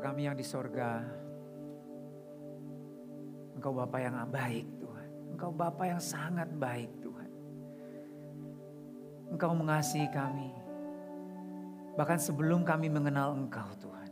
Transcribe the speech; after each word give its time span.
Kami 0.00 0.24
yang 0.24 0.36
di 0.36 0.42
sorga, 0.42 1.04
Engkau 3.60 3.76
Bapa 3.76 4.00
yang 4.00 4.16
baik 4.24 4.66
Tuhan. 4.80 5.08
Engkau 5.36 5.52
Bapa 5.52 5.84
yang 5.84 6.00
sangat 6.00 6.48
baik 6.56 6.88
Tuhan. 7.04 7.30
Engkau 9.36 9.52
mengasihi 9.52 10.08
kami. 10.08 10.50
Bahkan 11.94 12.18
sebelum 12.18 12.64
kami 12.64 12.88
mengenal 12.88 13.36
Engkau 13.36 13.68
Tuhan. 13.78 14.10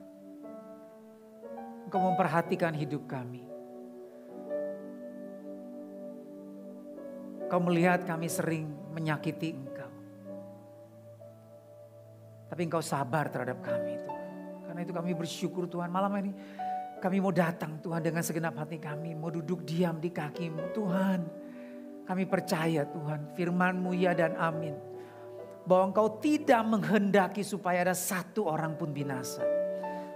Engkau 1.88 2.00
memperhatikan 2.12 2.76
hidup 2.76 3.08
kami. 3.08 3.48
Engkau 7.48 7.60
melihat 7.64 8.04
kami 8.04 8.28
sering 8.28 8.68
menyakiti 8.92 9.56
Engkau. 9.56 9.92
Tapi 12.52 12.60
Engkau 12.68 12.84
sabar 12.84 13.32
terhadap 13.32 13.64
kami. 13.64 13.97
Karena 14.78 14.94
itu 14.94 14.94
kami 14.94 15.10
bersyukur 15.10 15.66
Tuhan 15.66 15.90
malam 15.90 16.14
ini 16.22 16.30
kami 17.02 17.18
mau 17.18 17.34
datang 17.34 17.82
Tuhan 17.82 17.98
dengan 17.98 18.22
segenap 18.22 18.62
hati 18.62 18.78
kami. 18.78 19.10
Mau 19.10 19.26
duduk 19.26 19.66
diam 19.66 19.98
di 19.98 20.14
kakimu 20.14 20.70
Tuhan. 20.70 21.20
Kami 22.06 22.22
percaya 22.30 22.86
Tuhan 22.86 23.34
firmanmu 23.34 23.90
ya 23.98 24.14
dan 24.14 24.38
amin. 24.38 24.78
Bahwa 25.66 25.90
engkau 25.90 26.22
tidak 26.22 26.62
menghendaki 26.62 27.42
supaya 27.42 27.90
ada 27.90 27.94
satu 27.98 28.46
orang 28.46 28.78
pun 28.78 28.94
binasa. 28.94 29.42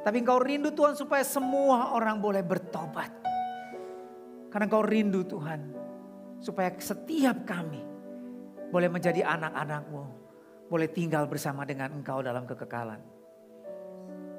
Tapi 0.07 0.23
engkau 0.23 0.39
rindu 0.39 0.71
Tuhan 0.71 0.95
supaya 0.95 1.27
semua 1.27 1.99
orang 1.99 2.23
boleh 2.23 2.47
bertobat. 2.47 3.11
Karena 4.47 4.71
engkau 4.71 4.87
rindu 4.87 5.27
Tuhan. 5.27 5.75
Supaya 6.39 6.71
setiap 6.79 7.43
kami 7.51 7.83
boleh 8.71 8.87
menjadi 8.87 9.27
anak-anakmu. 9.27 10.07
Boleh 10.71 10.87
tinggal 10.87 11.27
bersama 11.27 11.67
dengan 11.67 11.99
engkau 11.99 12.23
dalam 12.23 12.47
kekekalan. 12.47 13.22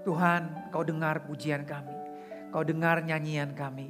Tuhan, 0.04 0.70
kau 0.70 0.84
dengar 0.84 1.24
pujian 1.24 1.64
kami. 1.64 1.96
Kau 2.52 2.62
dengar 2.62 3.02
nyanyian 3.02 3.56
kami. 3.56 3.90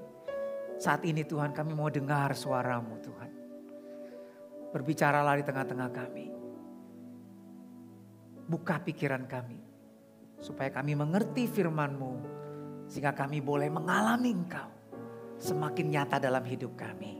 Saat 0.79 1.03
ini 1.03 1.25
Tuhan 1.25 1.51
kami 1.51 1.73
mau 1.75 1.89
dengar 1.89 2.31
suaramu 2.37 2.97
Tuhan. 3.01 3.31
Berbicaralah 4.73 5.37
di 5.37 5.45
tengah-tengah 5.45 5.89
kami. 5.93 6.25
Buka 8.47 8.81
pikiran 8.81 9.25
kami. 9.25 9.59
Supaya 10.39 10.69
kami 10.71 10.97
mengerti 10.97 11.49
firmanmu. 11.49 12.13
Sehingga 12.87 13.13
kami 13.13 13.41
boleh 13.41 13.69
mengalami 13.69 14.33
engkau. 14.33 14.69
Semakin 15.37 15.85
nyata 15.91 16.17
dalam 16.21 16.45
hidup 16.45 16.77
kami. 16.77 17.19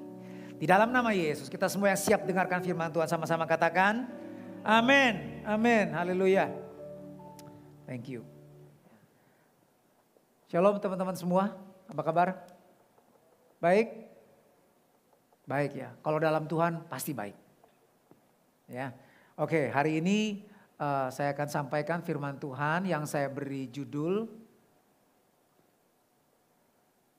Di 0.58 0.66
dalam 0.70 0.96
nama 0.96 1.12
Yesus 1.12 1.52
kita 1.52 1.68
semua 1.68 1.92
yang 1.92 2.00
siap 2.00 2.24
dengarkan 2.24 2.64
firman 2.64 2.88
Tuhan 2.94 3.10
sama-sama 3.10 3.44
katakan. 3.44 4.08
Amin. 4.64 5.44
Amin. 5.44 5.92
Haleluya. 5.92 6.48
Thank 7.84 8.08
you. 8.08 8.33
Shalom 10.54 10.78
teman-teman 10.78 11.18
semua, 11.18 11.50
apa 11.90 12.02
kabar? 12.06 12.38
Baik? 13.58 14.06
Baik 15.50 15.82
ya, 15.82 15.90
kalau 16.06 16.22
dalam 16.22 16.46
Tuhan 16.46 16.78
pasti 16.94 17.10
baik. 17.10 17.34
Ya, 18.70 18.94
Oke 19.34 19.74
hari 19.74 19.98
ini 19.98 20.46
uh, 20.78 21.10
saya 21.10 21.34
akan 21.34 21.50
sampaikan 21.50 22.06
firman 22.06 22.38
Tuhan 22.38 22.86
yang 22.86 23.02
saya 23.10 23.34
beri 23.34 23.66
judul 23.74 24.30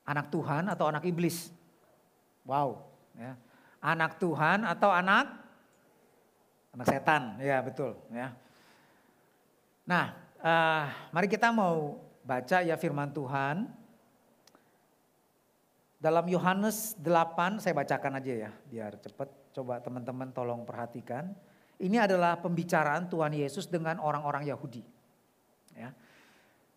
Anak 0.06 0.30
Tuhan 0.30 0.70
atau 0.70 0.86
anak 0.86 1.02
iblis. 1.02 1.50
Wow, 2.46 2.86
ya. 3.18 3.34
Anak 3.82 4.14
Tuhan 4.22 4.62
atau 4.62 4.94
anak 4.94 5.26
anak 6.70 6.86
setan, 6.86 7.42
ya 7.42 7.58
betul 7.66 7.98
ya. 8.14 8.30
Nah, 9.90 10.14
uh, 10.38 10.86
mari 11.10 11.26
kita 11.26 11.50
mau 11.50 11.98
baca 12.24 12.64
ya 12.64 12.74
firman 12.80 13.12
Tuhan. 13.12 13.68
Dalam 16.00 16.28
Yohanes 16.28 17.00
8, 17.00 17.64
saya 17.64 17.72
bacakan 17.72 18.20
aja 18.20 18.32
ya 18.48 18.50
biar 18.68 19.00
cepat. 19.00 19.28
Coba 19.54 19.78
teman-teman 19.80 20.34
tolong 20.34 20.66
perhatikan. 20.66 21.30
Ini 21.78 22.04
adalah 22.04 22.36
pembicaraan 22.42 23.06
Tuhan 23.06 23.32
Yesus 23.32 23.70
dengan 23.70 24.02
orang-orang 24.02 24.50
Yahudi. 24.50 24.82
Ya. 25.78 25.94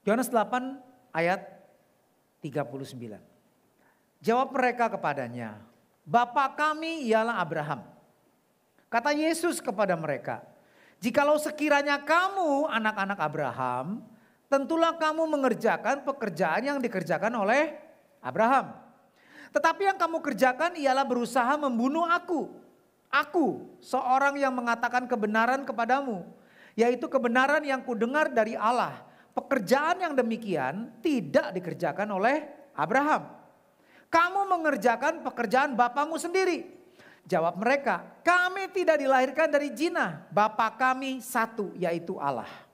Yohanes 0.05 0.29
8 0.29 0.79
ayat 1.11 1.41
39. 2.39 3.19
Jawab 4.23 4.53
mereka 4.53 4.87
kepadanya, 4.93 5.59
Bapak 6.07 6.55
kami 6.55 7.09
ialah 7.09 7.43
Abraham. 7.43 7.83
Kata 8.87 9.11
Yesus 9.11 9.59
kepada 9.59 9.97
mereka, 9.99 10.39
Jikalau 10.97 11.37
sekiranya 11.37 12.01
kamu 12.01 12.65
anak-anak 12.73 13.19
Abraham, 13.21 14.01
tentulah 14.47 14.95
kamu 14.95 15.27
mengerjakan 15.27 16.03
pekerjaan 16.03 16.63
yang 16.63 16.79
dikerjakan 16.79 17.31
oleh 17.35 17.75
Abraham. 18.23 18.75
Tetapi 19.51 19.87
yang 19.87 19.97
kamu 19.99 20.19
kerjakan 20.19 20.75
ialah 20.75 21.05
berusaha 21.07 21.55
membunuh 21.55 22.07
aku. 22.07 22.51
Aku, 23.07 23.79
seorang 23.79 24.35
yang 24.35 24.51
mengatakan 24.51 25.07
kebenaran 25.07 25.63
kepadamu, 25.63 26.27
yaitu 26.75 27.07
kebenaran 27.07 27.63
yang 27.63 27.79
kudengar 27.79 28.27
dari 28.27 28.59
Allah. 28.59 29.07
Pekerjaan 29.31 30.01
yang 30.01 30.13
demikian 30.17 30.91
tidak 30.99 31.55
dikerjakan 31.55 32.09
oleh 32.09 32.43
Abraham. 32.75 33.31
Kamu 34.11 34.49
mengerjakan 34.49 35.23
pekerjaan 35.23 35.77
bapamu 35.77 36.19
sendiri. 36.19 36.67
Jawab 37.27 37.59
mereka, 37.59 38.07
kami 38.23 38.71
tidak 38.71 39.03
dilahirkan 39.03 39.51
dari 39.51 39.75
jina, 39.75 40.23
Bapa 40.31 40.71
kami 40.79 41.19
satu 41.19 41.75
yaitu 41.75 42.15
Allah. 42.15 42.66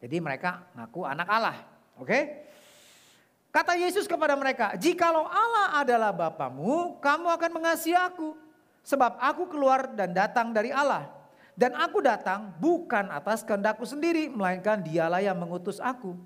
Jadi 0.00 0.16
mereka 0.18 0.64
ngaku 0.72 1.00
anak 1.04 1.28
Allah. 1.28 1.56
Oke? 2.00 2.48
Kata 3.50 3.74
Yesus 3.76 4.06
kepada 4.08 4.32
mereka, 4.38 4.78
jikalau 4.78 5.26
Allah 5.26 5.82
adalah 5.82 6.14
Bapamu, 6.14 7.02
kamu 7.02 7.26
akan 7.34 7.50
mengasihi 7.50 7.98
aku. 7.98 8.32
Sebab 8.86 9.20
aku 9.20 9.50
keluar 9.50 9.90
dan 9.92 10.16
datang 10.16 10.54
dari 10.54 10.72
Allah. 10.72 11.10
Dan 11.58 11.76
aku 11.76 12.00
datang 12.00 12.56
bukan 12.56 13.10
atas 13.12 13.44
kehendakku 13.44 13.84
sendiri, 13.84 14.32
melainkan 14.32 14.80
dialah 14.80 15.20
yang 15.20 15.36
mengutus 15.36 15.82
aku. 15.82 16.16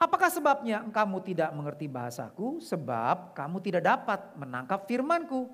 Apakah 0.00 0.32
sebabnya 0.32 0.82
kamu 0.90 1.22
tidak 1.22 1.54
mengerti 1.54 1.86
bahasaku? 1.86 2.58
Sebab 2.64 3.36
kamu 3.36 3.62
tidak 3.62 3.82
dapat 3.84 4.20
menangkap 4.34 4.88
firmanku. 4.88 5.46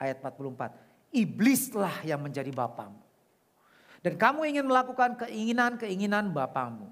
Ayat 0.00 0.22
44. 0.22 0.72
Iblislah 1.12 2.06
yang 2.06 2.22
menjadi 2.22 2.48
bapamu. 2.54 3.01
Dan 4.02 4.18
kamu 4.18 4.50
ingin 4.50 4.66
melakukan 4.66 5.14
keinginan-keinginan 5.14 6.34
Bapamu. 6.34 6.90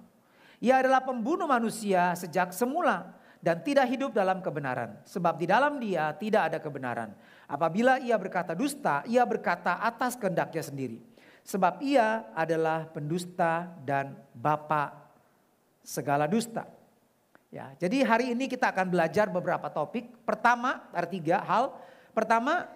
Ia 0.62 0.78
adalah 0.78 1.02
pembunuh 1.02 1.50
manusia 1.50 2.14
sejak 2.14 2.54
semula 2.54 3.18
dan 3.42 3.58
tidak 3.64 3.90
hidup 3.90 4.14
dalam 4.14 4.38
kebenaran. 4.44 5.00
Sebab 5.08 5.40
di 5.40 5.50
dalam 5.50 5.80
dia 5.82 6.14
tidak 6.14 6.52
ada 6.52 6.58
kebenaran. 6.62 7.10
Apabila 7.50 7.98
ia 7.98 8.14
berkata 8.14 8.54
dusta, 8.54 9.02
ia 9.10 9.26
berkata 9.26 9.82
atas 9.82 10.14
kehendaknya 10.14 10.62
sendiri. 10.62 10.98
Sebab 11.42 11.82
ia 11.82 12.30
adalah 12.36 12.86
pendusta 12.86 13.66
dan 13.82 14.14
bapa 14.36 14.94
segala 15.82 16.30
dusta. 16.30 16.68
Ya, 17.50 17.74
jadi 17.82 18.06
hari 18.06 18.30
ini 18.30 18.46
kita 18.46 18.70
akan 18.70 18.94
belajar 18.94 19.26
beberapa 19.26 19.66
topik. 19.66 20.06
Pertama, 20.22 20.86
ada 20.94 21.08
tiga 21.10 21.42
hal. 21.42 21.74
Pertama, 22.14 22.70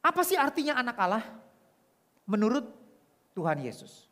apa 0.00 0.22
sih 0.24 0.40
artinya 0.40 0.80
anak 0.80 0.96
Allah? 0.96 1.24
Menurut 2.24 2.81
Tuhan 3.32 3.58
Yesus. 3.64 4.08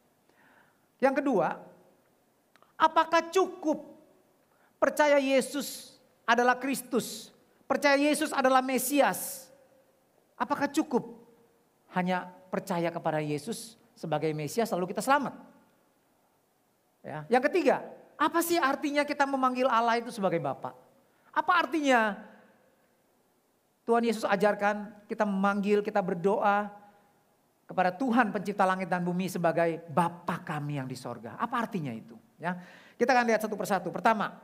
Yang 1.01 1.25
kedua, 1.25 1.61
apakah 2.77 3.29
cukup 3.33 3.85
percaya 4.77 5.17
Yesus 5.21 5.97
adalah 6.29 6.57
Kristus, 6.57 7.33
percaya 7.65 7.97
Yesus 7.97 8.33
adalah 8.33 8.61
Mesias? 8.61 9.49
Apakah 10.37 10.69
cukup 10.73 11.21
hanya 11.93 12.33
percaya 12.49 12.89
kepada 12.89 13.21
Yesus 13.21 13.77
sebagai 13.93 14.33
Mesias 14.33 14.73
lalu 14.73 14.93
kita 14.93 15.05
selamat? 15.05 15.37
Ya. 17.01 17.25
Yang 17.29 17.53
ketiga, 17.53 17.85
apa 18.21 18.41
sih 18.45 18.61
artinya 18.61 19.05
kita 19.05 19.25
memanggil 19.25 19.69
Allah 19.69 20.01
itu 20.01 20.13
sebagai 20.13 20.41
Bapa? 20.41 20.77
Apa 21.33 21.65
artinya 21.65 22.21
Tuhan 23.89 24.05
Yesus 24.05 24.25
ajarkan 24.29 24.93
kita 25.09 25.25
memanggil, 25.25 25.81
kita 25.81 26.05
berdoa, 26.05 26.69
kepada 27.71 27.95
Tuhan 27.95 28.35
pencipta 28.35 28.67
langit 28.67 28.91
dan 28.91 29.07
bumi 29.07 29.31
sebagai 29.31 29.79
Bapa 29.87 30.43
kami 30.43 30.83
yang 30.83 30.91
di 30.91 30.99
sorga. 30.99 31.39
Apa 31.39 31.63
artinya 31.63 31.95
itu? 31.95 32.19
Ya, 32.43 32.59
Kita 32.99 33.15
akan 33.15 33.31
lihat 33.31 33.47
satu 33.47 33.55
persatu. 33.55 33.95
Pertama, 33.95 34.35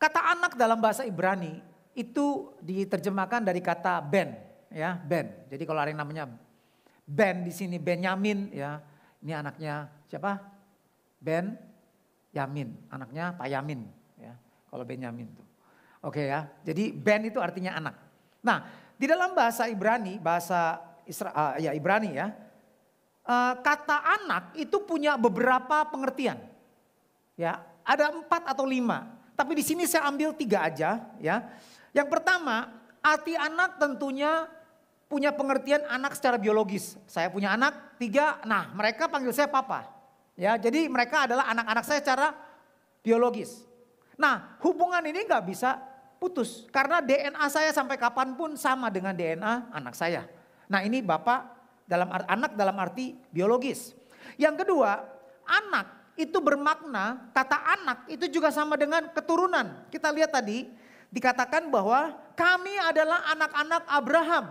kata 0.00 0.32
anak 0.32 0.56
dalam 0.56 0.80
bahasa 0.80 1.04
Ibrani 1.04 1.60
itu 1.92 2.56
diterjemahkan 2.64 3.44
dari 3.44 3.60
kata 3.60 4.00
ben. 4.00 4.32
ya 4.72 4.96
Ben. 4.96 5.44
Jadi 5.52 5.60
kalau 5.68 5.84
ada 5.84 5.92
yang 5.92 6.00
namanya 6.00 6.24
Ben 7.04 7.44
di 7.44 7.52
sini 7.52 7.76
Benyamin 7.76 8.48
ya. 8.56 8.80
Ini 9.20 9.44
anaknya 9.44 9.92
siapa? 10.08 10.40
Ben 11.20 11.52
Yamin, 12.32 12.88
anaknya 12.88 13.36
Pak 13.36 13.48
Yamin 13.52 13.84
ya. 14.16 14.32
Kalau 14.72 14.88
Benyamin 14.88 15.28
tuh. 15.36 15.44
Oke 16.00 16.32
ya. 16.32 16.48
Jadi 16.64 16.96
Ben 16.96 17.28
itu 17.28 17.44
artinya 17.44 17.76
anak. 17.76 17.94
Nah, 18.40 18.64
di 18.96 19.04
dalam 19.04 19.36
bahasa 19.36 19.68
Ibrani, 19.68 20.16
bahasa 20.16 20.93
Isra, 21.04 21.30
uh, 21.32 21.54
ya 21.60 21.72
Ibrani 21.76 22.16
ya. 22.16 22.32
Uh, 23.24 23.56
kata 23.64 24.04
anak 24.20 24.52
itu 24.56 24.84
punya 24.84 25.16
beberapa 25.16 25.88
pengertian. 25.88 26.36
Ya, 27.34 27.64
ada 27.82 28.12
empat 28.12 28.44
atau 28.48 28.68
lima. 28.68 29.08
Tapi 29.34 29.58
di 29.58 29.64
sini 29.64 29.88
saya 29.88 30.06
ambil 30.08 30.36
tiga 30.36 30.68
aja 30.68 31.02
ya. 31.18 31.42
Yang 31.96 32.08
pertama, 32.10 32.70
arti 33.00 33.34
anak 33.34 33.80
tentunya 33.80 34.46
punya 35.08 35.30
pengertian 35.30 35.84
anak 35.88 36.16
secara 36.16 36.36
biologis. 36.40 36.98
Saya 37.06 37.30
punya 37.30 37.54
anak 37.54 37.96
tiga, 38.00 38.42
nah 38.44 38.70
mereka 38.74 39.06
panggil 39.06 39.30
saya 39.30 39.46
papa. 39.46 39.86
Ya, 40.34 40.58
jadi 40.58 40.90
mereka 40.90 41.30
adalah 41.30 41.46
anak-anak 41.54 41.84
saya 41.86 41.98
secara 42.02 42.34
biologis. 43.06 43.62
Nah, 44.18 44.58
hubungan 44.62 45.02
ini 45.06 45.22
nggak 45.26 45.44
bisa 45.46 45.78
putus 46.18 46.66
karena 46.70 46.98
DNA 47.02 47.46
saya 47.50 47.70
sampai 47.70 47.98
kapan 47.98 48.34
pun 48.34 48.58
sama 48.58 48.90
dengan 48.90 49.14
DNA 49.14 49.70
anak 49.70 49.94
saya. 49.94 50.26
Nah, 50.68 50.80
ini 50.84 51.04
bapak 51.04 51.40
dalam 51.84 52.08
anak 52.08 52.56
dalam 52.56 52.76
arti 52.80 53.16
biologis. 53.30 53.92
Yang 54.40 54.64
kedua, 54.64 55.04
anak 55.44 56.14
itu 56.14 56.38
bermakna 56.38 57.30
kata 57.34 57.58
anak 57.74 57.98
itu 58.06 58.30
juga 58.30 58.54
sama 58.54 58.78
dengan 58.78 59.10
keturunan. 59.10 59.84
Kita 59.90 60.14
lihat 60.14 60.32
tadi 60.32 60.70
dikatakan 61.10 61.68
bahwa 61.70 62.14
kami 62.34 62.74
adalah 62.80 63.22
anak-anak 63.34 63.82
Abraham. 63.86 64.44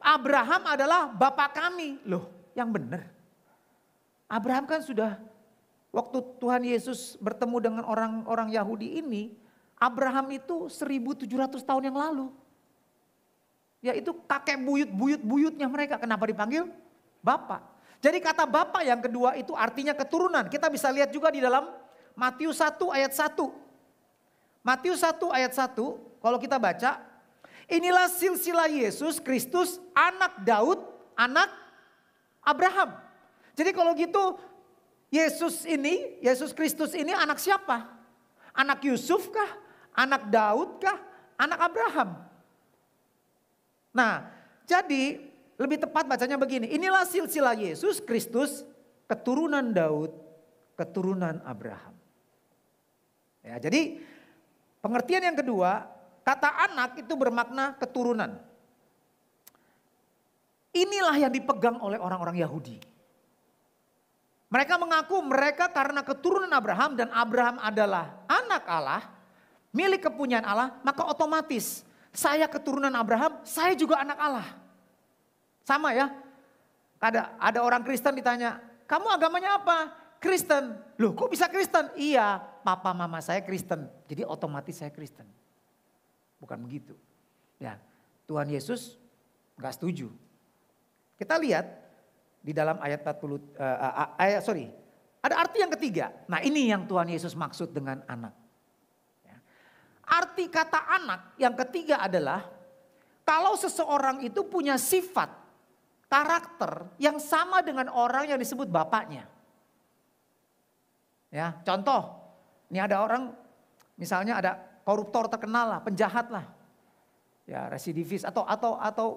Abraham 0.00 0.62
adalah 0.64 1.00
bapak 1.12 1.54
kami. 1.54 2.00
Loh, 2.08 2.30
yang 2.56 2.72
benar. 2.72 3.04
Abraham 4.30 4.64
kan 4.64 4.80
sudah 4.80 5.18
waktu 5.90 6.18
Tuhan 6.38 6.62
Yesus 6.62 7.18
bertemu 7.18 7.56
dengan 7.58 7.82
orang-orang 7.84 8.54
Yahudi 8.54 9.02
ini, 9.02 9.34
Abraham 9.76 10.30
itu 10.30 10.70
1700 10.70 11.26
tahun 11.66 11.90
yang 11.90 11.98
lalu. 11.98 12.30
Ya 13.80 13.96
itu 13.96 14.12
kakek 14.28 14.60
buyut-buyut-buyutnya 14.60 15.64
mereka. 15.68 15.96
Kenapa 15.96 16.28
dipanggil? 16.28 16.68
Bapak. 17.24 17.64
Jadi 18.00 18.20
kata 18.20 18.48
Bapak 18.48 18.84
yang 18.84 19.00
kedua 19.00 19.36
itu 19.36 19.52
artinya 19.56 19.92
keturunan. 19.92 20.48
Kita 20.48 20.68
bisa 20.72 20.88
lihat 20.88 21.12
juga 21.12 21.28
di 21.32 21.40
dalam 21.40 21.68
Matius 22.16 22.60
1 22.60 22.76
ayat 22.92 23.12
1. 23.12 23.36
Matius 24.60 25.00
1 25.00 25.16
ayat 25.32 25.52
1 25.52 26.20
kalau 26.20 26.38
kita 26.40 26.60
baca. 26.60 27.00
Inilah 27.70 28.10
silsilah 28.10 28.66
Yesus 28.66 29.22
Kristus 29.22 29.78
anak 29.94 30.42
Daud, 30.42 30.80
anak 31.14 31.48
Abraham. 32.42 32.98
Jadi 33.54 33.70
kalau 33.70 33.94
gitu 33.94 34.36
Yesus 35.12 35.62
ini, 35.64 36.18
Yesus 36.18 36.50
Kristus 36.50 36.92
ini 36.92 37.14
anak 37.14 37.38
siapa? 37.38 37.84
Anak 38.52 38.82
Yusuf 38.84 39.30
kah? 39.30 39.50
Anak 39.94 40.28
Daud 40.28 40.82
kah? 40.82 40.98
Anak 41.38 41.60
Abraham. 41.70 42.29
Nah 43.90 44.30
jadi 44.64 45.18
lebih 45.60 45.76
tepat 45.84 46.08
bacanya 46.08 46.40
begini. 46.40 46.72
Inilah 46.72 47.04
silsilah 47.04 47.52
Yesus 47.52 48.00
Kristus 48.00 48.64
keturunan 49.04 49.76
Daud, 49.76 50.14
keturunan 50.78 51.42
Abraham. 51.44 51.92
Ya, 53.44 53.60
jadi 53.60 54.00
pengertian 54.80 55.20
yang 55.20 55.36
kedua, 55.36 55.84
kata 56.24 56.48
anak 56.70 57.04
itu 57.04 57.12
bermakna 57.12 57.76
keturunan. 57.76 58.40
Inilah 60.70 61.28
yang 61.28 61.32
dipegang 61.34 61.82
oleh 61.82 61.98
orang-orang 61.98 62.40
Yahudi. 62.40 62.78
Mereka 64.50 64.78
mengaku 64.78 65.18
mereka 65.22 65.70
karena 65.70 66.02
keturunan 66.02 66.50
Abraham 66.50 66.94
dan 66.94 67.10
Abraham 67.12 67.58
adalah 67.62 68.16
anak 68.26 68.64
Allah, 68.66 69.02
milik 69.74 70.08
kepunyaan 70.08 70.46
Allah, 70.46 70.78
maka 70.82 71.06
otomatis 71.06 71.86
saya 72.10 72.50
keturunan 72.50 72.90
Abraham, 72.94 73.38
saya 73.46 73.74
juga 73.78 74.02
anak 74.02 74.18
Allah. 74.18 74.48
Sama 75.62 75.94
ya. 75.94 76.10
Ada 77.00 77.32
ada 77.40 77.58
orang 77.64 77.80
Kristen 77.80 78.12
ditanya, 78.12 78.60
kamu 78.84 79.08
agamanya 79.08 79.56
apa? 79.56 79.94
Kristen. 80.20 80.76
Loh 81.00 81.16
kok 81.16 81.32
bisa 81.32 81.48
Kristen? 81.48 81.88
Iya, 81.96 82.36
papa 82.60 82.92
mama 82.92 83.24
saya 83.24 83.40
Kristen. 83.40 83.88
Jadi 84.04 84.26
otomatis 84.26 84.76
saya 84.76 84.92
Kristen. 84.92 85.24
Bukan 86.36 86.60
begitu. 86.60 86.92
Ya, 87.56 87.80
Tuhan 88.28 88.52
Yesus 88.52 89.00
nggak 89.56 89.80
setuju. 89.80 90.12
Kita 91.16 91.40
lihat 91.40 91.64
di 92.40 92.52
dalam 92.52 92.80
ayat 92.80 93.00
40 93.04 93.16
uh, 93.16 93.36
uh, 93.36 94.08
ayat 94.20 94.44
sorry. 94.44 94.68
Ada 95.20 95.36
arti 95.36 95.60
yang 95.60 95.72
ketiga. 95.76 96.12
Nah, 96.32 96.40
ini 96.40 96.72
yang 96.72 96.88
Tuhan 96.88 97.04
Yesus 97.12 97.36
maksud 97.36 97.76
dengan 97.76 98.00
anak. 98.08 98.32
Arti 100.10 100.50
kata 100.50 100.90
anak 100.90 101.38
yang 101.38 101.54
ketiga 101.54 102.02
adalah 102.02 102.42
kalau 103.22 103.54
seseorang 103.54 104.26
itu 104.26 104.42
punya 104.42 104.74
sifat 104.74 105.30
karakter 106.10 106.90
yang 106.98 107.22
sama 107.22 107.62
dengan 107.62 107.86
orang 107.94 108.26
yang 108.26 108.38
disebut 108.42 108.66
bapaknya. 108.66 109.30
Ya, 111.30 111.54
contoh, 111.62 112.10
ini 112.74 112.82
ada 112.82 113.06
orang 113.06 113.30
misalnya 113.94 114.42
ada 114.42 114.58
koruptor 114.82 115.30
terkenal 115.30 115.78
lah, 115.78 115.80
penjahat 115.86 116.26
lah. 116.26 116.42
Ya, 117.46 117.70
residivis 117.70 118.26
atau 118.26 118.42
atau 118.42 118.72
atau 118.82 119.08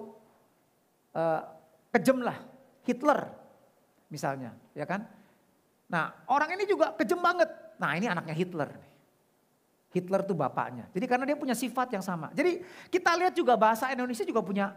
uh, 1.18 1.42
kejem 1.90 2.22
lah, 2.22 2.38
Hitler 2.86 3.34
misalnya, 4.14 4.54
ya 4.78 4.86
kan? 4.86 5.02
Nah, 5.90 6.14
orang 6.30 6.54
ini 6.54 6.70
juga 6.70 6.94
kejem 6.94 7.18
banget. 7.18 7.50
Nah, 7.82 7.98
ini 7.98 8.06
anaknya 8.06 8.34
Hitler 8.38 8.93
Hitler 9.94 10.26
tuh 10.26 10.34
bapaknya. 10.34 10.90
Jadi 10.90 11.06
karena 11.06 11.22
dia 11.22 11.38
punya 11.38 11.54
sifat 11.54 11.94
yang 11.94 12.02
sama. 12.02 12.34
Jadi 12.34 12.66
kita 12.90 13.14
lihat 13.14 13.30
juga 13.38 13.54
bahasa 13.54 13.86
Indonesia 13.94 14.26
juga 14.26 14.42
punya 14.42 14.74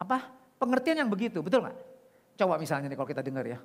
apa? 0.00 0.32
Pengertian 0.56 1.04
yang 1.04 1.10
begitu, 1.12 1.44
betul 1.44 1.60
nggak? 1.60 1.76
Coba 2.40 2.56
misalnya 2.56 2.88
nih 2.88 2.96
kalau 2.96 3.08
kita 3.08 3.20
dengar 3.20 3.44
ya, 3.44 3.60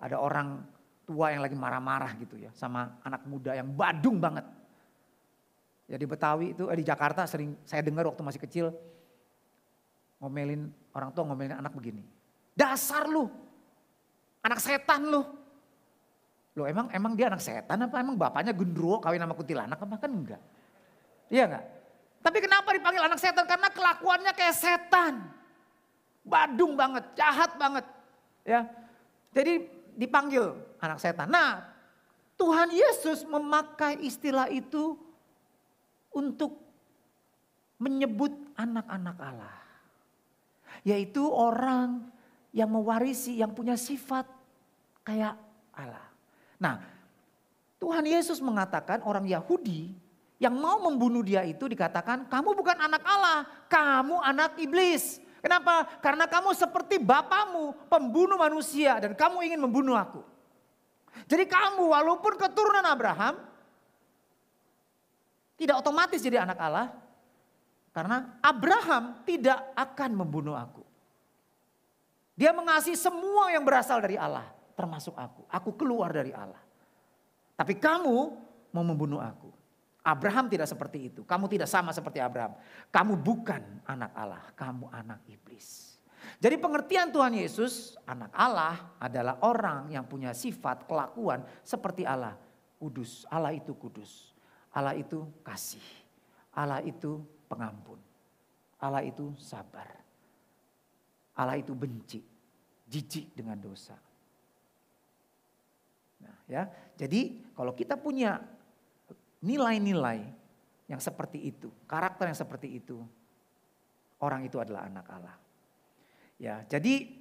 ada 0.00 0.16
orang 0.16 0.64
tua 1.04 1.36
yang 1.36 1.44
lagi 1.44 1.52
marah-marah 1.52 2.16
gitu 2.16 2.40
ya, 2.40 2.48
sama 2.56 2.96
anak 3.04 3.28
muda 3.28 3.52
yang 3.52 3.68
badung 3.68 4.16
banget. 4.16 4.48
Ya 5.84 6.00
di 6.00 6.08
Betawi 6.08 6.56
itu, 6.56 6.64
eh, 6.72 6.76
di 6.80 6.84
Jakarta 6.84 7.28
sering 7.28 7.52
saya 7.68 7.84
dengar 7.84 8.08
waktu 8.08 8.24
masih 8.24 8.40
kecil, 8.40 8.72
ngomelin 10.16 10.72
orang 10.96 11.12
tua 11.12 11.28
ngomelin 11.28 11.60
anak 11.60 11.76
begini. 11.76 12.00
Dasar 12.56 13.04
lu, 13.04 13.28
anak 14.40 14.64
setan 14.64 15.04
lu. 15.12 15.43
Loh 16.54 16.66
emang 16.70 16.86
emang 16.94 17.18
dia 17.18 17.26
anak 17.26 17.42
setan 17.42 17.82
apa 17.82 17.98
emang 17.98 18.14
bapaknya 18.14 18.54
gendruwo 18.54 19.02
kawin 19.02 19.18
sama 19.18 19.34
kuntilanak 19.34 19.78
apa 19.78 19.94
kan 19.98 20.10
enggak? 20.10 20.42
Iya 21.26 21.50
enggak? 21.50 21.64
Tapi 22.24 22.38
kenapa 22.40 22.68
dipanggil 22.72 23.02
anak 23.02 23.20
setan? 23.20 23.44
Karena 23.44 23.68
kelakuannya 23.74 24.32
kayak 24.32 24.56
setan 24.56 25.14
badung 26.24 26.74
banget, 26.74 27.04
jahat 27.14 27.52
banget. 27.60 27.84
Ya. 28.42 28.64
Jadi 29.36 29.68
dipanggil 29.94 30.56
anak 30.80 30.98
setan. 30.98 31.28
Nah, 31.28 31.60
Tuhan 32.40 32.72
Yesus 32.72 33.22
memakai 33.28 34.00
istilah 34.00 34.48
itu 34.48 34.96
untuk 36.10 36.58
menyebut 37.76 38.32
anak-anak 38.56 39.16
Allah. 39.20 39.58
Yaitu 40.86 41.26
orang 41.28 42.08
yang 42.56 42.72
mewarisi, 42.72 43.36
yang 43.42 43.52
punya 43.52 43.76
sifat 43.76 44.24
kayak 45.04 45.36
Allah. 45.76 46.13
Nah, 46.58 46.82
Tuhan 47.78 48.04
Yesus 48.06 48.38
mengatakan 48.40 49.02
orang 49.04 49.28
Yahudi 49.28 49.92
yang 50.42 50.54
mau 50.56 50.82
membunuh 50.82 51.22
dia 51.22 51.46
itu 51.46 51.68
dikatakan, 51.70 52.26
kamu 52.26 52.56
bukan 52.56 52.76
anak 52.80 53.02
Allah, 53.06 53.46
kamu 53.70 54.18
anak 54.20 54.58
iblis. 54.58 55.22
Kenapa? 55.44 55.84
Karena 56.00 56.24
kamu 56.24 56.56
seperti 56.56 56.96
bapamu, 56.96 57.76
pembunuh 57.92 58.40
manusia 58.40 58.96
dan 58.96 59.12
kamu 59.12 59.44
ingin 59.44 59.60
membunuh 59.60 59.94
aku. 59.94 60.24
Jadi 61.28 61.44
kamu 61.46 61.84
walaupun 61.92 62.34
keturunan 62.40 62.82
Abraham, 62.82 63.38
tidak 65.54 65.78
otomatis 65.78 66.18
jadi 66.18 66.42
anak 66.42 66.58
Allah. 66.58 66.88
Karena 67.94 68.40
Abraham 68.42 69.22
tidak 69.22 69.70
akan 69.78 70.10
membunuh 70.18 70.58
aku. 70.58 70.82
Dia 72.34 72.50
mengasihi 72.50 72.98
semua 72.98 73.54
yang 73.54 73.62
berasal 73.62 74.02
dari 74.02 74.18
Allah, 74.18 74.50
termasuk 74.74 75.14
aku. 75.14 75.46
Aku 75.50 75.70
keluar 75.74 76.10
dari 76.10 76.34
Allah. 76.34 76.60
Tapi 77.54 77.78
kamu 77.78 78.16
mau 78.74 78.84
membunuh 78.84 79.22
aku. 79.22 79.50
Abraham 80.04 80.52
tidak 80.52 80.68
seperti 80.68 81.08
itu. 81.08 81.24
Kamu 81.24 81.48
tidak 81.48 81.64
sama 81.70 81.88
seperti 81.94 82.20
Abraham. 82.20 82.52
Kamu 82.92 83.16
bukan 83.16 83.62
anak 83.88 84.12
Allah, 84.12 84.44
kamu 84.52 84.92
anak 84.92 85.24
iblis. 85.32 85.96
Jadi 86.36 86.60
pengertian 86.60 87.08
Tuhan 87.08 87.32
Yesus, 87.32 87.96
anak 88.04 88.28
Allah 88.36 88.92
adalah 89.00 89.40
orang 89.40 89.88
yang 89.88 90.04
punya 90.04 90.36
sifat 90.36 90.84
kelakuan 90.84 91.40
seperti 91.64 92.04
Allah. 92.04 92.36
Kudus, 92.76 93.24
Allah 93.32 93.56
itu 93.56 93.72
kudus. 93.72 94.36
Allah 94.74 94.92
itu 94.92 95.24
kasih. 95.40 95.80
Allah 96.52 96.84
itu 96.84 97.24
pengampun. 97.48 97.96
Allah 98.76 99.00
itu 99.00 99.32
sabar. 99.40 99.88
Allah 101.34 101.56
itu 101.56 101.72
benci, 101.72 102.20
jijik 102.84 103.32
dengan 103.32 103.56
dosa. 103.56 103.96
Nah, 106.24 106.36
ya. 106.48 106.62
Jadi 106.96 107.52
kalau 107.52 107.76
kita 107.76 108.00
punya 108.00 108.40
nilai-nilai 109.44 110.24
yang 110.88 111.00
seperti 111.00 111.52
itu, 111.52 111.68
karakter 111.84 112.32
yang 112.32 112.38
seperti 112.38 112.80
itu, 112.80 113.04
orang 114.24 114.48
itu 114.48 114.56
adalah 114.56 114.88
anak 114.88 115.06
Allah. 115.12 115.36
Ya, 116.40 116.64
jadi 116.66 117.12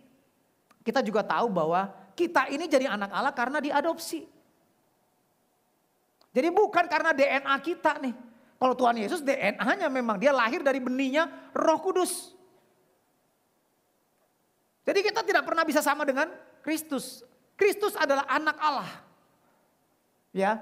kita 0.83 1.03
juga 1.03 1.23
tahu 1.23 1.51
bahwa 1.51 1.91
kita 2.15 2.47
ini 2.51 2.67
jadi 2.67 2.91
anak 2.91 3.11
Allah 3.11 3.33
karena 3.35 3.59
diadopsi. 3.59 4.25
Jadi 6.33 6.49
bukan 6.49 6.89
karena 6.89 7.13
DNA 7.13 7.55
kita 7.61 8.01
nih. 8.01 8.15
Kalau 8.57 8.73
Tuhan 8.79 8.95
Yesus 8.95 9.19
DNA-nya 9.21 9.91
memang 9.91 10.17
dia 10.17 10.31
lahir 10.31 10.63
dari 10.63 10.79
benihnya 10.79 11.27
Roh 11.51 11.79
Kudus. 11.83 12.31
Jadi 14.83 14.99
kita 15.03 15.23
tidak 15.23 15.43
pernah 15.43 15.67
bisa 15.67 15.79
sama 15.79 16.07
dengan 16.07 16.31
Kristus. 16.63 17.27
Kristus 17.53 17.93
adalah 17.97 18.25
anak 18.29 18.57
Allah. 18.57 18.91
Ya. 20.33 20.61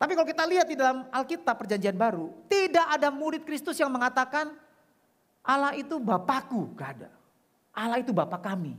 Tapi 0.00 0.16
kalau 0.16 0.28
kita 0.28 0.44
lihat 0.48 0.66
di 0.68 0.76
dalam 0.76 1.04
Alkitab 1.12 1.60
perjanjian 1.60 1.96
baru, 1.96 2.32
tidak 2.48 2.86
ada 2.88 3.08
murid 3.12 3.44
Kristus 3.44 3.76
yang 3.76 3.92
mengatakan 3.92 4.52
Allah 5.44 5.76
itu 5.76 5.96
Bapakku, 6.00 6.72
gak 6.76 7.00
ada. 7.00 7.10
Allah 7.72 8.00
itu 8.00 8.12
Bapak 8.12 8.40
kami. 8.44 8.76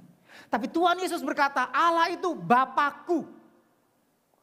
Tapi 0.50 0.66
Tuhan 0.70 0.98
Yesus 0.98 1.22
berkata, 1.22 1.70
Allah 1.70 2.10
itu 2.14 2.34
Bapakku. 2.34 3.28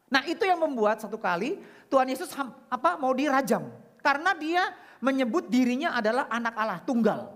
Nah 0.08 0.24
itu 0.24 0.40
yang 0.46 0.56
membuat 0.56 1.04
satu 1.04 1.20
kali 1.20 1.60
Tuhan 1.92 2.08
Yesus 2.08 2.32
apa 2.68 2.96
mau 2.96 3.12
dirajam. 3.12 3.68
Karena 3.98 4.32
dia 4.32 4.72
menyebut 5.02 5.50
dirinya 5.50 5.94
adalah 5.94 6.30
anak 6.30 6.54
Allah, 6.54 6.78
tunggal. 6.82 7.34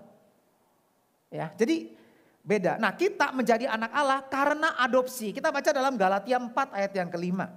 Ya, 1.33 1.49
jadi 1.57 1.89
beda. 2.43 2.75
Nah 2.77 2.91
kita 2.93 3.31
menjadi 3.31 3.71
anak 3.71 3.91
Allah 3.95 4.19
karena 4.27 4.75
adopsi. 4.77 5.31
Kita 5.31 5.49
baca 5.49 5.71
dalam 5.71 5.95
Galatia 5.95 6.37
4 6.37 6.51
ayat 6.75 6.91
yang 6.93 7.09
kelima. 7.09 7.47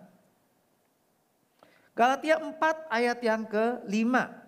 Galatia 1.92 2.38
4 2.38 2.56
ayat 2.88 3.18
yang 3.20 3.42
kelima. 3.44 4.46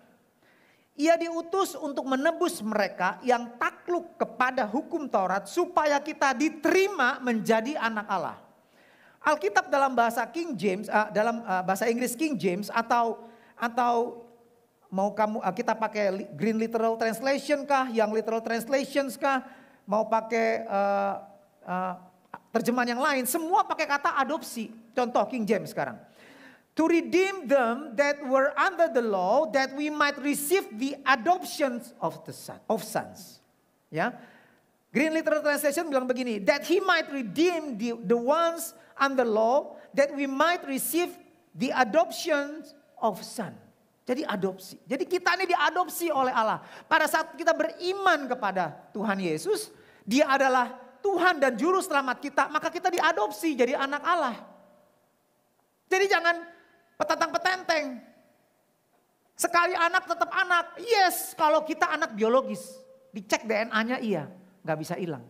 Ia 0.99 1.15
diutus 1.15 1.79
untuk 1.79 2.03
menebus 2.03 2.59
mereka 2.59 3.23
yang 3.23 3.55
takluk 3.55 4.19
kepada 4.19 4.67
hukum 4.67 5.07
Taurat 5.07 5.47
supaya 5.47 5.95
kita 6.03 6.35
diterima 6.35 7.23
menjadi 7.23 7.79
anak 7.79 8.07
Allah. 8.07 8.37
Alkitab 9.23 9.71
dalam 9.71 9.95
bahasa 9.95 10.27
King 10.27 10.55
James, 10.59 10.91
uh, 10.91 11.07
dalam 11.11 11.39
uh, 11.43 11.63
bahasa 11.63 11.87
Inggris 11.87 12.15
King 12.19 12.35
James 12.35 12.67
atau 12.71 13.27
atau 13.55 14.27
mau 14.91 15.11
kamu 15.15 15.39
uh, 15.39 15.53
kita 15.55 15.71
pakai 15.75 16.35
Green 16.35 16.59
Literal 16.59 16.99
Translation 16.99 17.63
kah, 17.63 17.87
yang 17.91 18.11
Literal 18.11 18.43
Translations 18.43 19.15
kah, 19.15 19.43
mau 19.89 20.05
pakai 20.05 20.69
uh, 20.69 21.15
uh, 21.65 21.93
terjemahan 22.53 22.93
yang 22.93 23.01
lain, 23.01 23.25
semua 23.25 23.65
pakai 23.65 23.89
kata 23.89 24.13
adopsi. 24.21 24.69
Contoh 24.93 25.25
King 25.25 25.49
James 25.49 25.73
sekarang 25.73 25.97
to 26.79 26.87
redeem 26.87 27.43
them 27.43 27.91
that 27.99 28.15
were 28.23 28.55
under 28.55 28.87
the 28.87 29.03
law 29.03 29.43
that 29.51 29.75
we 29.75 29.91
might 29.91 30.15
receive 30.23 30.63
the 30.79 30.95
adoption 31.03 31.83
of 31.99 32.23
the 32.23 32.31
son 32.31 32.55
of 32.71 32.79
sons. 32.87 33.43
Ya. 33.91 34.15
Green 34.95 35.11
Literal 35.11 35.43
Translation 35.43 35.91
bilang 35.91 36.07
begini, 36.07 36.39
that 36.47 36.63
he 36.63 36.79
might 36.79 37.11
redeem 37.11 37.75
the, 37.75 37.99
the 38.07 38.15
ones 38.15 38.71
under 38.95 39.27
law 39.27 39.75
that 39.91 40.07
we 40.15 40.23
might 40.23 40.63
receive 40.63 41.11
the 41.51 41.67
adoption 41.75 42.63
of 43.03 43.19
son. 43.27 43.51
Jadi 44.07 44.23
adopsi. 44.23 44.79
Jadi 44.87 45.03
kita 45.03 45.35
ini 45.35 45.51
diadopsi 45.51 46.09
oleh 46.09 46.31
Allah. 46.31 46.63
Pada 46.87 47.11
saat 47.11 47.35
kita 47.35 47.51
beriman 47.51 48.25
kepada 48.25 48.73
Tuhan 48.95 49.19
Yesus, 49.19 49.69
dia 50.09 50.25
adalah 50.25 50.73
Tuhan 51.05 51.37
dan 51.37 51.53
juru 51.53 51.85
selamat 51.85 52.17
kita, 52.17 52.49
maka 52.49 52.73
kita 52.73 52.89
diadopsi 52.89 53.53
jadi 53.53 53.77
anak 53.77 54.01
Allah. 54.01 54.35
Jadi 55.85 56.05
jangan 56.09 56.35
petatang 56.97 57.29
petenteng. 57.29 57.85
Sekali 59.37 59.77
anak 59.77 60.09
tetap 60.09 60.33
anak. 60.33 60.81
Yes, 60.81 61.37
kalau 61.37 61.61
kita 61.61 61.93
anak 61.93 62.17
biologis. 62.17 62.81
Dicek 63.13 63.45
DNA-nya 63.45 64.01
iya, 64.01 64.25
nggak 64.65 64.77
bisa 64.81 64.97
hilang. 64.97 65.23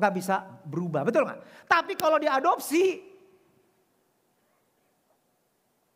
Nggak 0.00 0.12
bisa 0.16 0.40
berubah, 0.64 1.04
betul 1.04 1.28
nggak? 1.28 1.68
Tapi 1.68 1.92
kalau 1.94 2.16
diadopsi, 2.16 3.00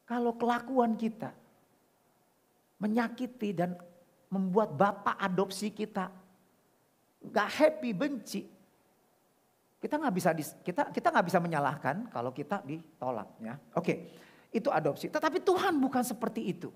kalau 0.04 0.36
kelakuan 0.36 0.94
kita 1.00 1.32
menyakiti 2.76 3.56
dan 3.56 3.72
membuat 4.28 4.76
bapak 4.76 5.16
adopsi 5.16 5.72
kita 5.72 6.25
nggak 7.22 7.48
happy, 7.48 7.90
benci, 7.96 8.42
kita 9.76 10.00
nggak 10.00 10.14
bisa 10.14 10.30
kita 10.64 10.82
kita 10.90 11.08
nggak 11.12 11.26
bisa 11.28 11.38
menyalahkan 11.38 12.10
kalau 12.10 12.32
kita 12.32 12.64
ditolak 12.64 13.28
ya. 13.38 13.54
Oke 13.76 14.10
itu 14.56 14.72
adopsi. 14.72 15.12
Tetapi 15.12 15.44
Tuhan 15.44 15.76
bukan 15.76 16.00
seperti 16.00 16.48
itu. 16.48 16.72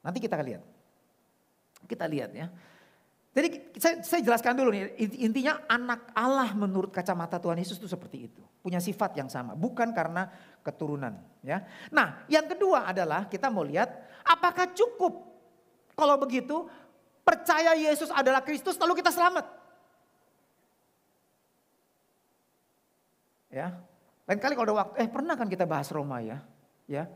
Nanti 0.00 0.18
kita 0.18 0.40
lihat. 0.40 0.64
Kita 1.84 2.08
lihat 2.08 2.30
ya. 2.32 2.48
Jadi 3.30 3.78
saya, 3.78 4.02
saya 4.02 4.20
jelaskan 4.26 4.58
dulu 4.58 4.74
nih, 4.74 4.90
intinya 5.22 5.62
anak 5.70 6.10
Allah 6.18 6.50
menurut 6.50 6.90
kacamata 6.90 7.38
Tuhan 7.38 7.62
Yesus 7.62 7.78
itu 7.78 7.86
seperti 7.86 8.26
itu. 8.26 8.42
Punya 8.58 8.82
sifat 8.82 9.14
yang 9.14 9.30
sama, 9.30 9.54
bukan 9.54 9.94
karena 9.94 10.26
keturunan. 10.66 11.14
ya. 11.46 11.62
Nah 11.94 12.26
yang 12.26 12.50
kedua 12.50 12.90
adalah 12.90 13.30
kita 13.30 13.46
mau 13.46 13.62
lihat 13.62 13.86
apakah 14.26 14.74
cukup 14.74 15.30
kalau 15.94 16.18
begitu 16.18 16.66
percaya 17.22 17.78
Yesus 17.78 18.10
adalah 18.10 18.42
Kristus 18.42 18.74
lalu 18.82 18.98
kita 18.98 19.14
selamat. 19.14 19.59
Ya, 23.50 23.74
lain 24.30 24.38
kali 24.38 24.54
kalau 24.54 24.66
ada 24.70 24.76
waktu, 24.86 24.94
eh 25.02 25.08
pernah 25.10 25.34
kan 25.34 25.50
kita 25.50 25.66
bahas 25.66 25.90
Roma 25.90 26.22
ya. 26.22 26.38
Ya. 26.86 27.10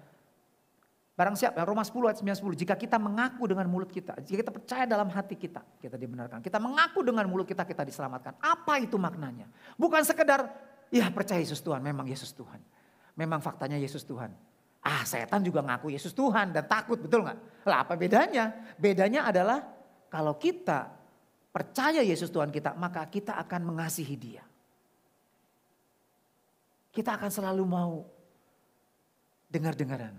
Barang 1.15 1.39
siapa, 1.39 1.63
Roma 1.63 1.87
10 1.87 2.11
ayat 2.11 2.19
9 2.19 2.59
10, 2.59 2.59
jika 2.67 2.75
kita 2.75 2.99
mengaku 2.99 3.47
dengan 3.47 3.71
mulut 3.71 3.87
kita, 3.87 4.19
jika 4.19 4.43
kita 4.43 4.51
percaya 4.51 4.83
dalam 4.83 5.07
hati 5.15 5.39
kita, 5.39 5.63
kita 5.79 5.95
dibenarkan. 5.95 6.43
Kita 6.43 6.59
mengaku 6.59 7.07
dengan 7.07 7.23
mulut 7.31 7.47
kita, 7.47 7.63
kita 7.63 7.87
diselamatkan. 7.87 8.35
Apa 8.43 8.83
itu 8.83 8.99
maknanya? 8.99 9.47
Bukan 9.79 10.03
sekedar, 10.03 10.51
ya 10.91 11.07
percaya 11.15 11.39
Yesus 11.39 11.63
Tuhan, 11.63 11.79
memang 11.87 12.11
Yesus 12.11 12.35
Tuhan. 12.35 12.59
Memang 13.15 13.39
faktanya 13.39 13.79
Yesus 13.79 14.03
Tuhan. 14.03 14.35
Ah 14.85 15.07
setan 15.07 15.41
juga 15.47 15.63
ngaku 15.63 15.95
Yesus 15.95 16.11
Tuhan 16.13 16.51
dan 16.51 16.67
takut, 16.67 16.99
betul 16.99 17.23
nggak? 17.23 17.39
Lah 17.63 17.87
apa 17.87 17.95
bedanya? 17.95 18.75
Bedanya 18.75 19.31
adalah 19.31 19.63
kalau 20.11 20.35
kita 20.35 20.91
percaya 21.55 22.03
Yesus 22.03 22.29
Tuhan 22.29 22.51
kita, 22.51 22.75
maka 22.75 23.07
kita 23.07 23.39
akan 23.39 23.71
mengasihi 23.71 24.19
dia. 24.19 24.43
Kita 26.95 27.19
akan 27.19 27.31
selalu 27.31 27.65
mau 27.67 28.07
dengar-dengaran. 29.51 30.15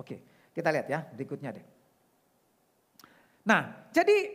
Oke, 0.00 0.48
kita 0.56 0.72
lihat 0.72 0.86
ya 0.88 1.04
berikutnya 1.12 1.52
deh. 1.52 1.66
Nah, 3.44 3.88
jadi 3.92 4.32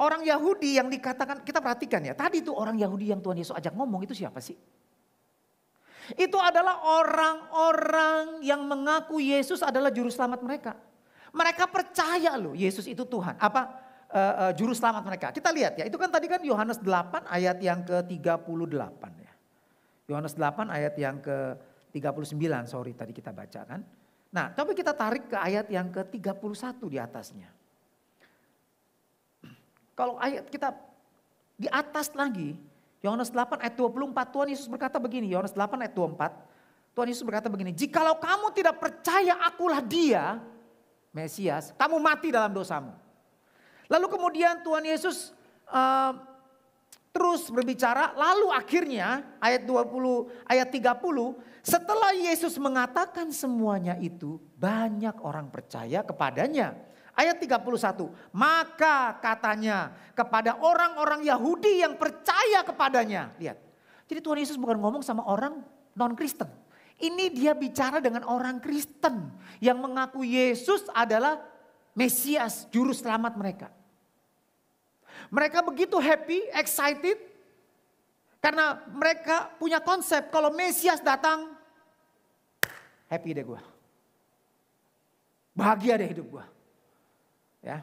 orang 0.00 0.24
Yahudi 0.24 0.76
yang 0.76 0.88
dikatakan, 0.88 1.44
kita 1.44 1.64
perhatikan 1.64 2.04
ya, 2.04 2.12
tadi 2.12 2.44
itu 2.44 2.52
orang 2.52 2.76
Yahudi 2.76 3.12
yang 3.12 3.20
Tuhan 3.24 3.40
Yesus 3.40 3.56
ajak 3.56 3.72
ngomong 3.72 4.04
itu 4.04 4.12
siapa 4.16 4.40
sih? 4.40 4.56
Itu 6.12 6.36
adalah 6.36 6.84
orang-orang 6.84 8.44
yang 8.44 8.60
mengaku 8.68 9.24
Yesus 9.24 9.64
adalah 9.64 9.88
juru 9.88 10.12
selamat 10.12 10.44
mereka. 10.44 10.76
Mereka 11.32 11.64
percaya 11.72 12.36
loh 12.36 12.52
Yesus 12.52 12.84
itu 12.84 13.08
Tuhan. 13.08 13.40
Apa 13.40 13.62
uh, 14.12 14.34
uh, 14.48 14.52
juru 14.52 14.76
selamat 14.76 15.02
mereka? 15.08 15.26
Kita 15.32 15.48
lihat 15.48 15.80
ya, 15.80 15.88
itu 15.88 15.96
kan 15.96 16.12
tadi 16.12 16.28
kan 16.28 16.44
Yohanes 16.44 16.76
8 16.84 17.24
ayat 17.24 17.56
yang 17.64 17.80
ke-38 17.88 19.02
ya. 19.23 19.23
Yohanes 20.04 20.36
8 20.36 20.68
ayat 20.68 20.94
yang 21.00 21.20
ke 21.20 21.56
39 21.94 22.36
sorry 22.68 22.92
tadi 22.92 23.12
kita 23.14 23.30
baca 23.30 23.60
kan. 23.64 23.80
Nah 24.34 24.50
coba 24.52 24.70
kita 24.74 24.92
tarik 24.92 25.30
ke 25.30 25.36
ayat 25.38 25.70
yang 25.70 25.88
ke-31 25.94 26.80
di 26.90 26.98
atasnya. 26.98 27.48
Kalau 29.94 30.18
ayat 30.18 30.50
kita 30.50 30.74
di 31.54 31.70
atas 31.70 32.10
lagi, 32.18 32.58
Yohanes 32.98 33.30
8 33.30 33.62
ayat 33.62 33.78
24 33.78 34.34
Tuhan 34.34 34.48
Yesus 34.50 34.66
berkata 34.66 34.98
begini, 34.98 35.30
Yohanes 35.30 35.54
8 35.54 35.86
ayat 35.86 35.94
24. 35.94 36.96
Tuhan 36.98 37.08
Yesus 37.10 37.24
berkata 37.26 37.46
begini, 37.46 37.70
jikalau 37.70 38.18
kamu 38.18 38.54
tidak 38.54 38.78
percaya 38.82 39.38
akulah 39.42 39.82
dia, 39.82 40.42
Mesias, 41.14 41.70
kamu 41.78 42.02
mati 42.02 42.34
dalam 42.34 42.50
dosamu. 42.50 42.90
Lalu 43.86 44.06
kemudian 44.10 44.66
Tuhan 44.66 44.82
Yesus 44.82 45.30
uh, 45.70 46.10
terus 47.14 47.46
berbicara, 47.46 48.10
lalu 48.18 48.50
akhirnya 48.50 49.38
ayat 49.38 49.62
20, 49.62 50.50
ayat 50.50 50.66
30, 50.66 51.38
setelah 51.62 52.10
Yesus 52.10 52.58
mengatakan 52.58 53.30
semuanya 53.30 53.94
itu, 54.02 54.42
banyak 54.58 55.22
orang 55.22 55.46
percaya 55.46 56.02
kepadanya. 56.02 56.74
Ayat 57.14 57.38
31, 57.38 58.10
maka 58.34 59.14
katanya 59.22 59.94
kepada 60.18 60.58
orang-orang 60.58 61.22
Yahudi 61.22 61.86
yang 61.86 61.94
percaya 61.94 62.66
kepadanya. 62.66 63.30
Lihat, 63.38 63.62
jadi 64.10 64.18
Tuhan 64.18 64.42
Yesus 64.42 64.58
bukan 64.58 64.82
ngomong 64.82 65.06
sama 65.06 65.22
orang 65.22 65.62
non-Kristen. 65.94 66.50
Ini 66.98 67.30
dia 67.30 67.54
bicara 67.54 68.02
dengan 68.02 68.26
orang 68.26 68.58
Kristen 68.58 69.30
yang 69.62 69.78
mengaku 69.78 70.26
Yesus 70.26 70.90
adalah 70.90 71.38
Mesias, 71.94 72.66
juru 72.74 72.90
selamat 72.90 73.38
mereka. 73.38 73.70
Mereka 75.32 75.64
begitu 75.64 75.96
happy, 76.00 76.48
excited. 76.52 77.16
Karena 78.44 78.84
mereka 78.92 79.48
punya 79.56 79.80
konsep 79.80 80.28
kalau 80.28 80.52
Mesias 80.52 81.00
datang, 81.00 81.56
happy 83.08 83.32
deh 83.32 83.44
gue. 83.44 83.60
Bahagia 85.56 85.96
deh 85.96 86.08
hidup 86.10 86.26
gue. 86.28 86.44
Ya. 87.64 87.80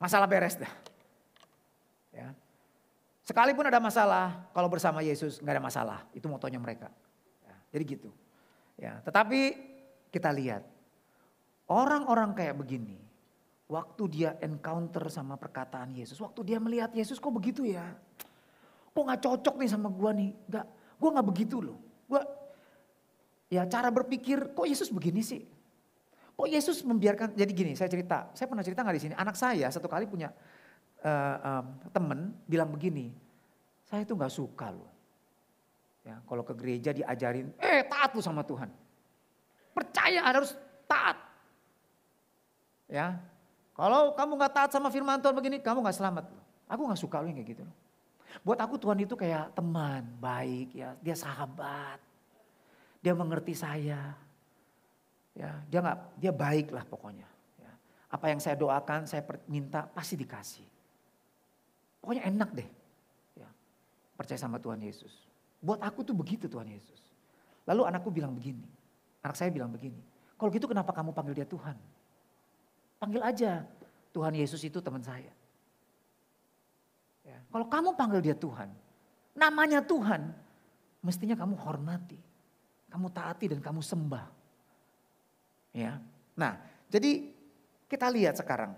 Masalah 0.00 0.24
beres 0.24 0.56
dah. 0.56 0.72
Ya. 2.14 2.32
Sekalipun 3.22 3.68
ada 3.68 3.78
masalah, 3.78 4.50
kalau 4.50 4.66
bersama 4.66 4.98
Yesus 5.04 5.38
nggak 5.38 5.54
ada 5.60 5.62
masalah. 5.62 5.98
Itu 6.10 6.26
motonya 6.26 6.58
mereka. 6.58 6.90
Ya, 7.44 7.56
jadi 7.70 7.84
gitu. 7.86 8.10
Ya, 8.80 8.98
tetapi 9.06 9.54
kita 10.10 10.32
lihat 10.34 10.66
orang-orang 11.70 12.34
kayak 12.34 12.58
begini, 12.58 12.98
waktu 13.72 14.04
dia 14.12 14.30
encounter 14.44 15.08
sama 15.08 15.40
perkataan 15.40 15.96
Yesus, 15.96 16.20
waktu 16.20 16.44
dia 16.44 16.60
melihat 16.60 16.92
Yesus 16.92 17.16
kok 17.16 17.32
begitu 17.32 17.64
ya, 17.64 17.96
kok 18.92 19.02
nggak 19.02 19.20
cocok 19.24 19.54
nih 19.56 19.70
sama 19.72 19.88
gua 19.88 20.12
nih, 20.12 20.36
nggak, 20.52 20.66
gua 21.00 21.10
nggak 21.16 21.28
begitu 21.32 21.56
loh, 21.64 21.80
gua 22.04 22.20
ya 23.48 23.64
cara 23.64 23.88
berpikir 23.88 24.52
kok 24.52 24.68
Yesus 24.68 24.92
begini 24.92 25.24
sih, 25.24 25.40
kok 26.36 26.48
Yesus 26.48 26.84
membiarkan 26.84 27.32
jadi 27.32 27.52
gini, 27.56 27.72
saya 27.72 27.88
cerita, 27.88 28.28
saya 28.36 28.44
pernah 28.44 28.60
cerita 28.60 28.84
nggak 28.84 28.96
di 29.00 29.02
sini, 29.08 29.14
anak 29.16 29.36
saya 29.40 29.72
satu 29.72 29.88
kali 29.88 30.04
punya 30.04 30.28
uh, 31.00 31.36
um, 31.40 31.66
temen 31.88 32.36
bilang 32.44 32.68
begini, 32.68 33.08
saya 33.88 34.04
itu 34.04 34.12
nggak 34.12 34.32
suka 34.32 34.68
loh. 34.68 34.92
Ya, 36.02 36.18
kalau 36.26 36.42
ke 36.42 36.52
gereja 36.58 36.90
diajarin, 36.90 37.54
eh 37.62 37.86
taat 37.86 38.10
lu 38.10 38.18
sama 38.18 38.42
Tuhan. 38.42 38.66
Percaya 39.70 40.18
harus 40.18 40.50
taat. 40.90 41.14
Ya, 42.90 43.22
kalau 43.82 44.14
kamu 44.14 44.38
nggak 44.38 44.54
taat 44.54 44.70
sama 44.70 44.94
firman 44.94 45.18
Tuhan 45.18 45.34
begini, 45.34 45.58
kamu 45.58 45.82
nggak 45.82 45.98
selamat. 45.98 46.30
Aku 46.70 46.86
nggak 46.86 47.02
suka 47.02 47.18
lu 47.18 47.34
yang 47.34 47.42
kayak 47.42 47.50
gitu 47.50 47.62
loh. 47.66 47.74
Buat 48.46 48.62
aku 48.62 48.78
Tuhan 48.78 48.94
itu 49.02 49.18
kayak 49.18 49.58
teman 49.58 50.06
baik 50.22 50.70
ya, 50.70 50.94
dia 51.02 51.18
sahabat. 51.18 51.98
Dia 53.02 53.10
mengerti 53.18 53.58
saya. 53.58 54.14
Ya, 55.34 55.50
dia 55.66 55.82
nggak, 55.82 55.98
dia 56.14 56.30
baik 56.30 56.70
lah 56.70 56.86
pokoknya. 56.86 57.26
Ya. 57.58 57.72
Apa 58.06 58.30
yang 58.30 58.38
saya 58.38 58.54
doakan, 58.54 59.10
saya 59.10 59.26
minta 59.50 59.90
pasti 59.90 60.14
dikasih. 60.14 60.68
Pokoknya 61.98 62.22
enak 62.30 62.54
deh. 62.54 62.68
Ya. 63.34 63.50
Percaya 64.14 64.38
sama 64.38 64.62
Tuhan 64.62 64.78
Yesus. 64.78 65.10
Buat 65.58 65.82
aku 65.82 66.06
tuh 66.06 66.14
begitu 66.14 66.46
Tuhan 66.46 66.70
Yesus. 66.70 67.02
Lalu 67.66 67.90
anakku 67.90 68.14
bilang 68.14 68.30
begini. 68.30 68.62
Anak 69.26 69.34
saya 69.34 69.50
bilang 69.50 69.74
begini. 69.74 69.98
Kalau 70.38 70.54
gitu 70.54 70.70
kenapa 70.70 70.94
kamu 70.94 71.10
panggil 71.10 71.34
dia 71.34 71.48
Tuhan? 71.50 71.74
Panggil 73.02 73.18
aja. 73.18 73.66
Tuhan 74.14 74.30
Yesus 74.38 74.62
itu 74.62 74.78
teman 74.78 75.02
saya. 75.02 75.34
Ya. 77.26 77.42
Kalau 77.50 77.66
kamu 77.66 77.98
panggil 77.98 78.22
dia 78.22 78.36
Tuhan. 78.38 78.70
Namanya 79.34 79.82
Tuhan. 79.82 80.30
Mestinya 81.02 81.34
kamu 81.34 81.58
hormati. 81.58 82.14
Kamu 82.86 83.10
taati 83.10 83.50
dan 83.50 83.58
kamu 83.58 83.82
sembah. 83.82 84.26
Ya. 85.74 85.98
Nah 86.38 86.62
jadi 86.86 87.26
kita 87.90 88.06
lihat 88.06 88.38
sekarang. 88.38 88.70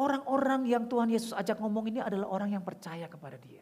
Orang-orang 0.00 0.64
yang 0.64 0.88
Tuhan 0.88 1.12
Yesus 1.12 1.36
ajak 1.36 1.60
ngomong 1.60 1.92
ini 1.92 2.00
adalah 2.00 2.32
orang 2.32 2.56
yang 2.56 2.64
percaya 2.64 3.04
kepada 3.04 3.36
dia. 3.36 3.60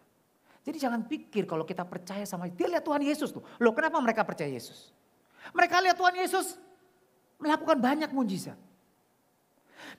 Jadi 0.62 0.78
jangan 0.78 1.02
pikir 1.02 1.50
kalau 1.50 1.66
kita 1.66 1.82
percaya 1.82 2.22
sama 2.22 2.46
dia. 2.46 2.70
lihat 2.70 2.86
Tuhan 2.86 3.02
Yesus 3.02 3.34
tuh. 3.34 3.42
Loh 3.58 3.74
kenapa 3.74 3.98
mereka 3.98 4.22
percaya 4.22 4.50
Yesus? 4.50 4.94
Mereka 5.50 5.82
lihat 5.82 5.98
Tuhan 5.98 6.14
Yesus 6.14 6.58
melakukan 7.38 7.78
banyak 7.78 8.10
mujizat. 8.10 8.58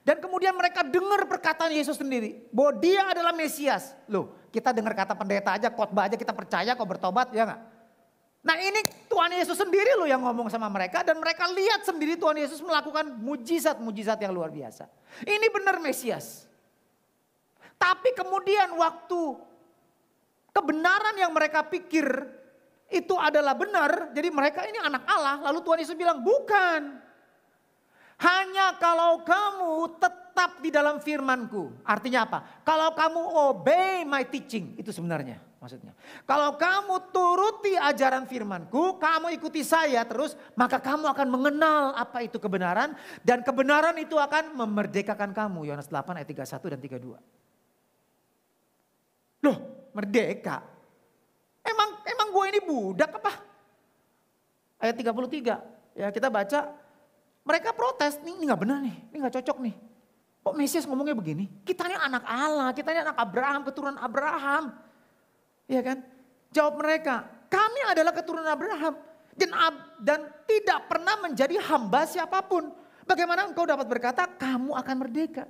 Dan 0.06 0.22
kemudian 0.22 0.54
mereka 0.54 0.86
dengar 0.86 1.26
perkataan 1.26 1.74
Yesus 1.74 1.98
sendiri. 1.98 2.46
Bahwa 2.54 2.78
dia 2.78 3.10
adalah 3.10 3.34
Mesias. 3.34 3.94
Loh 4.10 4.34
kita 4.54 4.72
dengar 4.72 4.94
kata 4.96 5.14
pendeta 5.18 5.52
aja, 5.58 5.68
khotbah 5.68 6.08
aja 6.08 6.16
kita 6.16 6.32
percaya 6.32 6.72
kok 6.78 6.88
bertobat 6.88 7.34
ya 7.36 7.44
nggak? 7.44 7.62
Nah 8.46 8.56
ini 8.62 8.86
Tuhan 9.10 9.34
Yesus 9.34 9.58
sendiri 9.58 9.98
loh 9.98 10.06
yang 10.06 10.22
ngomong 10.22 10.54
sama 10.54 10.70
mereka 10.70 11.02
dan 11.02 11.18
mereka 11.18 11.50
lihat 11.50 11.82
sendiri 11.82 12.14
Tuhan 12.14 12.38
Yesus 12.38 12.62
melakukan 12.62 13.18
mujizat-mujizat 13.18 14.22
yang 14.22 14.38
luar 14.38 14.54
biasa. 14.54 14.86
Ini 15.26 15.50
benar 15.50 15.82
Mesias. 15.82 16.46
Tapi 17.76 18.14
kemudian 18.14 18.70
waktu 18.78 19.22
kebenaran 20.54 21.18
yang 21.18 21.34
mereka 21.34 21.66
pikir 21.66 22.06
itu 22.94 23.18
adalah 23.18 23.58
benar, 23.58 24.14
jadi 24.14 24.30
mereka 24.30 24.62
ini 24.70 24.78
anak 24.78 25.04
Allah, 25.10 25.42
lalu 25.50 25.60
Tuhan 25.66 25.80
Yesus 25.82 25.98
bilang 25.98 26.22
bukan. 26.22 27.02
Hanya 28.16 28.80
kalau 28.80 29.24
kamu 29.28 30.00
tetap 30.00 30.64
di 30.64 30.70
dalam 30.72 31.04
firmanku. 31.04 31.84
Artinya 31.84 32.24
apa? 32.24 32.40
Kalau 32.64 32.96
kamu 32.96 33.22
obey 33.52 34.08
my 34.08 34.24
teaching, 34.28 34.76
itu 34.80 34.96
sebenarnya 34.96 35.44
maksudnya. 35.66 35.98
Kalau 36.30 36.54
kamu 36.62 37.10
turuti 37.10 37.74
ajaran 37.74 38.30
firmanku, 38.30 39.02
kamu 39.02 39.34
ikuti 39.34 39.66
saya 39.66 40.06
terus, 40.06 40.38
maka 40.54 40.78
kamu 40.78 41.10
akan 41.10 41.26
mengenal 41.26 41.98
apa 41.98 42.22
itu 42.22 42.38
kebenaran 42.38 42.94
dan 43.26 43.42
kebenaran 43.42 43.98
itu 43.98 44.14
akan 44.14 44.54
memerdekakan 44.54 45.34
kamu. 45.34 45.66
Yohanes 45.74 45.90
8 45.90 46.22
ayat 46.22 46.30
31 46.30 46.70
dan 46.70 46.80
32. 47.02 47.18
Loh, 49.42 49.58
merdeka. 49.98 50.62
Emang 51.66 51.98
emang 52.06 52.28
gue 52.30 52.46
ini 52.54 52.60
budak 52.62 53.18
apa? 53.18 53.34
Ayat 54.78 54.96
33. 55.02 55.98
Ya, 55.98 56.14
kita 56.14 56.30
baca 56.30 56.85
mereka 57.46 57.70
protes, 57.78 58.18
nih 58.26 58.34
ini 58.42 58.44
gak 58.50 58.62
benar 58.66 58.82
nih, 58.82 58.96
ini 59.14 59.18
gak 59.22 59.38
cocok 59.38 59.58
nih. 59.62 59.76
Kok 60.42 60.56
Mesias 60.58 60.86
ngomongnya 60.90 61.14
begini? 61.14 61.46
Kita 61.62 61.86
ini 61.86 61.98
anak 61.98 62.26
Allah, 62.26 62.70
kita 62.74 62.90
ini 62.90 63.02
anak 63.06 63.18
Abraham, 63.18 63.62
keturunan 63.66 63.98
Abraham. 64.02 64.74
Iya 65.70 65.82
kan? 65.82 65.98
Jawab 66.54 66.82
mereka, 66.82 67.26
kami 67.50 67.82
adalah 67.86 68.14
keturunan 68.14 68.50
Abraham 68.50 68.94
dan, 69.38 69.50
dan 70.02 70.20
tidak 70.50 70.90
pernah 70.90 71.16
menjadi 71.22 71.58
hamba 71.70 72.10
siapa 72.10 72.42
pun. 72.46 72.74
Bagaimana 73.06 73.46
engkau 73.46 73.70
dapat 73.70 73.86
berkata 73.86 74.26
kamu 74.26 74.74
akan 74.74 74.96
merdeka? 74.98 75.46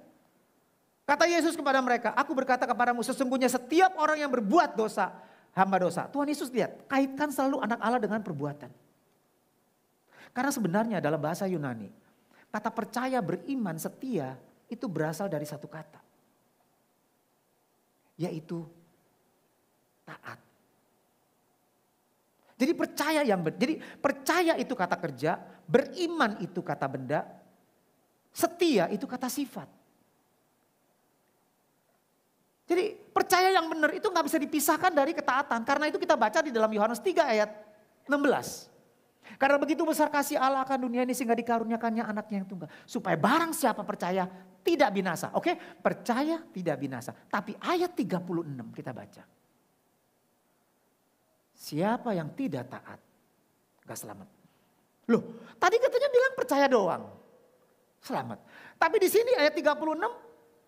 Kata 1.05 1.23
Yesus 1.29 1.55
kepada 1.55 1.79
mereka, 1.79 2.12
aku 2.17 2.36
berkata 2.36 2.67
kepadamu 2.67 3.05
sesungguhnya 3.05 3.47
setiap 3.47 3.95
orang 3.95 4.19
yang 4.19 4.31
berbuat 4.31 4.75
dosa, 4.75 5.15
hamba 5.55 5.79
dosa. 5.79 6.12
Tuhan 6.12 6.27
Yesus 6.27 6.51
lihat, 6.51 6.88
kaitkan 6.91 7.31
selalu 7.31 7.63
anak 7.63 7.79
Allah 7.79 8.01
dengan 8.01 8.19
perbuatan. 8.19 8.85
Karena 10.36 10.52
sebenarnya 10.52 10.98
dalam 11.00 11.15
bahasa 11.24 11.48
Yunani, 11.48 11.88
kata 12.52 12.67
percaya, 12.67 13.24
beriman, 13.24 13.80
setia 13.80 14.36
itu 14.67 14.84
berasal 14.91 15.32
dari 15.32 15.48
satu 15.48 15.71
kata. 15.71 16.04
Yaitu 18.19 18.67
taat. 20.04 20.39
Jadi 22.56 22.71
percaya 22.76 23.21
yang 23.24 23.43
jadi 23.48 23.80
percaya 23.80 24.60
itu 24.60 24.76
kata 24.76 25.00
kerja, 25.00 25.39
beriman 25.67 26.39
itu 26.43 26.60
kata 26.60 26.88
benda, 26.88 27.24
setia 28.36 28.91
itu 28.91 29.08
kata 29.08 29.32
sifat. 29.32 29.67
Jadi 32.65 32.91
percaya 32.91 33.56
yang 33.56 33.71
benar 33.71 33.95
itu 33.95 34.08
nggak 34.08 34.26
bisa 34.28 34.36
dipisahkan 34.36 34.91
dari 34.91 35.15
ketaatan. 35.15 35.63
Karena 35.63 35.88
itu 35.88 35.95
kita 35.95 36.19
baca 36.19 36.43
di 36.43 36.52
dalam 36.52 36.71
Yohanes 36.71 37.00
3 37.00 37.24
ayat 37.24 37.52
16. 38.10 38.74
Karena 39.35 39.57
begitu 39.57 39.81
besar 39.83 40.13
kasih 40.13 40.38
Allah 40.38 40.61
akan 40.61 40.88
dunia 40.88 41.01
ini 41.01 41.17
sehingga 41.17 41.35
dikaruniakannya 41.35 42.03
anaknya 42.05 42.45
yang 42.45 42.47
tunggal. 42.47 42.69
Supaya 42.85 43.17
barang 43.17 43.51
siapa 43.51 43.81
percaya 43.81 44.29
tidak 44.65 44.89
binasa. 44.93 45.33
Oke, 45.38 45.57
percaya 45.57 46.41
tidak 46.49 46.77
binasa. 46.81 47.13
Tapi 47.13 47.53
ayat 47.57 47.93
36 47.93 48.21
kita 48.73 48.91
baca. 48.93 49.23
Siapa 51.55 52.09
yang 52.13 52.29
tidak 52.38 52.67
taat, 52.69 52.99
gak 53.88 53.97
selamat. 53.97 54.27
Loh, 55.09 55.21
tadi 55.57 55.77
katanya 55.77 56.09
bilang 56.09 56.33
percaya 56.33 56.65
doang. 56.65 57.03
Selamat. 58.01 58.38
Tapi 58.77 58.95
di 59.01 59.09
sini 59.09 59.33
ayat 59.33 59.53
36, 59.57 59.81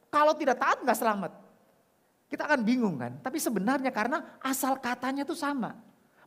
kalau 0.09 0.33
tidak 0.33 0.57
taat 0.57 0.81
gak 0.81 0.97
selamat. 0.97 1.31
Kita 2.27 2.43
akan 2.43 2.61
bingung 2.65 2.95
kan. 2.99 3.17
Tapi 3.23 3.37
sebenarnya 3.39 3.91
karena 3.93 4.39
asal 4.43 4.77
katanya 4.77 5.23
itu 5.23 5.35
sama. 5.37 5.75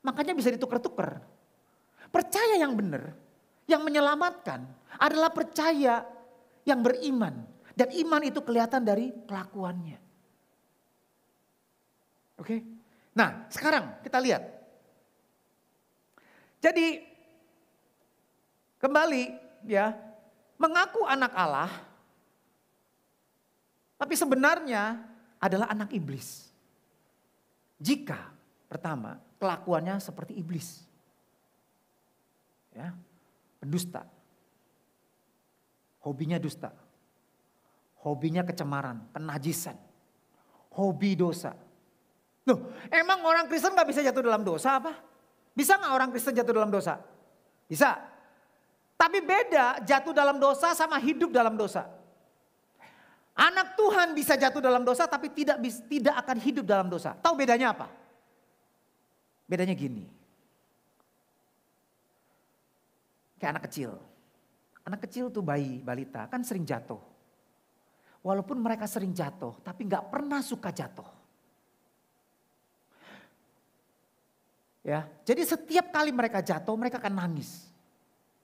Makanya 0.00 0.32
bisa 0.32 0.48
ditukar-tukar. 0.48 1.20
Percaya 2.10 2.58
yang 2.58 2.74
benar, 2.74 3.14
yang 3.70 3.86
menyelamatkan 3.86 4.66
adalah 4.98 5.30
percaya 5.30 6.02
yang 6.66 6.82
beriman. 6.82 7.46
Dan 7.74 7.94
iman 7.96 8.22
itu 8.26 8.42
kelihatan 8.44 8.84
dari 8.84 9.14
kelakuannya. 9.24 9.98
Oke. 12.36 12.60
Nah 13.14 13.46
sekarang 13.48 14.02
kita 14.04 14.20
lihat 14.20 14.60
jadi 16.60 17.00
kembali 18.76 19.24
ya, 19.64 19.96
mengaku 20.60 21.08
anak 21.08 21.32
Allah 21.32 21.72
tapi 23.96 24.16
sebenarnya 24.16 24.96
adalah 25.40 25.72
anak 25.72 25.92
iblis. 25.92 26.48
Jika 27.80 28.28
pertama 28.68 29.16
kelakuannya 29.40 29.96
seperti 30.00 30.36
iblis. 30.36 30.84
Ya, 32.74 32.94
pendusta. 33.58 34.06
Hobinya 36.00 36.40
dusta. 36.40 36.72
Hobinya 38.00 38.40
kecemaran, 38.46 39.12
penajisan. 39.12 39.76
Hobi 40.72 41.12
dosa. 41.18 41.52
Loh, 42.48 42.72
emang 42.88 43.20
orang 43.26 43.50
Kristen 43.50 43.76
gak 43.76 43.90
bisa 43.90 44.00
jatuh 44.00 44.24
dalam 44.24 44.40
dosa 44.40 44.80
apa? 44.80 44.96
Bisa 45.52 45.76
nggak 45.76 45.92
orang 45.92 46.08
Kristen 46.14 46.32
jatuh 46.32 46.54
dalam 46.56 46.72
dosa? 46.72 46.96
Bisa. 47.68 48.00
Tapi 48.96 49.18
beda 49.20 49.82
jatuh 49.84 50.14
dalam 50.14 50.40
dosa 50.40 50.72
sama 50.72 50.96
hidup 50.96 51.34
dalam 51.34 51.58
dosa. 51.58 51.84
Anak 53.36 53.72
Tuhan 53.76 54.12
bisa 54.12 54.36
jatuh 54.36 54.60
dalam 54.60 54.84
dosa 54.84 55.08
tapi 55.08 55.32
tidak 55.32 55.56
tidak 55.88 56.14
akan 56.20 56.36
hidup 56.40 56.64
dalam 56.68 56.88
dosa. 56.92 57.16
Tahu 57.16 57.34
bedanya 57.36 57.72
apa? 57.72 57.88
Bedanya 59.48 59.72
gini. 59.72 60.19
Kayak 63.40 63.56
anak 63.56 63.64
kecil. 63.72 63.90
Anak 64.84 65.00
kecil 65.08 65.32
tuh 65.32 65.40
bayi, 65.40 65.80
balita 65.80 66.28
kan 66.28 66.44
sering 66.44 66.68
jatuh. 66.68 67.00
Walaupun 68.20 68.60
mereka 68.60 68.84
sering 68.84 69.16
jatuh, 69.16 69.56
tapi 69.64 69.88
nggak 69.88 70.12
pernah 70.12 70.44
suka 70.44 70.68
jatuh. 70.68 71.08
Ya, 74.84 75.08
jadi 75.24 75.44
setiap 75.44 75.88
kali 75.88 76.12
mereka 76.12 76.44
jatuh, 76.44 76.76
mereka 76.76 77.00
akan 77.00 77.16
nangis. 77.16 77.68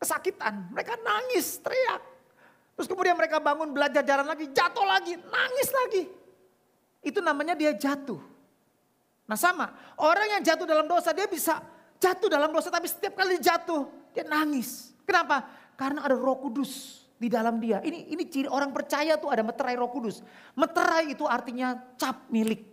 Kesakitan, 0.01 0.73
mereka 0.73 0.97
nangis, 1.01 1.61
teriak. 1.61 2.01
Terus 2.77 2.89
kemudian 2.89 3.17
mereka 3.17 3.41
bangun 3.41 3.73
belajar 3.73 4.05
jalan 4.05 4.29
lagi, 4.29 4.49
jatuh 4.53 4.85
lagi, 4.85 5.17
nangis 5.17 5.69
lagi. 5.73 6.03
Itu 7.01 7.25
namanya 7.25 7.57
dia 7.57 7.73
jatuh. 7.73 8.21
Nah 9.29 9.37
sama, 9.37 9.73
orang 10.01 10.41
yang 10.41 10.43
jatuh 10.45 10.69
dalam 10.69 10.89
dosa 10.89 11.13
dia 11.13 11.25
bisa 11.29 11.61
jatuh 11.97 12.29
dalam 12.29 12.53
dosa 12.53 12.69
tapi 12.69 12.87
setiap 12.87 13.17
kali 13.17 13.41
jatuh 13.41 13.89
dia 14.17 14.25
nangis. 14.25 14.97
Kenapa? 15.05 15.45
Karena 15.77 16.09
ada 16.09 16.17
roh 16.17 16.41
kudus 16.41 17.05
di 17.21 17.29
dalam 17.29 17.61
dia. 17.61 17.85
Ini 17.85 18.17
ini 18.17 18.25
ciri 18.33 18.49
orang 18.49 18.73
percaya 18.73 19.21
tuh 19.21 19.29
ada 19.29 19.45
meterai 19.45 19.77
roh 19.77 19.93
kudus. 19.93 20.25
Meterai 20.57 21.13
itu 21.13 21.29
artinya 21.29 21.77
cap 22.01 22.25
milik. 22.33 22.65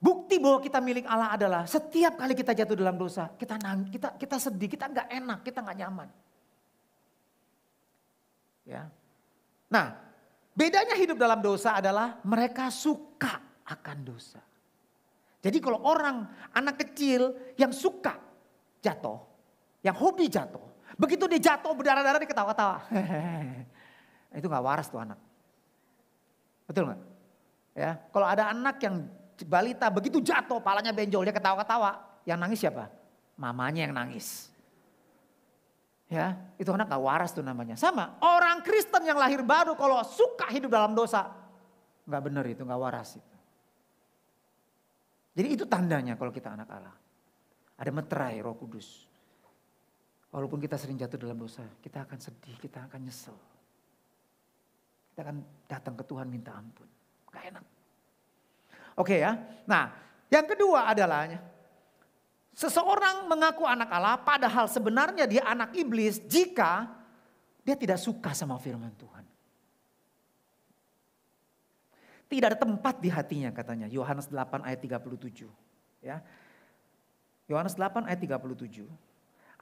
Bukti 0.00 0.36
bahwa 0.36 0.60
kita 0.60 0.80
milik 0.84 1.04
Allah 1.08 1.32
adalah 1.32 1.62
setiap 1.64 2.20
kali 2.20 2.36
kita 2.36 2.52
jatuh 2.52 2.76
dalam 2.76 2.96
dosa, 2.96 3.32
kita 3.40 3.56
nang, 3.56 3.88
kita 3.88 4.16
kita 4.20 4.36
sedih, 4.36 4.68
kita 4.68 4.88
nggak 4.92 5.08
enak, 5.08 5.38
kita 5.40 5.64
nggak 5.64 5.78
nyaman. 5.80 6.08
Ya. 8.68 8.88
Nah, 9.72 9.96
bedanya 10.52 10.92
hidup 10.96 11.16
dalam 11.16 11.40
dosa 11.40 11.80
adalah 11.80 12.20
mereka 12.24 12.68
suka 12.68 13.64
akan 13.64 13.98
dosa. 14.04 14.40
Jadi 15.40 15.60
kalau 15.60 15.84
orang 15.84 16.24
anak 16.52 16.84
kecil 16.84 17.36
yang 17.56 17.72
suka 17.72 18.16
jatuh, 18.84 19.33
yang 19.84 19.94
hobi 19.94 20.32
jatuh, 20.32 20.74
Begitu 20.94 21.24
dia 21.26 21.40
jatuh 21.52 21.74
berdarah-darah 21.74 22.18
dia 22.22 22.30
ketawa-ketawa. 22.30 22.78
itu 24.38 24.46
gak 24.46 24.64
waras 24.64 24.86
tuh 24.86 25.02
anak. 25.02 25.18
Betul 26.70 26.94
gak? 26.94 27.00
Ya, 27.74 27.98
kalau 28.14 28.26
ada 28.30 28.54
anak 28.54 28.78
yang 28.78 29.02
balita 29.42 29.90
begitu 29.90 30.22
jatuh 30.22 30.62
palanya 30.62 30.94
benjol 30.94 31.26
dia 31.26 31.34
ketawa-ketawa. 31.34 32.22
Yang 32.22 32.38
nangis 32.38 32.58
siapa? 32.62 32.84
Mamanya 33.34 33.90
yang 33.90 33.94
nangis. 33.94 34.54
Ya, 36.06 36.38
itu 36.62 36.70
anak 36.70 36.94
gak 36.94 37.02
waras 37.02 37.34
tuh 37.34 37.42
namanya. 37.42 37.74
Sama, 37.74 38.14
orang 38.22 38.62
Kristen 38.62 39.02
yang 39.02 39.18
lahir 39.18 39.42
baru 39.42 39.74
kalau 39.74 39.98
suka 40.06 40.46
hidup 40.54 40.70
dalam 40.70 40.94
dosa. 40.94 41.26
Gak 42.06 42.22
benar 42.22 42.46
itu, 42.46 42.62
gak 42.62 42.78
waras 42.78 43.18
itu. 43.18 43.34
Jadi 45.34 45.48
itu 45.58 45.64
tandanya 45.66 46.14
kalau 46.14 46.30
kita 46.30 46.54
anak 46.54 46.70
Allah. 46.70 46.94
Ada 47.74 47.90
meterai 47.90 48.38
roh 48.38 48.54
kudus. 48.54 49.10
Walaupun 50.34 50.58
kita 50.58 50.74
sering 50.74 50.98
jatuh 50.98 51.14
dalam 51.14 51.38
dosa, 51.38 51.62
kita 51.78 52.02
akan 52.02 52.18
sedih, 52.18 52.58
kita 52.58 52.90
akan 52.90 53.06
nyesel. 53.06 53.38
Kita 55.14 55.30
akan 55.30 55.38
datang 55.70 55.94
ke 55.94 56.02
Tuhan 56.02 56.26
minta 56.26 56.50
ampun. 56.50 56.90
Gak 57.30 57.54
enak. 57.54 57.64
Oke 58.98 59.22
ya. 59.22 59.38
Nah, 59.62 59.94
yang 60.26 60.42
kedua 60.42 60.90
adalah 60.90 61.30
seseorang 62.50 63.30
mengaku 63.30 63.62
anak 63.62 63.86
Allah 63.94 64.18
padahal 64.18 64.66
sebenarnya 64.66 65.30
dia 65.30 65.46
anak 65.46 65.70
iblis 65.78 66.18
jika 66.26 66.90
dia 67.62 67.78
tidak 67.78 68.02
suka 68.02 68.34
sama 68.34 68.58
firman 68.58 68.90
Tuhan. 68.98 69.22
Tidak 72.26 72.46
ada 72.50 72.58
tempat 72.58 72.98
di 72.98 73.06
hatinya 73.06 73.54
katanya. 73.54 73.86
Yohanes 73.86 74.26
8 74.26 74.66
ayat 74.66 74.82
37. 74.82 75.46
Ya. 76.02 76.26
Yohanes 77.46 77.78
8 77.78 78.02
ayat 78.10 78.18
37. 78.18 79.13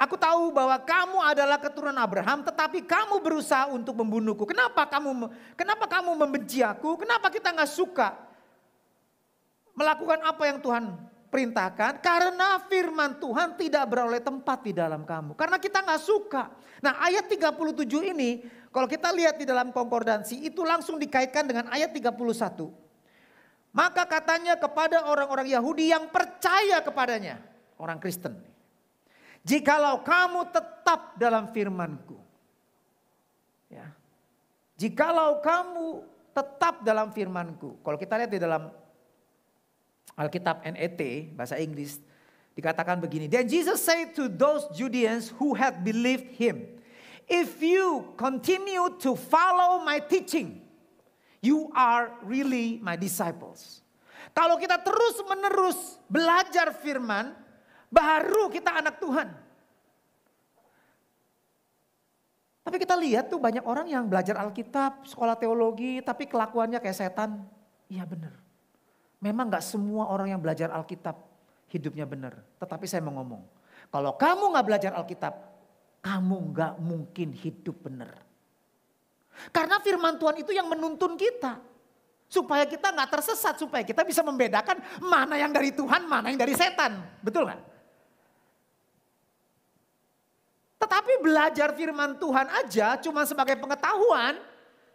Aku 0.02 0.18
tahu 0.18 0.50
bahwa 0.50 0.74
kamu 0.82 1.18
adalah 1.22 1.62
keturunan 1.62 1.94
Abraham, 1.94 2.42
tetapi 2.42 2.82
kamu 2.82 3.22
berusaha 3.22 3.70
untuk 3.70 3.94
membunuhku. 4.02 4.42
Kenapa 4.42 4.82
kamu 4.82 5.30
kenapa 5.54 5.86
kamu 5.86 6.18
membenci 6.18 6.58
aku? 6.58 6.98
Kenapa 6.98 7.30
kita 7.30 7.54
nggak 7.54 7.70
suka 7.70 8.18
melakukan 9.78 10.18
apa 10.26 10.42
yang 10.50 10.58
Tuhan 10.58 10.98
perintahkan? 11.30 12.02
Karena 12.02 12.58
firman 12.66 13.14
Tuhan 13.22 13.54
tidak 13.54 13.84
beroleh 13.86 14.18
tempat 14.18 14.66
di 14.66 14.74
dalam 14.74 15.06
kamu. 15.06 15.38
Karena 15.38 15.62
kita 15.62 15.86
nggak 15.86 16.02
suka. 16.02 16.50
Nah 16.82 16.98
ayat 16.98 17.30
37 17.30 17.86
ini 18.10 18.42
kalau 18.74 18.90
kita 18.90 19.06
lihat 19.14 19.38
di 19.38 19.46
dalam 19.46 19.70
konkordansi 19.70 20.42
itu 20.42 20.66
langsung 20.66 20.98
dikaitkan 20.98 21.46
dengan 21.46 21.70
ayat 21.70 21.94
31. 21.94 22.10
Maka 23.70 24.02
katanya 24.10 24.58
kepada 24.58 25.06
orang-orang 25.06 25.46
Yahudi 25.46 25.94
yang 25.94 26.10
percaya 26.10 26.82
kepadanya. 26.82 27.38
Orang 27.78 28.02
Kristen. 28.02 28.51
Jikalau 29.42 30.07
kamu 30.07 30.55
tetap 30.55 31.18
dalam 31.18 31.50
firmanku. 31.50 32.14
Ya. 33.66 33.90
Jikalau 34.78 35.42
kamu 35.42 36.07
tetap 36.31 36.87
dalam 36.87 37.11
firmanku. 37.11 37.83
Kalau 37.83 37.98
kita 37.98 38.22
lihat 38.22 38.31
di 38.31 38.38
dalam 38.38 38.70
Alkitab 40.14 40.62
NET, 40.62 41.00
bahasa 41.35 41.59
Inggris, 41.59 41.98
dikatakan 42.55 43.00
begini. 43.00 43.26
Then 43.26 43.48
Jesus 43.48 43.83
said 43.83 44.14
to 44.14 44.28
those 44.28 44.68
Judeans 44.76 45.33
who 45.40 45.57
had 45.57 45.83
believed 45.83 46.37
him, 46.37 46.68
If 47.26 47.64
you 47.64 48.12
continue 48.18 48.92
to 49.02 49.16
follow 49.16 49.81
my 49.83 50.02
teaching, 50.02 50.61
you 51.40 51.72
are 51.72 52.12
really 52.22 52.78
my 52.83 52.94
disciples. 52.94 53.81
Kalau 54.33 54.57
kita 54.57 54.81
terus 54.81 55.20
menerus 55.28 55.78
belajar 56.09 56.72
firman, 56.76 57.37
Baru 57.92 58.48
kita 58.48 58.81
anak 58.81 58.96
Tuhan. 58.96 59.28
Tapi 62.62 62.76
kita 62.81 62.96
lihat 62.96 63.28
tuh 63.28 63.37
banyak 63.37 63.66
orang 63.68 63.90
yang 63.90 64.09
belajar 64.09 64.38
Alkitab, 64.40 65.05
sekolah 65.05 65.37
teologi, 65.37 66.00
tapi 66.00 66.24
kelakuannya 66.24 66.81
kayak 66.81 66.96
setan. 66.96 67.44
Iya 67.92 68.09
benar. 68.09 68.33
Memang 69.20 69.52
gak 69.52 69.66
semua 69.66 70.09
orang 70.09 70.33
yang 70.33 70.40
belajar 70.40 70.72
Alkitab 70.72 71.14
hidupnya 71.68 72.09
benar. 72.09 72.38
Tetapi 72.62 72.88
saya 72.88 73.05
mau 73.05 73.18
ngomong, 73.20 73.42
kalau 73.92 74.16
kamu 74.16 74.57
gak 74.57 74.66
belajar 74.66 74.92
Alkitab, 74.96 75.35
kamu 76.00 76.37
gak 76.55 76.74
mungkin 76.81 77.35
hidup 77.35 77.76
benar. 77.83 78.14
Karena 79.50 79.83
firman 79.83 80.16
Tuhan 80.16 80.40
itu 80.40 80.55
yang 80.55 80.70
menuntun 80.70 81.18
kita. 81.18 81.59
Supaya 82.31 82.64
kita 82.64 82.94
gak 82.94 83.11
tersesat, 83.11 83.61
supaya 83.61 83.85
kita 83.85 84.07
bisa 84.07 84.24
membedakan 84.24 84.81
mana 85.02 85.37
yang 85.37 85.52
dari 85.52 85.74
Tuhan, 85.74 86.09
mana 86.09 86.31
yang 86.33 86.40
dari 86.40 86.55
setan. 86.57 86.96
Betul 87.20 87.50
gak? 87.50 87.71
Tetapi 90.82 91.22
belajar 91.22 91.70
firman 91.78 92.18
Tuhan 92.18 92.50
aja 92.58 92.98
cuma 92.98 93.22
sebagai 93.22 93.54
pengetahuan, 93.54 94.34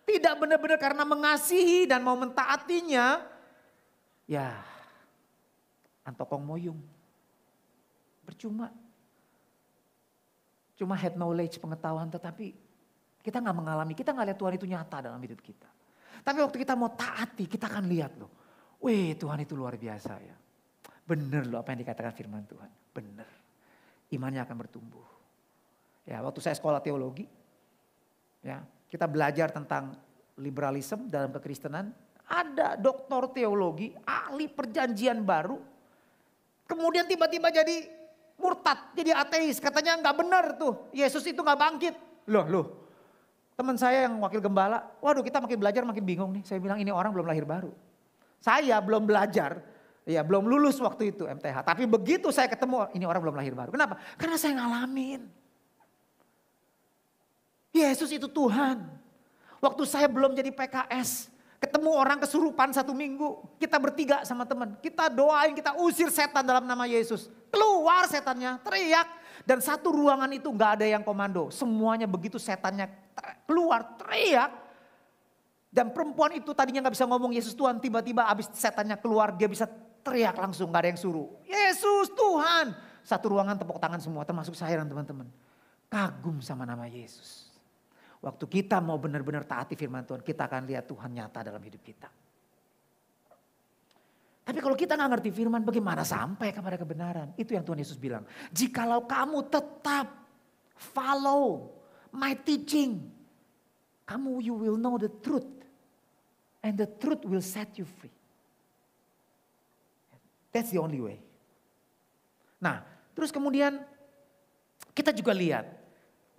tidak 0.04 0.36
benar-benar 0.36 0.76
karena 0.76 1.08
mengasihi 1.08 1.88
dan 1.88 2.04
mau 2.04 2.20
mentaatinya, 2.20 3.24
ya 4.28 4.52
antokong 6.04 6.44
moyung. 6.44 6.80
Percuma. 8.28 8.68
Cuma 10.76 11.00
head 11.00 11.16
knowledge, 11.16 11.56
pengetahuan 11.64 12.12
tetapi 12.12 12.52
kita 13.24 13.40
nggak 13.40 13.56
mengalami, 13.56 13.96
kita 13.96 14.12
nggak 14.12 14.28
lihat 14.28 14.40
Tuhan 14.44 14.54
itu 14.60 14.68
nyata 14.68 14.98
dalam 15.08 15.20
hidup 15.24 15.40
kita. 15.40 15.72
Tapi 16.20 16.44
waktu 16.44 16.68
kita 16.68 16.76
mau 16.76 16.92
taati, 16.92 17.48
kita 17.48 17.72
akan 17.72 17.88
lihat 17.88 18.20
loh. 18.20 18.32
Wih 18.84 19.16
Tuhan 19.16 19.40
itu 19.40 19.56
luar 19.56 19.80
biasa 19.80 20.20
ya. 20.20 20.36
Bener 21.08 21.48
loh 21.48 21.64
apa 21.64 21.72
yang 21.72 21.88
dikatakan 21.88 22.12
firman 22.12 22.44
Tuhan. 22.44 22.68
Bener. 22.92 23.30
Imannya 24.12 24.44
akan 24.44 24.56
bertumbuh. 24.60 25.17
Ya, 26.08 26.24
waktu 26.24 26.40
saya 26.40 26.56
sekolah 26.56 26.80
teologi, 26.80 27.28
ya, 28.40 28.64
kita 28.88 29.04
belajar 29.12 29.52
tentang 29.52 29.92
liberalisme 30.40 31.12
dalam 31.12 31.36
kekristenan. 31.36 31.92
Ada 32.28 32.80
doktor 32.80 33.28
teologi, 33.36 33.92
ahli 34.08 34.48
perjanjian 34.48 35.20
baru. 35.24 35.60
Kemudian 36.68 37.08
tiba-tiba 37.08 37.52
jadi 37.52 37.92
murtad, 38.40 38.96
jadi 38.96 39.20
ateis. 39.20 39.60
Katanya 39.60 40.00
nggak 40.00 40.16
benar 40.16 40.46
tuh, 40.56 40.88
Yesus 40.96 41.28
itu 41.28 41.44
nggak 41.44 41.60
bangkit. 41.60 41.96
Loh, 42.32 42.48
loh. 42.48 42.66
Teman 43.58 43.76
saya 43.76 44.06
yang 44.06 44.22
wakil 44.22 44.40
gembala, 44.40 44.86
waduh 45.02 45.26
kita 45.26 45.42
makin 45.42 45.58
belajar 45.58 45.82
makin 45.84 46.04
bingung 46.06 46.32
nih. 46.32 46.44
Saya 46.46 46.62
bilang 46.62 46.78
ini 46.78 46.94
orang 46.94 47.10
belum 47.12 47.28
lahir 47.28 47.44
baru. 47.44 47.74
Saya 48.38 48.78
belum 48.80 49.10
belajar, 49.10 49.60
ya 50.06 50.22
belum 50.22 50.46
lulus 50.46 50.78
waktu 50.78 51.12
itu 51.12 51.26
MTH. 51.26 51.66
Tapi 51.66 51.90
begitu 51.90 52.30
saya 52.30 52.46
ketemu, 52.46 52.86
ini 52.94 53.04
orang 53.04 53.20
belum 53.24 53.36
lahir 53.36 53.58
baru. 53.58 53.74
Kenapa? 53.74 53.98
Karena 54.16 54.38
saya 54.38 54.62
ngalamin. 54.62 55.47
Yesus 57.78 58.10
itu 58.10 58.26
Tuhan. 58.26 58.82
Waktu 59.58 59.84
saya 59.90 60.06
belum 60.06 60.38
jadi 60.38 60.54
PKS, 60.54 61.34
ketemu 61.58 61.90
orang 61.98 62.22
kesurupan 62.22 62.70
satu 62.70 62.94
minggu, 62.94 63.42
kita 63.58 63.82
bertiga 63.82 64.22
sama 64.22 64.46
teman, 64.46 64.78
kita 64.78 65.10
doain, 65.10 65.58
kita 65.58 65.74
usir 65.82 66.14
setan 66.14 66.46
dalam 66.46 66.66
nama 66.66 66.86
Yesus. 66.86 67.30
Keluar 67.50 68.06
setannya, 68.06 68.62
teriak. 68.62 69.08
Dan 69.48 69.64
satu 69.64 69.90
ruangan 69.90 70.30
itu 70.30 70.52
gak 70.54 70.82
ada 70.82 70.86
yang 70.86 71.02
komando. 71.02 71.50
Semuanya 71.50 72.06
begitu 72.06 72.38
setannya 72.38 72.92
keluar, 73.50 73.98
teriak. 73.98 74.54
Dan 75.74 75.90
perempuan 75.94 76.38
itu 76.38 76.54
tadinya 76.54 76.86
gak 76.86 76.94
bisa 76.94 77.06
ngomong 77.10 77.34
Yesus 77.34 77.58
Tuhan, 77.58 77.82
tiba-tiba 77.82 78.30
abis 78.30 78.52
setannya 78.54 78.98
keluar 78.98 79.34
dia 79.34 79.50
bisa 79.50 79.66
teriak 80.06 80.38
langsung, 80.38 80.70
gak 80.70 80.86
ada 80.86 80.90
yang 80.94 81.02
suruh. 81.02 81.28
Yesus 81.48 82.14
Tuhan. 82.14 82.78
Satu 83.02 83.32
ruangan 83.34 83.56
tepuk 83.56 83.80
tangan 83.80 84.04
semua 84.04 84.28
termasuk 84.28 84.54
saya 84.54 84.84
dan 84.84 84.88
teman-teman. 84.92 85.32
kagum 85.88 86.44
sama 86.44 86.68
nama 86.68 86.84
Yesus. 86.84 87.47
Waktu 88.28 88.44
kita 88.52 88.84
mau 88.84 89.00
benar-benar 89.00 89.48
taati 89.48 89.80
firman 89.80 90.04
Tuhan, 90.04 90.20
kita 90.20 90.52
akan 90.52 90.68
lihat 90.68 90.84
Tuhan 90.84 91.16
nyata 91.16 91.48
dalam 91.48 91.64
hidup 91.64 91.80
kita. 91.80 92.12
Tapi 94.44 94.60
kalau 94.60 94.76
kita 94.76 95.00
nggak 95.00 95.12
ngerti 95.16 95.32
firman, 95.32 95.64
bagaimana 95.64 96.04
sampai 96.04 96.52
kepada 96.52 96.76
kebenaran? 96.76 97.32
Itu 97.40 97.56
yang 97.56 97.64
Tuhan 97.64 97.80
Yesus 97.80 97.96
bilang. 97.96 98.28
Jikalau 98.52 99.08
kamu 99.08 99.48
tetap 99.48 100.12
follow 100.76 101.72
my 102.12 102.36
teaching, 102.36 103.00
kamu 104.04 104.44
you 104.44 104.60
will 104.60 104.76
know 104.76 105.00
the 105.00 105.12
truth. 105.24 105.48
And 106.60 106.76
the 106.76 106.88
truth 107.00 107.24
will 107.24 107.44
set 107.44 107.80
you 107.80 107.88
free. 107.88 108.12
That's 110.52 110.76
the 110.76 110.84
only 110.84 111.00
way. 111.00 111.24
Nah, 112.60 112.84
terus 113.16 113.32
kemudian 113.32 113.80
kita 114.92 115.16
juga 115.16 115.32
lihat. 115.32 115.64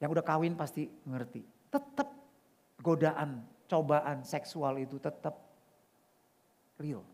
Yang 0.01 0.11
udah 0.17 0.25
kawin 0.25 0.57
pasti 0.57 0.89
ngerti. 1.05 1.45
Tetap 1.69 2.09
godaan, 2.81 3.45
cobaan 3.69 4.25
seksual 4.25 4.81
itu 4.81 4.97
tetap 4.97 5.37
real. 6.81 7.05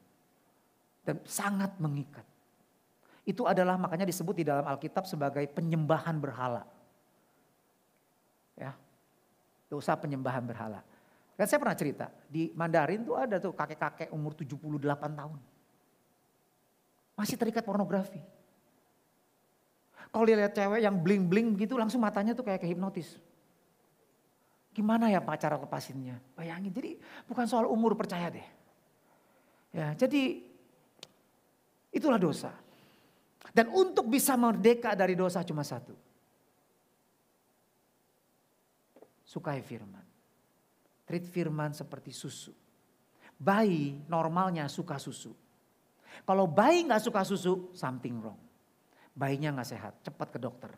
Dan 1.03 1.19
sangat 1.27 1.75
mengikat. 1.83 2.23
Itu 3.27 3.51
adalah 3.51 3.75
makanya 3.75 4.07
disebut 4.07 4.39
di 4.39 4.47
dalam 4.47 4.63
Alkitab 4.63 5.03
sebagai 5.03 5.43
penyembahan 5.51 6.15
berhala. 6.23 6.63
Ya, 8.55 8.73
dosa 9.67 9.99
penyembahan 9.99 10.47
berhala. 10.47 10.81
Kan 11.37 11.45
saya 11.45 11.61
pernah 11.61 11.77
cerita, 11.77 12.07
di 12.31 12.49
Mandarin 12.57 13.05
tuh 13.05 13.19
ada 13.19 13.37
tuh 13.37 13.53
kakek-kakek 13.53 14.09
umur 14.15 14.33
78 14.33 15.13
tahun. 15.13 15.39
Masih 17.19 17.37
terikat 17.37 17.67
pornografi. 17.67 18.23
Kalau 20.11 20.25
lihat 20.25 20.55
cewek 20.57 20.81
yang 20.81 20.97
bling-bling 21.03 21.59
gitu 21.61 21.77
langsung 21.77 22.01
matanya 22.01 22.33
tuh 22.33 22.47
kayak 22.47 22.63
kehipnotis. 22.63 23.19
Gimana 24.77 25.09
ya 25.09 25.25
pak 25.25 25.41
cara 25.41 25.57
lepasinnya? 25.57 26.21
Bayangin, 26.37 26.69
jadi 26.69 27.01
bukan 27.25 27.49
soal 27.49 27.65
umur 27.65 27.97
percaya 27.97 28.29
deh. 28.29 28.45
Ya, 29.73 29.97
jadi 29.97 30.45
itulah 31.93 32.21
dosa. 32.21 32.53
Dan 33.57 33.73
untuk 33.73 34.13
bisa 34.13 34.37
merdeka 34.37 34.93
dari 34.93 35.17
dosa 35.17 35.41
cuma 35.41 35.65
satu. 35.65 35.97
Sukai 39.25 39.65
firman. 39.65 40.05
Treat 41.09 41.25
firman 41.25 41.73
seperti 41.73 42.13
susu. 42.13 42.53
Bayi 43.37 44.01
normalnya 44.13 44.69
suka 44.69 45.01
susu. 45.01 45.33
Kalau 46.25 46.45
bayi 46.49 46.85
nggak 46.85 47.05
suka 47.05 47.25
susu, 47.25 47.73
something 47.73 48.21
wrong. 48.21 48.46
Bayinya 49.17 49.57
nggak 49.57 49.69
sehat, 49.73 49.93
cepat 50.05 50.29
ke 50.29 50.39
dokter. 50.39 50.69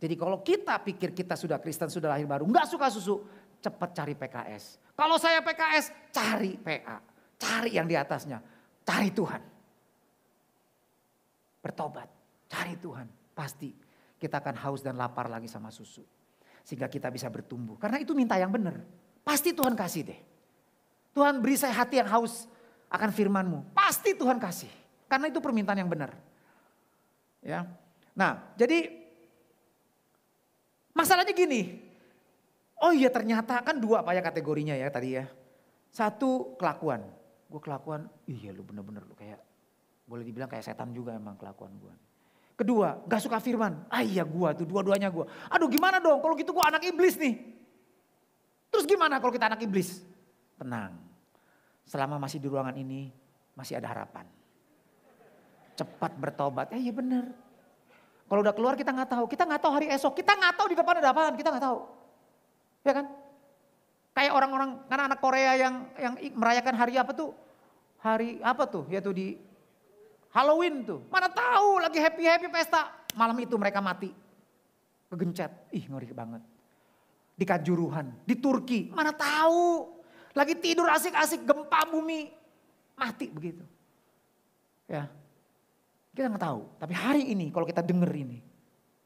Jadi 0.00 0.14
kalau 0.16 0.40
kita 0.40 0.80
pikir 0.80 1.12
kita 1.12 1.36
sudah 1.36 1.60
Kristen, 1.60 1.92
sudah 1.92 2.16
lahir 2.16 2.24
baru, 2.24 2.48
nggak 2.48 2.72
suka 2.72 2.88
susu, 2.88 3.20
cepat 3.60 3.92
cari 3.92 4.16
PKS. 4.16 4.96
Kalau 4.96 5.20
saya 5.20 5.44
PKS, 5.44 5.92
cari 6.08 6.56
PA. 6.56 6.96
Cari 7.36 7.76
yang 7.76 7.84
di 7.84 7.96
atasnya. 7.96 8.40
Cari 8.84 9.12
Tuhan. 9.12 9.42
Bertobat. 11.60 12.08
Cari 12.48 12.74
Tuhan. 12.80 13.08
Pasti 13.36 13.72
kita 14.16 14.40
akan 14.40 14.56
haus 14.64 14.80
dan 14.80 14.96
lapar 14.96 15.28
lagi 15.28 15.48
sama 15.48 15.68
susu. 15.68 16.04
Sehingga 16.64 16.88
kita 16.88 17.08
bisa 17.08 17.28
bertumbuh. 17.28 17.76
Karena 17.76 18.00
itu 18.00 18.12
minta 18.16 18.36
yang 18.36 18.52
benar. 18.52 18.80
Pasti 19.24 19.52
Tuhan 19.52 19.76
kasih 19.76 20.02
deh. 20.08 20.20
Tuhan 21.16 21.40
beri 21.40 21.56
saya 21.56 21.76
hati 21.76 22.00
yang 22.00 22.08
haus 22.08 22.48
akan 22.92 23.08
firmanmu. 23.12 23.72
Pasti 23.76 24.16
Tuhan 24.16 24.36
kasih. 24.36 24.72
Karena 25.08 25.28
itu 25.28 25.40
permintaan 25.40 25.80
yang 25.80 25.88
benar. 25.88 26.29
Ya. 27.40 27.64
Nah, 28.12 28.52
jadi 28.56 28.92
masalahnya 30.92 31.32
gini. 31.32 31.80
Oh 32.80 32.92
iya 32.96 33.12
ternyata 33.12 33.60
kan 33.60 33.76
dua 33.76 34.00
apa 34.00 34.16
ya 34.16 34.24
kategorinya 34.24 34.72
ya 34.76 34.88
tadi 34.88 35.20
ya. 35.20 35.28
Satu 35.92 36.56
kelakuan. 36.56 37.04
Gue 37.50 37.58
kelakuan, 37.58 38.06
iya 38.30 38.54
lu 38.54 38.62
bener-bener 38.62 39.02
lu 39.02 39.12
kayak 39.18 39.42
boleh 40.06 40.22
dibilang 40.22 40.46
kayak 40.46 40.62
setan 40.62 40.94
juga 40.94 41.18
emang 41.18 41.34
kelakuan 41.34 41.74
gue. 41.82 41.94
Kedua, 42.54 43.02
gak 43.08 43.24
suka 43.24 43.40
firman. 43.42 43.88
Ah 43.90 44.04
iya 44.04 44.22
gue 44.22 44.48
tuh, 44.54 44.66
dua-duanya 44.68 45.10
gue. 45.10 45.26
Aduh 45.50 45.66
gimana 45.66 45.98
dong 45.98 46.22
kalau 46.22 46.38
gitu 46.38 46.54
gue 46.54 46.64
anak 46.64 46.84
iblis 46.86 47.18
nih. 47.18 47.40
Terus 48.70 48.86
gimana 48.86 49.18
kalau 49.18 49.34
kita 49.34 49.50
anak 49.50 49.60
iblis? 49.66 49.98
Tenang, 50.60 50.94
selama 51.88 52.20
masih 52.22 52.38
di 52.38 52.46
ruangan 52.46 52.76
ini 52.76 53.10
masih 53.56 53.80
ada 53.80 53.90
harapan. 53.90 54.28
Cepat 55.80 56.12
bertobat. 56.20 56.68
Eh 56.76 56.80
iya 56.84 56.92
benar. 56.92 57.32
Kalau 58.28 58.40
udah 58.44 58.52
keluar 58.52 58.76
kita 58.76 58.92
nggak 58.92 59.16
tahu. 59.16 59.24
Kita 59.24 59.48
nggak 59.48 59.62
tahu 59.64 59.72
hari 59.72 59.88
esok. 59.88 60.12
Kita 60.12 60.36
nggak 60.36 60.54
tahu 60.60 60.66
di 60.68 60.76
depan 60.76 61.00
ada 61.00 61.08
apa. 61.08 61.32
Kita 61.32 61.48
nggak 61.48 61.64
tahu. 61.64 61.78
Ya 62.84 62.92
kan? 62.92 63.06
Kayak 64.12 64.32
orang-orang 64.36 64.70
karena 64.92 65.04
anak 65.08 65.20
Korea 65.24 65.52
yang 65.56 65.74
yang 65.96 66.14
merayakan 66.36 66.74
hari 66.76 67.00
apa 67.00 67.16
tuh? 67.16 67.32
Hari 68.04 68.44
apa 68.44 68.68
tuh? 68.68 68.84
Yaitu 68.92 69.10
di 69.16 69.26
Halloween 70.36 70.84
tuh. 70.84 71.00
Mana 71.08 71.32
tahu 71.32 71.80
lagi 71.80 71.96
happy-happy 71.96 72.52
pesta. 72.52 72.92
Malam 73.16 73.40
itu 73.40 73.56
mereka 73.56 73.80
mati. 73.80 74.12
Kegencet. 75.08 75.72
Ih 75.72 75.88
ngeri 75.88 76.12
banget. 76.12 76.44
Di 77.34 77.48
Kanjuruhan, 77.48 78.20
di 78.28 78.36
Turki. 78.36 78.92
Mana 78.92 79.16
tahu 79.16 79.88
lagi 80.36 80.54
tidur 80.60 80.86
asik-asik 80.86 81.42
gempa 81.42 81.88
bumi. 81.88 82.30
Mati 83.00 83.32
begitu. 83.32 83.64
Ya. 84.84 85.08
Kita 86.14 86.26
nggak 86.26 86.42
tahu. 86.42 86.60
Tapi 86.78 86.92
hari 86.94 87.22
ini 87.30 87.50
kalau 87.54 87.66
kita 87.66 87.82
dengar 87.82 88.10
ini. 88.10 88.42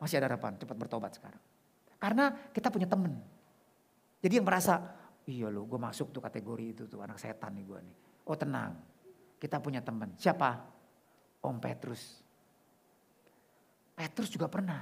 Masih 0.00 0.20
ada 0.20 0.28
harapan. 0.28 0.56
Cepat 0.56 0.76
bertobat 0.76 1.12
sekarang. 1.16 1.42
Karena 2.00 2.32
kita 2.52 2.68
punya 2.68 2.84
temen. 2.84 3.16
Jadi 4.20 4.40
yang 4.40 4.46
merasa, 4.48 4.80
iya 5.28 5.52
loh 5.52 5.68
gue 5.68 5.76
masuk 5.76 6.12
tuh 6.12 6.20
kategori 6.20 6.64
itu 6.76 6.82
tuh 6.88 7.00
anak 7.04 7.20
setan 7.20 7.56
nih 7.56 7.64
gue 7.64 7.80
nih. 7.80 7.96
Oh 8.24 8.36
tenang, 8.36 8.72
kita 9.36 9.60
punya 9.60 9.84
teman. 9.84 10.16
Siapa? 10.16 10.64
Om 11.44 11.56
Petrus. 11.60 12.24
Petrus 13.92 14.32
juga 14.32 14.48
pernah. 14.48 14.80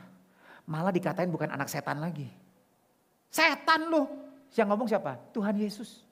Malah 0.67 0.95
dikatain 0.95 1.27
bukan 1.27 1.51
anak 1.51 1.67
setan 1.67 1.99
lagi. 1.99 2.31
Setan 3.27 3.91
loh. 3.91 4.07
Yang 4.55 4.67
ngomong 4.71 4.89
siapa? 4.89 5.19
Tuhan 5.35 5.59
Yesus. 5.59 6.07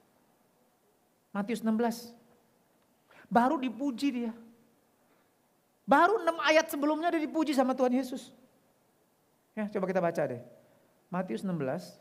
Matius 1.31 1.63
16. 1.63 2.11
Baru 3.31 3.55
dipuji 3.55 4.11
dia. 4.11 4.33
Baru 5.91 6.23
6 6.23 6.39
ayat 6.39 6.71
sebelumnya 6.71 7.11
dia 7.11 7.19
dipuji 7.19 7.51
sama 7.51 7.75
Tuhan 7.75 7.91
Yesus. 7.91 8.31
Ya, 9.51 9.67
coba 9.67 9.91
kita 9.91 9.99
baca 9.99 10.21
deh. 10.23 10.39
Matius 11.11 11.43
16 11.43 11.99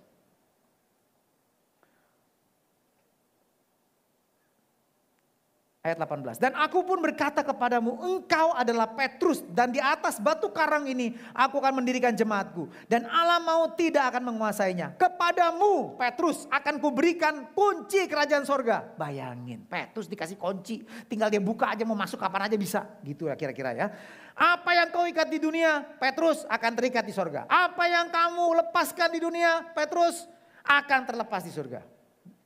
Ayat 5.80 5.96
18. 5.96 6.36
Dan 6.36 6.52
aku 6.60 6.84
pun 6.84 7.00
berkata 7.00 7.40
kepadamu, 7.40 7.96
engkau 8.04 8.52
adalah 8.52 8.84
Petrus 8.92 9.40
dan 9.48 9.72
di 9.72 9.80
atas 9.80 10.20
batu 10.20 10.52
karang 10.52 10.84
ini 10.84 11.16
aku 11.32 11.56
akan 11.56 11.80
mendirikan 11.80 12.12
jemaatku. 12.12 12.68
Dan 12.84 13.08
Allah 13.08 13.40
mau 13.40 13.64
tidak 13.72 14.12
akan 14.12 14.28
menguasainya. 14.28 15.00
Kepadamu 15.00 15.96
Petrus 15.96 16.44
akan 16.52 16.84
kuberikan 16.84 17.48
kunci 17.56 18.04
kerajaan 18.04 18.44
sorga. 18.44 18.92
Bayangin 18.92 19.64
Petrus 19.64 20.04
dikasih 20.04 20.36
kunci. 20.36 20.84
Tinggal 21.08 21.32
dia 21.32 21.40
buka 21.40 21.72
aja 21.72 21.88
mau 21.88 21.96
masuk 21.96 22.20
kapan 22.20 22.52
aja 22.52 22.60
bisa. 22.60 22.84
Gitu 23.00 23.32
ya 23.32 23.34
kira-kira 23.40 23.72
ya. 23.72 23.88
Apa 24.36 24.76
yang 24.76 24.92
kau 24.92 25.08
ikat 25.08 25.32
di 25.32 25.40
dunia 25.40 25.80
Petrus 25.96 26.44
akan 26.44 26.76
terikat 26.76 27.08
di 27.08 27.16
sorga. 27.16 27.48
Apa 27.48 27.88
yang 27.88 28.12
kamu 28.12 28.68
lepaskan 28.68 29.16
di 29.16 29.24
dunia 29.24 29.64
Petrus 29.72 30.28
akan 30.60 31.08
terlepas 31.08 31.40
di 31.40 31.48
surga. 31.48 31.80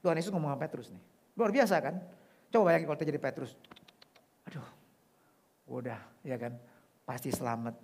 Tuhan 0.07 0.15
Yesus 0.23 0.31
ngomong 0.31 0.55
sama 0.55 0.63
Petrus 0.63 0.87
nih. 0.95 1.03
Luar 1.35 1.51
biasa 1.51 1.83
kan? 1.83 1.99
Coba 2.55 2.71
bayangin 2.71 2.87
kalau 2.87 3.01
terjadi 3.03 3.19
Petrus. 3.19 3.59
Aduh, 4.47 4.63
udah 5.75 5.99
ya 6.23 6.39
kan. 6.39 6.55
Pasti 7.03 7.35
selamat. 7.35 7.75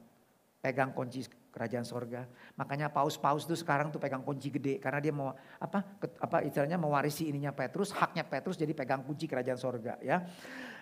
Pegang 0.62 0.94
kunci 0.94 1.26
kerajaan 1.50 1.82
sorga. 1.82 2.22
Makanya 2.54 2.86
paus-paus 2.86 3.50
itu 3.50 3.58
sekarang 3.58 3.90
tuh 3.90 3.98
pegang 3.98 4.22
kunci 4.22 4.46
gede. 4.46 4.78
Karena 4.78 5.02
dia 5.02 5.10
mau 5.10 5.34
apa 5.58 5.98
apa 6.22 6.46
istilahnya 6.46 6.78
mewarisi 6.78 7.26
ininya 7.26 7.50
Petrus. 7.50 7.90
Haknya 7.90 8.22
Petrus 8.22 8.54
jadi 8.54 8.70
pegang 8.70 9.02
kunci 9.02 9.26
kerajaan 9.26 9.58
sorga 9.58 9.98
ya. 9.98 10.22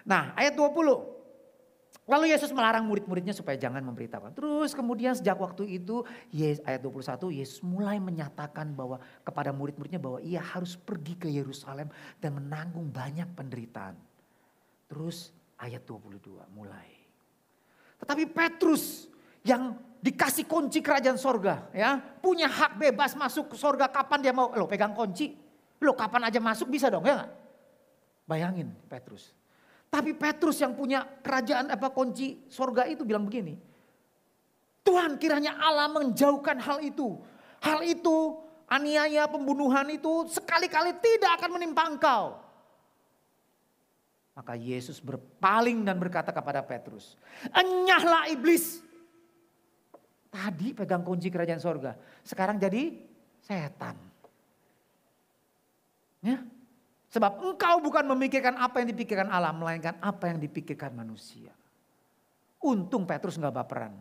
Nah 0.05 0.37
ayat 0.37 0.53
20. 0.53 1.28
Lalu 2.09 2.33
Yesus 2.33 2.49
melarang 2.57 2.89
murid-muridnya 2.89 3.37
supaya 3.37 3.61
jangan 3.61 3.85
memberitakan. 3.85 4.33
Terus 4.33 4.73
kemudian 4.73 5.13
sejak 5.13 5.37
waktu 5.37 5.69
itu 5.77 6.09
ayat 6.65 6.81
21 6.81 7.37
Yesus 7.37 7.61
mulai 7.61 8.01
menyatakan 8.01 8.73
bahwa 8.73 8.97
kepada 9.21 9.53
murid-muridnya 9.53 10.01
bahwa 10.01 10.17
ia 10.25 10.41
harus 10.41 10.73
pergi 10.73 11.21
ke 11.21 11.29
Yerusalem 11.29 11.93
dan 12.17 12.41
menanggung 12.41 12.89
banyak 12.89 13.29
penderitaan. 13.37 13.93
Terus 14.89 15.37
ayat 15.61 15.85
22 15.85 16.49
mulai. 16.57 16.89
Tetapi 18.01 18.25
Petrus 18.33 19.13
yang 19.45 19.77
dikasih 19.99 20.47
kunci 20.47 20.79
kerajaan 20.79 21.19
sorga 21.19 21.67
ya 21.75 21.99
punya 21.99 22.47
hak 22.47 22.79
bebas 22.79 23.19
masuk 23.19 23.55
ke 23.55 23.57
sorga 23.59 23.91
kapan 23.91 24.23
dia 24.23 24.31
mau 24.31 24.55
lo 24.55 24.71
pegang 24.71 24.95
kunci 24.95 25.35
lo 25.83 25.93
kapan 25.95 26.31
aja 26.31 26.39
masuk 26.39 26.71
bisa 26.71 26.87
dong 26.87 27.03
ya 27.03 27.27
gak? 27.27 27.31
bayangin 28.23 28.71
Petrus 28.87 29.35
tapi 29.89 30.13
Petrus 30.13 30.61
yang 30.61 30.77
punya 30.77 31.05
kerajaan 31.25 31.73
apa 31.73 31.89
kunci 31.89 32.45
sorga 32.53 32.85
itu 32.85 33.09
bilang 33.09 33.25
begini. 33.25 33.57
Tuhan 34.85 35.17
kiranya 35.17 35.57
Allah 35.57 35.89
menjauhkan 35.89 36.61
hal 36.61 36.81
itu. 36.85 37.17
Hal 37.61 37.81
itu 37.85 38.37
aniaya 38.69 39.25
pembunuhan 39.29 39.89
itu 39.89 40.29
sekali-kali 40.29 40.97
tidak 41.01 41.41
akan 41.41 41.51
menimpa 41.57 41.89
engkau. 41.89 42.37
Maka 44.37 44.55
Yesus 44.55 45.03
berpaling 45.03 45.83
dan 45.83 45.99
berkata 45.99 46.31
kepada 46.31 46.63
Petrus. 46.63 47.19
Enyahlah 47.51 48.31
iblis. 48.31 48.85
Tadi 50.29 50.77
pegang 50.77 51.03
kunci 51.03 51.33
kerajaan 51.33 51.59
sorga. 51.59 51.99
Sekarang 52.23 52.61
jadi 52.61 52.93
setan. 53.43 53.97
Ya, 56.23 56.45
Sebab 57.09 57.41
engkau 57.41 57.81
bukan 57.81 58.05
memikirkan 58.05 58.61
apa 58.61 58.85
yang 58.85 58.93
dipikirkan 58.93 59.33
Allah, 59.33 59.53
melainkan 59.57 59.97
apa 60.05 60.29
yang 60.29 60.37
dipikirkan 60.37 60.93
manusia. 60.93 61.57
Untung 62.61 63.09
Petrus 63.09 63.41
nggak 63.41 63.55
baperan. 63.55 63.97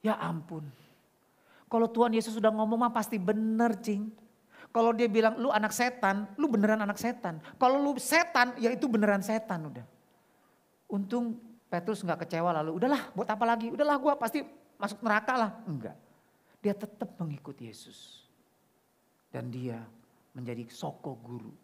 Ya 0.00 0.16
ampun. 0.16 0.64
Kalau 1.68 1.88
Tuhan 1.90 2.12
Yesus 2.16 2.36
sudah 2.36 2.52
ngomong 2.52 2.88
mah 2.88 2.92
pasti 2.92 3.20
bener 3.20 3.76
cing. 3.84 4.08
Kalau 4.74 4.90
dia 4.90 5.06
bilang 5.06 5.36
lu 5.38 5.52
anak 5.52 5.70
setan, 5.70 6.24
lu 6.40 6.48
beneran 6.48 6.80
anak 6.80 6.96
setan. 6.96 7.38
Kalau 7.60 7.78
lu 7.78 7.94
setan, 8.00 8.56
ya 8.56 8.72
itu 8.72 8.88
beneran 8.88 9.20
setan 9.20 9.70
udah. 9.70 9.86
Untung 10.88 11.36
Petrus 11.68 12.00
nggak 12.06 12.26
kecewa 12.26 12.54
lalu, 12.54 12.78
udahlah 12.78 13.10
buat 13.12 13.28
apa 13.28 13.44
lagi? 13.44 13.70
Udahlah 13.70 13.96
gue 13.98 14.12
pasti 14.18 14.40
masuk 14.78 15.02
neraka 15.04 15.34
lah. 15.36 15.50
Enggak. 15.66 15.96
Dia 16.64 16.72
tetap 16.72 17.12
mengikuti 17.20 17.68
Yesus. 17.68 18.24
Dan 19.28 19.50
dia 19.50 19.82
menjadi 20.34 20.66
soko 20.68 21.14
guru. 21.18 21.54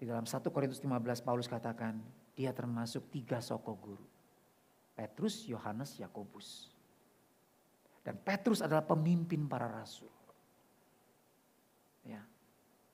Di 0.00 0.08
dalam 0.08 0.24
1 0.24 0.48
Korintus 0.48 0.80
15 0.80 1.26
Paulus 1.26 1.50
katakan 1.50 2.00
dia 2.32 2.56
termasuk 2.56 3.12
tiga 3.12 3.42
soko 3.44 3.76
guru. 3.76 4.06
Petrus, 4.96 5.44
Yohanes, 5.44 6.00
Yakobus. 6.00 6.72
Dan 8.00 8.16
Petrus 8.16 8.64
adalah 8.64 8.84
pemimpin 8.84 9.44
para 9.44 9.68
rasul. 9.68 10.08
Ya. 12.04 12.24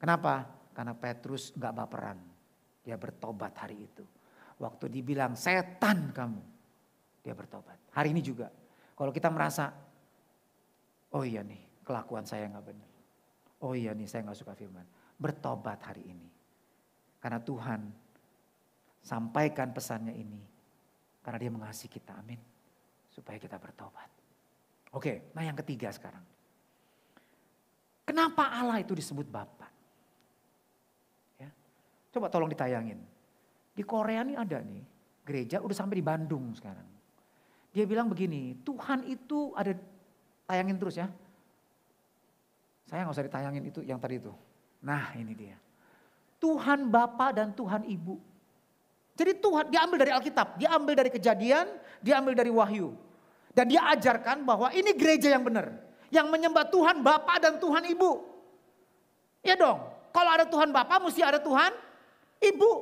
Kenapa? 0.03 0.47
Karena 0.75 0.99
Petrus 0.99 1.55
nggak 1.55 1.75
baperan. 1.75 2.19
Dia 2.83 2.99
bertobat 2.99 3.55
hari 3.55 3.87
itu. 3.87 4.03
Waktu 4.59 4.91
dibilang 4.91 5.39
setan 5.39 6.11
kamu, 6.11 6.43
dia 7.23 7.35
bertobat. 7.35 7.77
Hari 7.95 8.15
ini 8.15 8.23
juga. 8.23 8.51
Kalau 8.97 9.13
kita 9.13 9.29
merasa, 9.29 9.69
oh 11.13 11.23
iya 11.23 11.45
nih 11.45 11.83
kelakuan 11.85 12.25
saya 12.25 12.49
nggak 12.51 12.67
benar. 12.67 12.86
Oh 13.67 13.75
iya 13.75 13.91
nih 13.91 14.07
saya 14.07 14.23
nggak 14.23 14.39
suka 14.39 14.55
firman. 14.55 14.87
Bertobat 15.19 15.83
hari 15.83 16.07
ini. 16.07 16.31
Karena 17.19 17.43
Tuhan 17.43 17.83
sampaikan 19.03 19.75
pesannya 19.75 20.15
ini. 20.15 20.39
Karena 21.19 21.39
dia 21.43 21.51
mengasihi 21.51 21.91
kita. 21.91 22.15
Amin. 22.15 22.39
Supaya 23.11 23.43
kita 23.43 23.59
bertobat. 23.59 24.07
Oke, 24.95 25.35
nah 25.35 25.43
yang 25.43 25.59
ketiga 25.59 25.91
sekarang. 25.91 26.23
Kenapa 28.07 28.55
Allah 28.55 28.79
itu 28.79 28.95
disebut 28.95 29.27
Bapa? 29.27 29.67
Ya. 31.43 31.51
Coba 32.15 32.31
tolong 32.31 32.47
ditayangin. 32.47 33.03
Di 33.75 33.83
Korea 33.83 34.23
nih 34.23 34.39
ada 34.39 34.63
nih, 34.63 34.81
gereja 35.27 35.59
udah 35.59 35.75
sampai 35.75 35.99
di 35.99 36.07
Bandung 36.07 36.55
sekarang. 36.55 36.87
Dia 37.75 37.83
bilang 37.83 38.07
begini, 38.07 38.63
Tuhan 38.63 39.05
itu 39.11 39.51
ada, 39.59 39.75
tayangin 40.47 40.79
terus 40.79 40.97
ya. 41.03 41.11
Saya 42.87 43.03
nggak 43.03 43.15
usah 43.19 43.27
ditayangin 43.27 43.65
itu 43.67 43.81
yang 43.83 43.99
tadi 43.99 44.23
itu. 44.23 44.31
Nah 44.83 45.11
ini 45.19 45.35
dia. 45.35 45.59
Tuhan 46.39 46.87
Bapa 46.87 47.35
dan 47.35 47.51
Tuhan 47.51 47.83
Ibu. 47.83 48.15
Jadi 49.17 49.33
Tuhan 49.41 49.73
diambil 49.73 49.99
dari 50.07 50.13
Alkitab, 50.13 50.61
diambil 50.61 50.95
dari 50.95 51.11
kejadian, 51.11 51.67
diambil 52.05 52.37
dari 52.37 52.53
wahyu. 52.53 52.95
Dan 53.57 53.73
dia 53.73 53.81
ajarkan 53.97 54.45
bahwa 54.45 54.69
ini 54.71 54.93
gereja 54.93 55.33
yang 55.33 55.43
benar. 55.43 55.73
Yang 56.13 56.27
menyembah 56.29 56.69
Tuhan 56.69 57.01
Bapa 57.01 57.41
dan 57.41 57.57
Tuhan 57.57 57.83
Ibu. 57.97 58.11
Ya 59.41 59.57
dong, 59.57 59.81
kalau 60.13 60.31
ada 60.31 60.45
Tuhan 60.45 60.71
Bapa 60.71 61.01
mesti 61.01 61.25
ada 61.25 61.41
Tuhan 61.41 61.73
Ibu. 62.39 62.73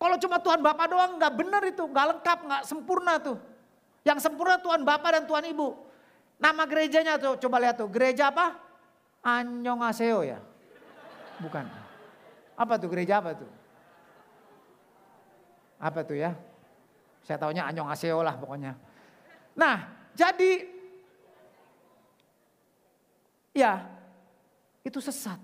Kalau 0.00 0.16
cuma 0.16 0.40
Tuhan 0.40 0.64
Bapa 0.64 0.88
doang 0.88 1.20
nggak 1.20 1.34
benar 1.36 1.62
itu, 1.66 1.84
nggak 1.84 2.06
lengkap, 2.16 2.38
nggak 2.46 2.62
sempurna 2.64 3.20
tuh. 3.20 3.36
Yang 4.06 4.24
sempurna 4.24 4.56
Tuhan 4.62 4.80
Bapa 4.86 5.12
dan 5.12 5.28
Tuhan 5.28 5.44
Ibu. 5.52 5.89
Nama 6.40 6.62
gerejanya 6.64 7.20
tuh 7.20 7.36
coba 7.36 7.60
lihat 7.60 7.76
tuh. 7.76 7.88
Gereja 7.92 8.32
apa? 8.32 8.56
Anyong 9.20 9.84
Aseo 9.84 10.24
ya? 10.24 10.40
Bukan. 11.36 11.68
Apa 12.56 12.80
tuh 12.80 12.88
gereja 12.88 13.20
apa 13.20 13.36
tuh? 13.36 13.50
Apa 15.76 16.00
tuh 16.00 16.16
ya? 16.16 16.32
Saya 17.20 17.36
taunya 17.36 17.68
Anyong 17.68 17.92
Aseo 17.92 18.24
lah 18.24 18.40
pokoknya. 18.40 18.72
Nah, 19.52 19.84
jadi 20.16 20.64
ya 23.52 23.84
itu 24.80 24.96
sesat. 24.96 25.36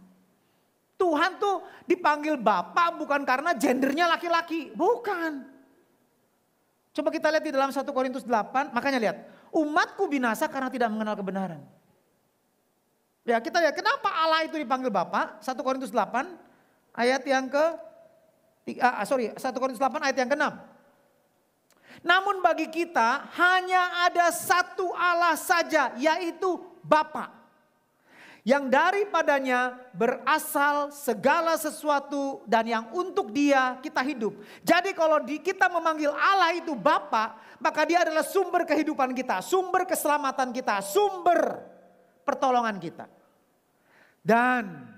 Tuhan 0.97 1.37
tuh 1.37 1.61
dipanggil 1.85 2.41
Bapak 2.41 2.97
bukan 2.97 3.21
karena 3.29 3.53
gendernya 3.53 4.09
laki-laki, 4.09 4.73
bukan. 4.73 5.45
Coba 6.97 7.13
kita 7.13 7.29
lihat 7.29 7.45
di 7.45 7.53
dalam 7.53 7.69
1 7.69 7.85
Korintus 7.93 8.25
8, 8.25 8.73
makanya 8.73 8.97
lihat 8.97 9.17
umatku 9.53 10.07
binasa 10.11 10.47
karena 10.47 10.73
tidak 10.73 10.89
mengenal 10.91 11.15
kebenaran. 11.19 11.63
Ya 13.27 13.43
kita 13.43 13.59
lihat 13.59 13.75
kenapa 13.75 14.07
Allah 14.07 14.47
itu 14.47 14.55
dipanggil 14.55 14.89
Bapa? 14.89 15.43
1 15.43 15.59
Korintus 15.61 15.91
8 15.91 16.31
ayat 16.95 17.23
yang 17.27 17.51
ke 17.51 17.65
ah, 18.79 19.03
sorry 19.03 19.35
1 19.35 19.43
Korintus 19.59 19.83
8 19.83 19.99
ayat 19.99 20.17
yang 20.17 20.31
ke-6. 20.31 20.47
Namun 22.07 22.39
bagi 22.45 22.71
kita 22.71 23.29
hanya 23.35 24.07
ada 24.09 24.31
satu 24.31 24.95
Allah 24.97 25.35
saja 25.35 25.93
yaitu 25.99 26.61
Bapa. 26.87 27.36
Yang 28.47 28.71
daripadanya 28.71 29.75
berasal 29.91 30.95
segala 30.95 31.59
sesuatu 31.59 32.47
dan 32.47 32.63
yang 32.63 32.87
untuk 32.95 33.35
dia 33.35 33.75
kita 33.83 33.99
hidup. 34.07 34.39
Jadi 34.63 34.95
kalau 34.95 35.19
di, 35.19 35.43
kita 35.43 35.67
memanggil 35.67 36.15
Allah 36.15 36.55
itu 36.55 36.71
Bapa, 36.79 37.35
maka 37.59 37.83
dia 37.83 38.07
adalah 38.07 38.23
sumber 38.23 38.63
kehidupan 38.63 39.11
kita, 39.19 39.43
sumber 39.43 39.83
keselamatan 39.83 40.55
kita, 40.55 40.79
sumber 40.79 41.59
pertolongan 42.23 42.79
kita. 42.79 43.11
Dan 44.23 44.95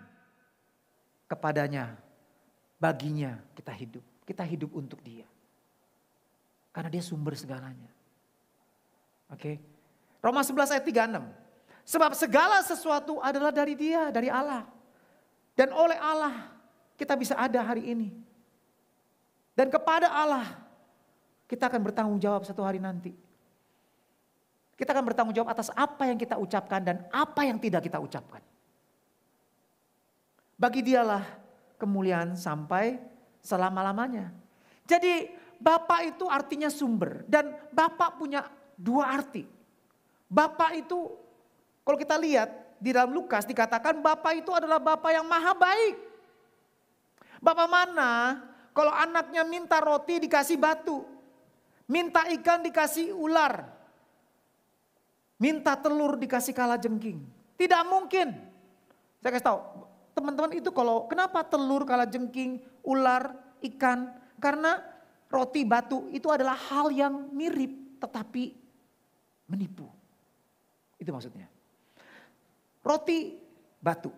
kepadanya, 1.24 1.96
baginya 2.76 3.40
kita 3.56 3.72
hidup. 3.72 4.04
Kita 4.28 4.44
hidup 4.44 4.76
untuk 4.76 5.00
dia. 5.00 5.24
Karena 6.68 6.92
dia 6.92 7.00
sumber 7.00 7.32
segalanya. 7.32 7.88
Oke. 9.32 9.40
Okay. 9.40 9.56
Roma 10.20 10.44
11 10.44 10.76
ayat 10.76 10.84
36. 10.84 11.47
Sebab 11.88 12.12
segala 12.12 12.60
sesuatu 12.60 13.16
adalah 13.24 13.48
dari 13.48 13.72
dia, 13.72 14.12
dari 14.12 14.28
Allah. 14.28 14.68
Dan 15.56 15.72
oleh 15.72 15.96
Allah 15.96 16.52
kita 17.00 17.16
bisa 17.16 17.32
ada 17.32 17.64
hari 17.64 17.88
ini. 17.88 18.12
Dan 19.56 19.72
kepada 19.72 20.12
Allah 20.12 20.44
kita 21.48 21.64
akan 21.72 21.80
bertanggung 21.80 22.20
jawab 22.20 22.44
satu 22.44 22.60
hari 22.60 22.76
nanti. 22.76 23.16
Kita 24.76 24.92
akan 24.92 25.04
bertanggung 25.10 25.32
jawab 25.32 25.48
atas 25.48 25.72
apa 25.72 26.06
yang 26.06 26.20
kita 26.20 26.36
ucapkan 26.36 26.84
dan 26.84 26.96
apa 27.08 27.48
yang 27.48 27.56
tidak 27.56 27.88
kita 27.88 27.96
ucapkan. 27.96 28.44
Bagi 30.60 30.84
dialah 30.84 31.24
kemuliaan 31.80 32.36
sampai 32.36 33.00
selama-lamanya. 33.40 34.28
Jadi 34.84 35.40
Bapak 35.58 36.14
itu 36.14 36.28
artinya 36.28 36.68
sumber 36.68 37.24
dan 37.24 37.50
Bapak 37.72 38.20
punya 38.20 38.44
dua 38.76 39.10
arti. 39.10 39.42
Bapak 40.30 40.78
itu 40.78 41.27
kalau 41.88 41.96
kita 41.96 42.20
lihat 42.20 42.52
di 42.76 42.92
dalam 42.92 43.16
Lukas 43.16 43.48
dikatakan 43.48 44.04
Bapak 44.04 44.44
itu 44.44 44.52
adalah 44.52 44.76
Bapak 44.76 45.08
yang 45.08 45.24
maha 45.24 45.56
baik. 45.56 45.96
Bapak 47.40 47.64
mana 47.64 48.44
kalau 48.76 48.92
anaknya 48.92 49.40
minta 49.48 49.80
roti 49.80 50.20
dikasih 50.20 50.60
batu. 50.60 51.00
Minta 51.88 52.28
ikan 52.28 52.60
dikasih 52.60 53.16
ular. 53.16 53.64
Minta 55.40 55.80
telur 55.80 56.20
dikasih 56.20 56.52
kala 56.52 56.76
jengking. 56.76 57.24
Tidak 57.56 57.82
mungkin. 57.88 58.36
Saya 59.24 59.32
kasih 59.32 59.48
tahu, 59.48 59.60
teman-teman 60.12 60.60
itu 60.60 60.68
kalau 60.68 61.08
kenapa 61.08 61.40
telur 61.40 61.88
kala 61.88 62.04
jengking, 62.04 62.60
ular, 62.84 63.32
ikan? 63.64 64.12
Karena 64.36 64.76
roti 65.32 65.64
batu 65.64 66.04
itu 66.12 66.28
adalah 66.28 66.52
hal 66.68 66.92
yang 66.92 67.32
mirip 67.32 67.96
tetapi 67.96 68.52
menipu. 69.48 69.88
Itu 71.00 71.16
maksudnya 71.16 71.48
roti 72.88 73.36
batu. 73.84 74.08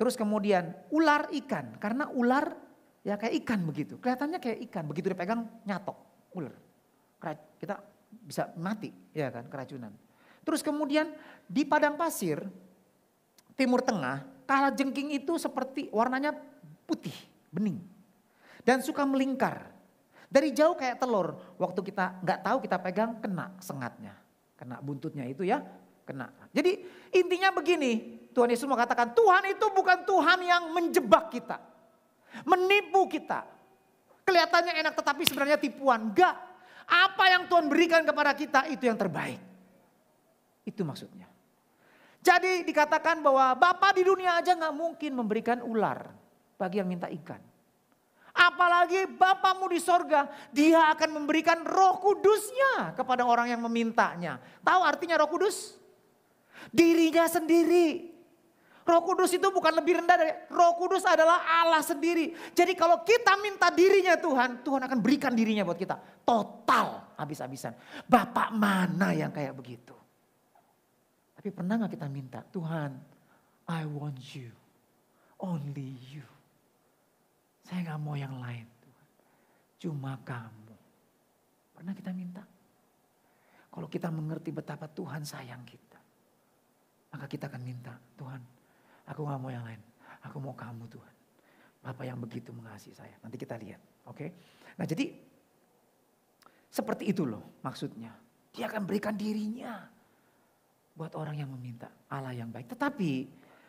Terus 0.00 0.16
kemudian 0.16 0.72
ular 0.88 1.28
ikan, 1.44 1.76
karena 1.76 2.08
ular 2.10 2.56
ya 3.04 3.20
kayak 3.20 3.44
ikan 3.44 3.60
begitu. 3.68 4.00
Kelihatannya 4.00 4.40
kayak 4.40 4.58
ikan, 4.72 4.88
begitu 4.88 5.12
dipegang 5.12 5.44
nyatok 5.68 5.98
ular. 6.32 6.56
Kita 7.60 7.78
bisa 8.24 8.50
mati 8.58 8.90
ya 9.14 9.30
kan 9.30 9.46
keracunan. 9.46 9.92
Terus 10.42 10.64
kemudian 10.64 11.14
di 11.46 11.62
padang 11.62 11.94
pasir 11.94 12.42
timur 13.54 13.78
tengah, 13.84 14.26
kala 14.42 14.74
jengking 14.74 15.14
itu 15.14 15.38
seperti 15.38 15.86
warnanya 15.94 16.34
putih, 16.88 17.14
bening. 17.54 17.78
Dan 18.66 18.82
suka 18.82 19.06
melingkar. 19.06 19.70
Dari 20.26 20.50
jauh 20.50 20.74
kayak 20.74 20.98
telur, 20.98 21.38
waktu 21.60 21.78
kita 21.78 22.24
nggak 22.24 22.40
tahu 22.42 22.56
kita 22.64 22.76
pegang 22.82 23.20
kena 23.22 23.54
sengatnya. 23.62 24.18
Kena 24.58 24.82
buntutnya 24.82 25.28
itu 25.30 25.46
ya, 25.46 25.62
kena. 26.02 26.30
Jadi 26.52 26.82
intinya 27.14 27.54
begini, 27.54 28.22
Tuhan 28.32 28.50
Yesus 28.50 28.66
mengatakan 28.66 29.12
Tuhan 29.12 29.52
itu 29.52 29.66
bukan 29.70 30.02
Tuhan 30.08 30.38
yang 30.42 30.72
menjebak 30.72 31.30
kita. 31.30 31.60
Menipu 32.48 33.06
kita. 33.06 33.44
Kelihatannya 34.24 34.78
enak 34.80 34.94
tetapi 34.96 35.22
sebenarnya 35.28 35.58
tipuan. 35.60 36.10
Enggak. 36.10 36.34
Apa 36.88 37.24
yang 37.30 37.46
Tuhan 37.46 37.68
berikan 37.68 38.02
kepada 38.02 38.32
kita 38.32 38.66
itu 38.72 38.88
yang 38.88 38.96
terbaik. 38.96 39.38
Itu 40.64 40.82
maksudnya. 40.82 41.28
Jadi 42.22 42.62
dikatakan 42.62 43.18
bahwa 43.18 43.58
Bapak 43.58 43.98
di 43.98 44.06
dunia 44.06 44.38
aja 44.38 44.54
nggak 44.54 44.74
mungkin 44.74 45.10
memberikan 45.18 45.58
ular 45.66 46.06
bagi 46.54 46.78
yang 46.78 46.86
minta 46.86 47.10
ikan. 47.10 47.42
Apalagi 48.32 49.10
Bapamu 49.12 49.68
di 49.68 49.76
sorga, 49.82 50.24
dia 50.54 50.88
akan 50.94 51.20
memberikan 51.20 51.66
roh 51.68 52.00
kudusnya 52.00 52.96
kepada 52.96 53.28
orang 53.28 53.52
yang 53.52 53.60
memintanya. 53.60 54.40
Tahu 54.64 54.80
artinya 54.80 55.20
roh 55.20 55.28
kudus? 55.28 55.81
Dirinya 56.70 57.26
sendiri. 57.26 58.12
Roh 58.82 59.02
Kudus 59.06 59.30
itu 59.30 59.46
bukan 59.54 59.78
lebih 59.78 60.02
rendah 60.02 60.16
dari 60.18 60.32
Roh 60.50 60.74
Kudus 60.74 61.06
adalah 61.06 61.46
Allah 61.46 61.82
sendiri. 61.86 62.34
Jadi 62.50 62.74
kalau 62.74 63.06
kita 63.06 63.38
minta 63.38 63.70
dirinya 63.70 64.18
Tuhan, 64.18 64.66
Tuhan 64.66 64.82
akan 64.90 64.98
berikan 64.98 65.30
dirinya 65.30 65.62
buat 65.62 65.78
kita. 65.78 66.26
Total 66.26 67.14
habis-habisan. 67.14 67.78
Bapak 68.10 68.50
mana 68.50 69.14
yang 69.14 69.30
kayak 69.30 69.54
begitu? 69.54 69.94
Tapi 71.38 71.48
pernah 71.54 71.74
gak 71.86 71.94
kita 71.94 72.06
minta, 72.06 72.38
Tuhan, 72.54 72.90
I 73.70 73.82
want 73.86 74.18
you. 74.34 74.50
Only 75.42 75.98
you. 76.10 76.26
Saya 77.66 77.94
gak 77.94 78.02
mau 78.02 78.14
yang 78.14 78.38
lain 78.38 78.66
Tuhan. 78.66 79.08
Cuma 79.78 80.18
kamu. 80.22 80.74
Pernah 81.74 81.94
kita 81.98 82.10
minta? 82.14 82.42
Kalau 83.72 83.88
kita 83.90 84.06
mengerti 84.10 84.54
betapa 84.54 84.86
Tuhan 84.86 85.26
sayang 85.26 85.66
kita. 85.66 85.91
Maka 87.12 87.28
kita 87.28 87.52
akan 87.52 87.60
minta, 87.60 87.92
Tuhan 88.16 88.40
aku 89.08 89.20
gak 89.28 89.40
mau 89.40 89.52
yang 89.52 89.64
lain. 89.64 89.80
Aku 90.24 90.38
mau 90.38 90.54
kamu 90.56 90.86
Tuhan. 90.88 91.14
Bapak 91.82 92.04
yang 92.06 92.18
begitu 92.22 92.54
mengasihi 92.54 92.94
saya. 92.94 93.14
Nanti 93.20 93.36
kita 93.36 93.58
lihat. 93.58 93.82
Oke. 94.06 94.16
Okay? 94.16 94.28
Nah 94.78 94.86
jadi 94.86 95.10
seperti 96.72 97.10
itu 97.10 97.26
loh 97.26 97.60
maksudnya. 97.60 98.14
Dia 98.54 98.70
akan 98.70 98.86
berikan 98.86 99.18
dirinya 99.18 99.82
buat 100.94 101.12
orang 101.18 101.42
yang 101.42 101.50
meminta 101.50 101.90
Allah 102.06 102.32
yang 102.32 102.48
baik. 102.48 102.70
Tetapi 102.70 103.12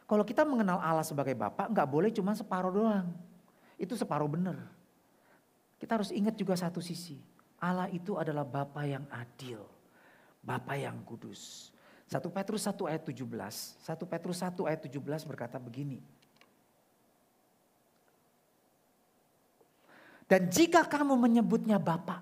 kalau 0.06 0.22
kita 0.22 0.46
mengenal 0.46 0.78
Allah 0.78 1.04
sebagai 1.04 1.34
Bapak 1.34 1.74
nggak 1.74 1.90
boleh 1.90 2.14
cuma 2.14 2.38
separuh 2.38 2.70
doang. 2.70 3.10
Itu 3.82 3.98
separuh 3.98 4.30
benar. 4.30 4.62
Kita 5.82 5.98
harus 6.00 6.14
ingat 6.14 6.38
juga 6.38 6.54
satu 6.54 6.80
sisi. 6.80 7.18
Allah 7.58 7.90
itu 7.90 8.16
adalah 8.16 8.46
Bapak 8.46 8.86
yang 8.86 9.04
adil. 9.10 9.66
Bapak 10.44 10.78
yang 10.78 11.02
kudus. 11.02 11.73
1 12.14 12.22
Petrus 12.30 12.62
1 12.70 12.78
ayat 12.86 13.02
17. 13.02 13.26
1 13.26 14.12
Petrus 14.14 14.38
1 14.46 14.70
ayat 14.70 14.82
17 14.86 15.02
berkata 15.26 15.58
begini. 15.58 15.98
Dan 20.30 20.46
jika 20.50 20.86
kamu 20.86 21.18
menyebutnya 21.18 21.82
Bapak, 21.82 22.22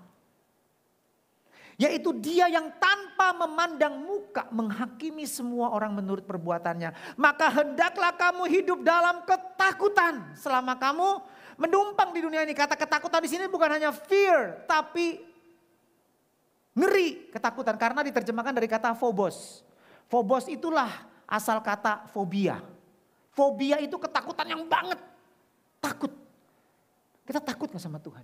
yaitu 1.76 2.12
dia 2.16 2.48
yang 2.48 2.72
tanpa 2.76 3.32
memandang 3.36 4.00
muka 4.00 4.48
menghakimi 4.52 5.28
semua 5.28 5.72
orang 5.72 5.96
menurut 5.96 6.24
perbuatannya. 6.24 7.16
Maka 7.16 7.52
hendaklah 7.52 8.12
kamu 8.16 8.48
hidup 8.48 8.84
dalam 8.84 9.24
ketakutan 9.28 10.36
selama 10.36 10.76
kamu 10.76 11.08
menumpang 11.56 12.10
di 12.12 12.20
dunia 12.20 12.44
ini. 12.44 12.56
Kata 12.56 12.76
ketakutan 12.76 13.20
di 13.22 13.30
sini 13.30 13.44
bukan 13.48 13.80
hanya 13.80 13.92
fear, 13.92 14.64
tapi 14.64 15.20
ngeri 16.72 17.28
ketakutan 17.28 17.76
karena 17.76 18.00
diterjemahkan 18.04 18.56
dari 18.56 18.68
kata 18.68 18.96
phobos. 18.96 19.64
Phobos 20.12 20.44
itulah 20.52 20.92
asal 21.24 21.64
kata 21.64 22.04
fobia. 22.12 22.60
Fobia 23.32 23.80
itu 23.80 23.96
ketakutan 23.96 24.44
yang 24.44 24.68
banget. 24.68 25.00
Takut. 25.80 26.12
Kita 27.24 27.40
takut 27.40 27.72
gak 27.72 27.80
sama 27.80 27.96
Tuhan? 27.96 28.20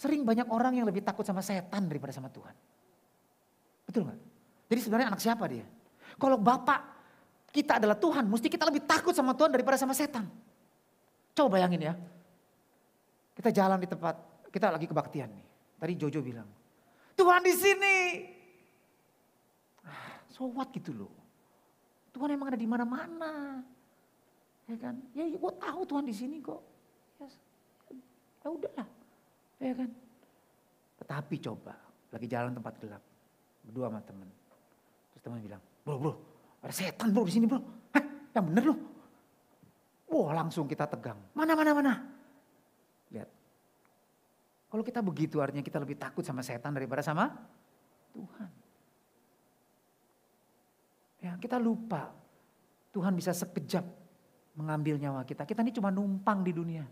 Sering 0.00 0.24
banyak 0.24 0.48
orang 0.48 0.80
yang 0.80 0.88
lebih 0.88 1.04
takut 1.04 1.28
sama 1.28 1.44
setan 1.44 1.92
daripada 1.92 2.08
sama 2.08 2.32
Tuhan. 2.32 2.56
Betul 3.84 4.08
gak? 4.08 4.16
Jadi 4.72 4.80
sebenarnya 4.80 5.12
anak 5.12 5.20
siapa 5.20 5.44
dia? 5.44 5.68
Kalau 6.16 6.40
Bapak 6.40 6.80
kita 7.52 7.76
adalah 7.76 8.00
Tuhan, 8.00 8.24
mesti 8.24 8.48
kita 8.48 8.64
lebih 8.64 8.88
takut 8.88 9.12
sama 9.12 9.36
Tuhan 9.36 9.52
daripada 9.52 9.76
sama 9.76 9.92
setan. 9.92 10.24
Coba 11.36 11.60
bayangin 11.60 11.84
ya. 11.84 11.94
Kita 13.36 13.52
jalan 13.52 13.76
di 13.76 13.92
tempat, 13.92 14.48
kita 14.48 14.72
lagi 14.72 14.88
kebaktian 14.88 15.28
nih. 15.28 15.46
Tadi 15.76 15.92
Jojo 16.00 16.24
bilang, 16.24 16.48
Tuhan 17.12 17.44
di 17.44 17.52
sini, 17.52 17.96
So 20.32 20.48
what 20.48 20.72
gitu 20.72 20.94
loh. 20.96 21.12
Tuhan 22.12 22.32
emang 22.32 22.52
ada 22.52 22.60
di 22.60 22.68
mana-mana. 22.68 23.60
Ya 24.68 24.76
kan? 24.78 24.94
Ya, 25.12 25.24
ya 25.28 25.36
gue 25.36 25.52
tahu 25.58 25.80
Tuhan 25.84 26.04
di 26.06 26.14
sini 26.14 26.36
kok. 26.40 26.60
Ya, 27.18 27.26
ya 28.44 28.48
udahlah. 28.48 28.88
Ya 29.60 29.72
kan? 29.76 29.90
Tetapi 31.02 31.36
coba, 31.42 31.74
lagi 32.14 32.26
jalan 32.30 32.52
tempat 32.54 32.74
gelap. 32.78 33.02
Berdua 33.66 33.90
sama 33.90 34.00
temen. 34.04 34.28
Terus 35.12 35.22
teman 35.22 35.38
bilang, 35.42 35.62
bro 35.82 35.96
bro, 35.98 36.12
ada 36.62 36.74
setan 36.74 37.10
bro 37.10 37.26
di 37.26 37.32
sini 37.34 37.46
bro. 37.46 37.60
Hah, 37.94 38.04
yang 38.38 38.44
bener 38.48 38.64
loh. 38.70 38.78
Wah 40.12 40.30
langsung 40.36 40.68
kita 40.68 40.84
tegang. 40.86 41.18
Mana 41.32 41.56
mana 41.56 41.72
mana. 41.72 41.92
Lihat, 43.12 43.28
Kalau 44.72 44.80
kita 44.84 45.04
begitu 45.04 45.36
artinya 45.40 45.60
kita 45.60 45.76
lebih 45.76 46.00
takut 46.00 46.24
sama 46.24 46.40
setan 46.40 46.72
daripada 46.72 47.04
sama 47.04 47.28
Tuhan. 48.16 48.61
Ya, 51.22 51.38
kita 51.38 51.56
lupa 51.56 52.10
Tuhan 52.90 53.14
bisa 53.14 53.30
sekejap 53.30 53.86
mengambil 54.58 54.98
nyawa 54.98 55.22
kita. 55.22 55.46
Kita 55.46 55.62
ini 55.62 55.72
cuma 55.72 55.88
numpang 55.88 56.42
di 56.42 56.52
dunia. 56.52 56.84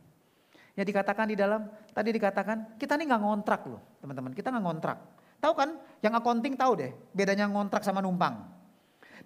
Ya 0.78 0.86
dikatakan 0.86 1.28
di 1.28 1.36
dalam, 1.36 1.66
tadi 1.90 2.14
dikatakan 2.14 2.78
kita 2.78 2.94
ini 2.94 3.10
nggak 3.10 3.20
ngontrak 3.20 3.60
loh 3.66 3.82
teman-teman. 4.00 4.32
Kita 4.32 4.54
nggak 4.54 4.64
ngontrak. 4.64 4.98
Tahu 5.42 5.52
kan, 5.56 5.70
yang 6.00 6.14
accounting 6.14 6.54
tahu 6.54 6.78
deh 6.78 6.92
bedanya 7.10 7.50
ngontrak 7.50 7.82
sama 7.82 7.98
numpang. 7.98 8.60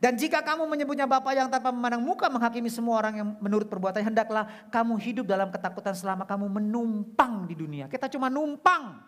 Dan 0.02 0.18
jika 0.18 0.42
kamu 0.42 0.66
menyebutnya 0.66 1.07
Bapak 1.07 1.32
yang 1.38 1.46
tanpa 1.46 1.70
memandang 1.70 2.02
muka 2.02 2.26
menghakimi 2.26 2.66
semua 2.66 2.98
orang 2.98 3.14
yang 3.14 3.28
menurut 3.38 3.70
perbuatannya, 3.70 4.11
hendaklah 4.11 4.50
kamu 4.72 4.98
hidup 4.98 5.26
dalam 5.30 5.55
ketakutan 5.55 5.94
selama 5.94 6.26
kamu 6.26 6.50
menumpang 6.50 7.46
di 7.46 7.55
dunia. 7.55 7.86
Kita 7.86 8.11
cuma 8.11 8.26
numpang. 8.26 8.98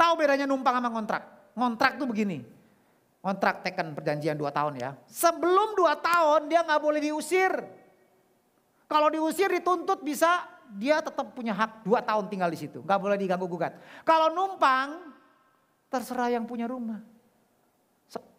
Tahu 0.00 0.12
bedanya 0.16 0.48
numpang 0.48 0.80
sama 0.80 0.88
ngontrak? 0.88 1.22
Ngontrak 1.52 2.00
tuh 2.00 2.08
begini. 2.08 2.40
Ngontrak 3.20 3.60
teken 3.64 3.92
perjanjian 3.92 4.36
dua 4.36 4.48
tahun 4.48 4.80
ya. 4.80 4.90
Sebelum 5.08 5.76
dua 5.76 5.96
tahun 6.00 6.48
dia 6.48 6.64
nggak 6.64 6.80
boleh 6.80 7.00
diusir. 7.04 7.52
Kalau 8.88 9.12
diusir 9.12 9.52
dituntut 9.52 10.00
bisa 10.00 10.48
dia 10.72 11.04
tetap 11.04 11.36
punya 11.36 11.52
hak 11.52 11.84
dua 11.84 12.00
tahun 12.00 12.32
tinggal 12.32 12.48
di 12.48 12.58
situ. 12.58 12.80
Nggak 12.80 13.00
boleh 13.00 13.16
diganggu 13.20 13.44
gugat. 13.44 13.76
Kalau 14.08 14.32
numpang 14.32 15.12
terserah 15.92 16.32
yang 16.32 16.48
punya 16.48 16.64
rumah 16.64 17.04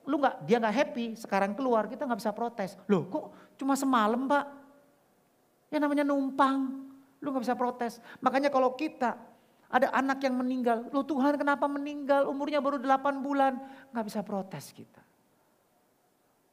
lu 0.05 0.17
nggak 0.17 0.35
dia 0.45 0.57
nggak 0.57 0.75
happy 0.75 1.05
sekarang 1.13 1.53
keluar 1.53 1.85
kita 1.85 2.09
nggak 2.09 2.19
bisa 2.19 2.33
protes 2.33 2.73
loh 2.89 3.05
kok 3.05 3.25
cuma 3.61 3.77
semalam 3.77 4.25
pak 4.25 4.45
ya 5.69 5.77
namanya 5.77 6.01
numpang 6.01 6.89
lu 7.21 7.27
nggak 7.29 7.43
bisa 7.45 7.55
protes 7.55 8.01
makanya 8.17 8.49
kalau 8.49 8.73
kita 8.73 9.13
ada 9.71 9.87
anak 9.95 10.19
yang 10.27 10.35
meninggal. 10.35 10.91
Lu 10.91 11.07
Tuhan 11.07 11.39
kenapa 11.39 11.63
meninggal? 11.71 12.27
Umurnya 12.27 12.59
baru 12.59 12.75
8 12.75 13.23
bulan. 13.23 13.55
Nggak 13.95 14.05
bisa 14.05 14.19
protes 14.19 14.75
kita. 14.75 14.99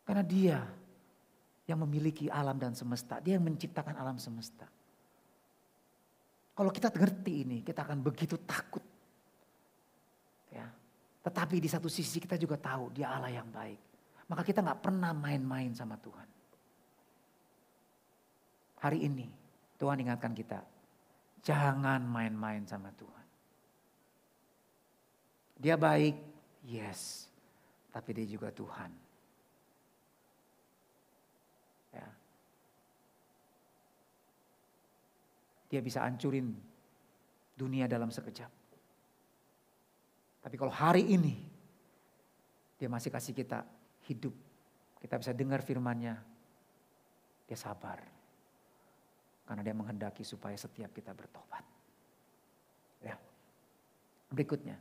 Karena 0.07 0.23
dia 0.23 0.59
yang 1.67 1.83
memiliki 1.83 2.31
alam 2.31 2.57
dan 2.57 2.73
semesta. 2.79 3.19
Dia 3.19 3.37
yang 3.37 3.45
menciptakan 3.45 3.99
alam 3.99 4.17
semesta. 4.23 4.65
Kalau 6.55 6.71
kita 6.71 6.95
ngerti 6.95 7.43
ini 7.43 7.59
kita 7.67 7.83
akan 7.83 7.99
begitu 8.01 8.39
takut. 8.47 8.83
Ya. 10.55 10.71
Tetapi 11.27 11.59
di 11.59 11.69
satu 11.69 11.91
sisi 11.91 12.23
kita 12.23 12.39
juga 12.39 12.57
tahu 12.57 12.95
dia 12.95 13.11
Allah 13.11 13.35
yang 13.35 13.51
baik. 13.51 13.79
Maka 14.31 14.43
kita 14.47 14.63
nggak 14.63 14.81
pernah 14.81 15.11
main-main 15.11 15.75
sama 15.75 15.99
Tuhan. 15.99 16.29
Hari 18.79 18.99
ini 19.11 19.27
Tuhan 19.75 19.99
ingatkan 20.07 20.31
kita, 20.35 20.63
jangan 21.43 22.03
main-main 22.05 22.65
sama 22.67 22.91
Tuhan. 22.95 23.27
Dia 25.59 25.75
baik, 25.75 26.15
yes. 26.67 27.27
Tapi 27.91 28.11
dia 28.15 28.27
juga 28.31 28.55
Tuhan. 28.55 28.91
Ya. 31.95 32.09
Dia 35.67 35.81
bisa 35.83 36.07
hancurin 36.07 36.55
dunia 37.59 37.91
dalam 37.91 38.15
sekejap. 38.15 38.53
Tapi 40.39 40.55
kalau 40.55 40.71
hari 40.71 41.11
ini 41.11 41.35
dia 42.79 42.87
masih 42.87 43.11
kasih 43.11 43.35
kita 43.35 43.67
hidup. 44.07 44.33
Kita 45.03 45.19
bisa 45.19 45.35
dengar 45.35 45.67
firmannya. 45.67 46.15
Dia 47.51 47.59
sabar. 47.59 48.18
Karena 49.49 49.65
dia 49.65 49.73
menghendaki 49.73 50.21
supaya 50.29 50.53
setiap 50.61 50.93
kita 50.93 51.17
bertobat. 51.17 51.65
Ya. 53.01 53.17
Berikutnya. 54.29 54.77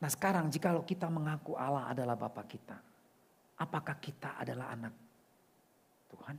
Nah 0.00 0.08
sekarang 0.08 0.48
jikalau 0.48 0.80
kita 0.80 1.12
mengaku 1.12 1.52
Allah 1.60 1.92
adalah 1.92 2.16
Bapak 2.16 2.48
kita. 2.48 2.80
Apakah 3.60 4.00
kita 4.00 4.40
adalah 4.40 4.72
anak 4.72 4.94
Tuhan? 6.08 6.36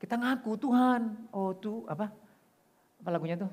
Kita 0.00 0.16
ngaku 0.16 0.50
Tuhan. 0.56 1.02
Oh 1.36 1.52
tuh 1.52 1.84
apa? 1.84 2.08
Apa 3.04 3.08
lagunya 3.12 3.36
tuh? 3.36 3.52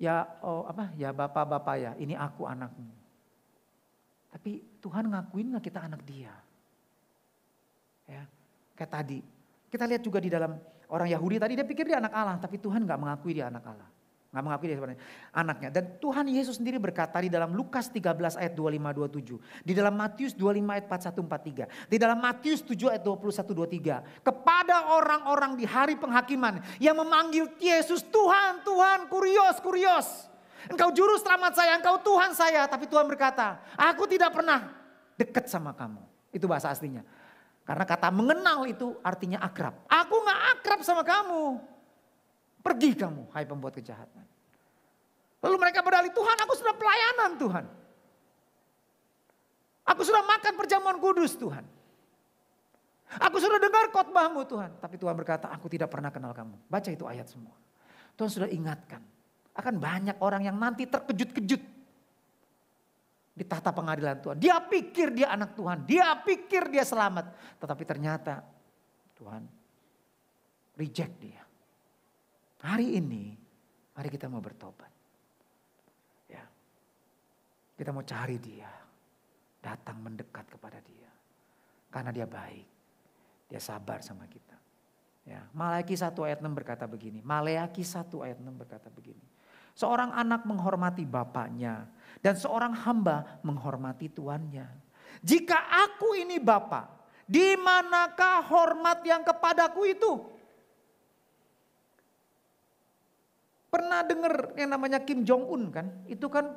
ya 0.00 0.24
oh 0.40 0.64
apa 0.64 0.88
ya 0.96 1.12
bapak-bapak 1.12 1.76
ya 1.76 1.92
ini 2.00 2.16
aku 2.16 2.48
anakmu. 2.48 2.88
Tapi 4.32 4.80
Tuhan 4.80 5.12
ngakuin 5.12 5.52
nggak 5.52 5.64
kita 5.68 5.84
anak 5.84 6.00
dia? 6.08 6.32
Ya, 8.08 8.24
kayak 8.74 8.90
tadi. 8.90 9.20
Kita 9.70 9.86
lihat 9.86 10.02
juga 10.02 10.18
di 10.18 10.26
dalam 10.26 10.58
orang 10.90 11.08
Yahudi 11.08 11.38
tadi 11.38 11.54
dia 11.54 11.62
pikir 11.62 11.86
dia 11.86 12.02
anak 12.02 12.10
Allah, 12.10 12.36
tapi 12.42 12.58
Tuhan 12.58 12.82
nggak 12.82 12.98
mengakui 12.98 13.38
dia 13.38 13.46
anak 13.46 13.62
Allah. 13.62 13.88
Nggak 14.30 14.44
mengakui 14.46 14.66
dia 14.70 14.76
sebenarnya 14.78 15.02
anaknya. 15.34 15.68
Dan 15.74 15.84
Tuhan 15.98 16.26
Yesus 16.30 16.62
sendiri 16.62 16.78
berkata 16.78 17.18
di 17.18 17.26
dalam 17.26 17.50
Lukas 17.50 17.90
13 17.90 18.38
ayat 18.38 18.54
25-27. 18.54 19.66
Di 19.66 19.72
dalam 19.74 19.94
Matius 19.98 20.38
25 20.38 20.70
ayat 20.70 20.86
41-43. 20.86 21.90
Di 21.90 21.96
dalam 21.98 22.18
Matius 22.18 22.62
7 22.62 22.94
ayat 22.94 23.02
21-23. 23.02 24.22
Kepada 24.22 24.94
orang-orang 24.94 25.58
di 25.58 25.66
hari 25.66 25.98
penghakiman 25.98 26.62
yang 26.78 26.94
memanggil 26.94 27.50
Yesus 27.58 28.06
Tuhan, 28.06 28.62
Tuhan, 28.62 29.10
kurios, 29.10 29.58
kurios. 29.58 30.30
Engkau 30.70 30.94
juru 30.94 31.18
selamat 31.18 31.58
saya, 31.58 31.72
engkau 31.82 31.98
Tuhan 31.98 32.30
saya. 32.30 32.70
Tapi 32.70 32.86
Tuhan 32.86 33.10
berkata, 33.10 33.58
aku 33.74 34.06
tidak 34.06 34.30
pernah 34.30 34.70
dekat 35.18 35.50
sama 35.50 35.74
kamu. 35.74 36.06
Itu 36.30 36.46
bahasa 36.46 36.70
aslinya. 36.70 37.02
Karena 37.70 37.86
kata 37.86 38.10
mengenal 38.10 38.66
itu 38.66 38.98
artinya 38.98 39.38
akrab. 39.46 39.86
Aku 39.86 40.26
gak 40.26 40.58
akrab 40.58 40.82
sama 40.82 41.06
kamu. 41.06 41.62
Pergi 42.66 42.98
kamu, 42.98 43.30
hai 43.30 43.46
pembuat 43.46 43.78
kejahatan. 43.78 44.26
Lalu 45.38 45.54
mereka 45.54 45.78
berdalih, 45.78 46.10
Tuhan 46.10 46.34
aku 46.42 46.58
sudah 46.58 46.74
pelayanan 46.74 47.38
Tuhan. 47.38 47.64
Aku 49.86 50.02
sudah 50.02 50.18
makan 50.18 50.52
perjamuan 50.58 50.98
kudus 50.98 51.38
Tuhan. 51.38 51.62
Aku 53.22 53.38
sudah 53.38 53.62
dengar 53.62 53.86
khotbahmu 53.94 54.50
Tuhan. 54.50 54.74
Tapi 54.82 54.98
Tuhan 54.98 55.14
berkata, 55.14 55.46
aku 55.54 55.70
tidak 55.70 55.94
pernah 55.94 56.10
kenal 56.10 56.34
kamu. 56.34 56.58
Baca 56.66 56.90
itu 56.90 57.06
ayat 57.06 57.30
semua. 57.30 57.54
Tuhan 58.18 58.34
sudah 58.34 58.50
ingatkan. 58.50 58.98
Akan 59.54 59.78
banyak 59.78 60.18
orang 60.18 60.42
yang 60.42 60.58
nanti 60.58 60.90
terkejut-kejut. 60.90 61.62
Di 63.30 63.46
tahta 63.46 63.70
pengadilan 63.72 64.20
Tuhan. 64.20 64.36
Dia 64.36 64.58
pikir 64.60 65.14
dia 65.14 65.32
anak 65.32 65.54
Tuhan. 65.54 65.86
Dia 65.86 66.18
pikir 66.20 66.68
dia 66.68 66.84
selamat. 66.84 67.32
Tetapi 67.62 67.82
ternyata 67.86 68.42
Tuhan 69.16 69.42
reject 70.76 71.14
dia. 71.20 71.42
Hari 72.60 73.00
ini, 73.00 73.32
mari 73.96 74.08
kita 74.12 74.28
mau 74.28 74.44
bertobat. 74.44 74.92
Ya. 76.28 76.44
Kita 77.76 77.90
mau 77.92 78.04
cari 78.04 78.36
dia. 78.36 78.68
Datang 79.60 80.00
mendekat 80.00 80.44
kepada 80.56 80.80
dia. 80.84 81.08
Karena 81.88 82.12
dia 82.12 82.28
baik. 82.28 82.68
Dia 83.48 83.60
sabar 83.60 84.04
sama 84.04 84.28
kita. 84.28 84.56
Ya, 85.28 85.44
Malaki 85.52 85.94
1 85.94 86.16
ayat 86.24 86.40
6 86.40 86.48
berkata 86.56 86.88
begini. 86.88 87.20
Maleaki 87.20 87.84
1 87.84 88.08
ayat 88.24 88.38
6 88.40 88.50
berkata 88.56 88.88
begini. 88.88 89.22
Seorang 89.76 90.10
anak 90.16 90.42
menghormati 90.48 91.06
bapaknya 91.06 91.86
dan 92.20 92.36
seorang 92.36 92.72
hamba 92.72 93.40
menghormati 93.44 94.12
tuannya. 94.12 94.68
Jika 95.20 95.56
aku 95.88 96.16
ini 96.16 96.40
bapak, 96.40 96.88
di 97.28 97.56
manakah 97.56 98.44
hormat 98.48 99.04
yang 99.04 99.24
kepadaku 99.24 99.82
itu? 99.88 100.12
Pernah 103.70 104.02
dengar 104.02 104.50
yang 104.58 104.70
namanya 104.74 104.98
Kim 104.98 105.22
Jong 105.22 105.46
Un 105.46 105.62
kan? 105.70 105.86
Itu 106.10 106.26
kan 106.26 106.50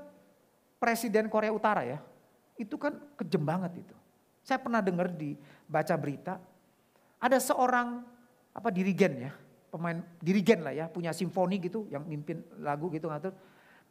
presiden 0.81 1.29
Korea 1.29 1.53
Utara 1.53 1.85
ya. 1.85 2.01
Itu 2.57 2.75
kan 2.81 2.97
kejem 3.15 3.45
banget 3.45 3.85
itu. 3.85 3.95
Saya 4.43 4.59
pernah 4.59 4.83
dengar 4.83 5.07
di 5.07 5.37
baca 5.69 5.95
berita 5.95 6.35
ada 7.23 7.39
seorang 7.39 8.03
apa 8.51 8.67
dirigen 8.67 9.29
ya, 9.29 9.31
pemain 9.71 10.03
dirigen 10.19 10.59
lah 10.59 10.75
ya, 10.75 10.91
punya 10.91 11.15
simfoni 11.15 11.63
gitu 11.63 11.87
yang 11.87 12.03
mimpin 12.03 12.43
lagu 12.59 12.91
gitu 12.91 13.07
ngatur. 13.07 13.31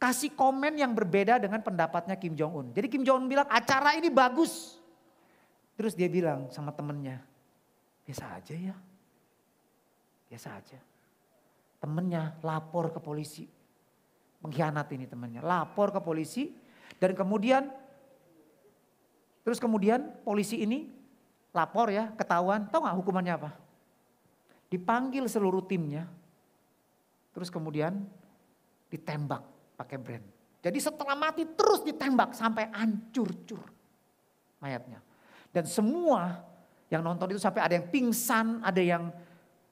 Kasih 0.03 0.35
komen 0.35 0.75
yang 0.75 0.91
berbeda 0.91 1.39
dengan 1.39 1.63
pendapatnya 1.63 2.19
Kim 2.19 2.35
Jong 2.35 2.51
Un. 2.51 2.67
Jadi 2.75 2.91
Kim 2.91 3.07
Jong 3.07 3.23
Un 3.23 3.31
bilang 3.31 3.47
acara 3.47 3.95
ini 3.95 4.11
bagus. 4.11 4.75
Terus 5.79 5.95
dia 5.95 6.11
bilang 6.11 6.51
sama 6.51 6.75
temennya, 6.75 7.23
biasa 8.03 8.35
aja 8.35 8.51
ya. 8.51 8.75
Biasa 10.27 10.59
aja 10.59 10.79
temennya 11.83 12.39
lapor 12.39 12.95
ke 12.95 13.03
polisi. 13.03 13.43
Mengkhianat 14.39 14.87
ini 14.95 15.03
temennya. 15.03 15.43
Lapor 15.43 15.91
ke 15.91 15.99
polisi 15.99 16.55
dan 16.95 17.11
kemudian 17.11 17.67
terus 19.43 19.59
kemudian 19.59 20.23
polisi 20.23 20.63
ini 20.63 20.87
lapor 21.51 21.91
ya 21.91 22.15
ketahuan. 22.15 22.71
Tahu 22.71 22.87
nggak 22.87 22.97
hukumannya 23.03 23.33
apa? 23.35 23.51
Dipanggil 24.71 25.27
seluruh 25.27 25.67
timnya. 25.67 26.07
Terus 27.35 27.51
kemudian 27.51 28.07
ditembak 28.87 29.43
pakai 29.83 29.99
brand. 29.99 30.25
Jadi 30.63 30.79
setelah 30.79 31.13
mati 31.19 31.43
terus 31.43 31.83
ditembak 31.83 32.31
sampai 32.31 32.71
hancur-cur 32.71 33.67
mayatnya. 34.63 35.03
Dan 35.51 35.67
semua 35.67 36.39
yang 36.87 37.03
nonton 37.03 37.35
itu 37.35 37.41
sampai 37.43 37.61
ada 37.67 37.75
yang 37.75 37.87
pingsan, 37.91 38.63
ada 38.63 38.79
yang 38.79 39.11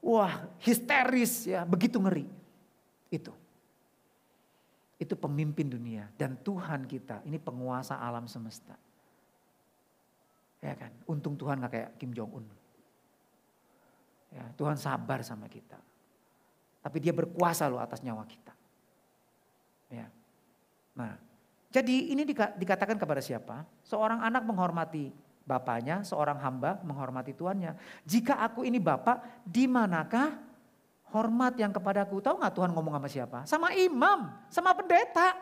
Wah 0.01 0.49
histeris 0.57 1.45
ya 1.45 1.62
begitu 1.62 2.01
ngeri. 2.01 2.26
Itu. 3.14 3.32
itu 5.01 5.18
pemimpin 5.18 5.66
dunia 5.66 6.05
dan 6.14 6.38
Tuhan 6.45 6.86
kita 6.86 7.26
ini 7.26 7.41
penguasa 7.41 7.97
alam 7.97 8.30
semesta. 8.30 8.78
Ya 10.62 10.78
kan, 10.78 10.93
untung 11.09 11.34
Tuhan 11.34 11.57
gak 11.57 11.74
kayak 11.74 11.89
Kim 11.97 12.14
Jong 12.14 12.30
Un. 12.38 12.45
Ya, 14.30 14.45
Tuhan 14.53 14.78
sabar 14.78 15.26
sama 15.26 15.49
kita. 15.49 15.82
Tapi 16.86 17.01
dia 17.01 17.18
berkuasa 17.18 17.66
loh 17.66 17.82
atas 17.82 18.05
nyawa 18.05 18.30
kita. 18.30 18.50
Ya. 19.91 20.07
Nah, 20.95 21.19
jadi 21.71 22.15
ini 22.15 22.23
dikatakan 22.31 22.95
kepada 22.95 23.19
siapa? 23.19 23.67
Seorang 23.83 24.23
anak 24.23 24.43
menghormati 24.47 25.11
bapaknya, 25.43 26.03
seorang 26.07 26.39
hamba 26.39 26.79
menghormati 26.83 27.35
tuannya. 27.35 27.75
Jika 28.07 28.39
aku 28.39 28.63
ini 28.63 28.79
bapak, 28.79 29.43
di 29.43 29.67
manakah 29.67 30.35
hormat 31.11 31.59
yang 31.59 31.75
kepadaku? 31.75 32.23
Tahu 32.23 32.39
nggak 32.39 32.55
Tuhan 32.55 32.71
ngomong 32.71 32.93
sama 32.95 33.09
siapa? 33.11 33.39
Sama 33.43 33.67
imam, 33.75 34.31
sama 34.47 34.71
pendeta. 34.71 35.35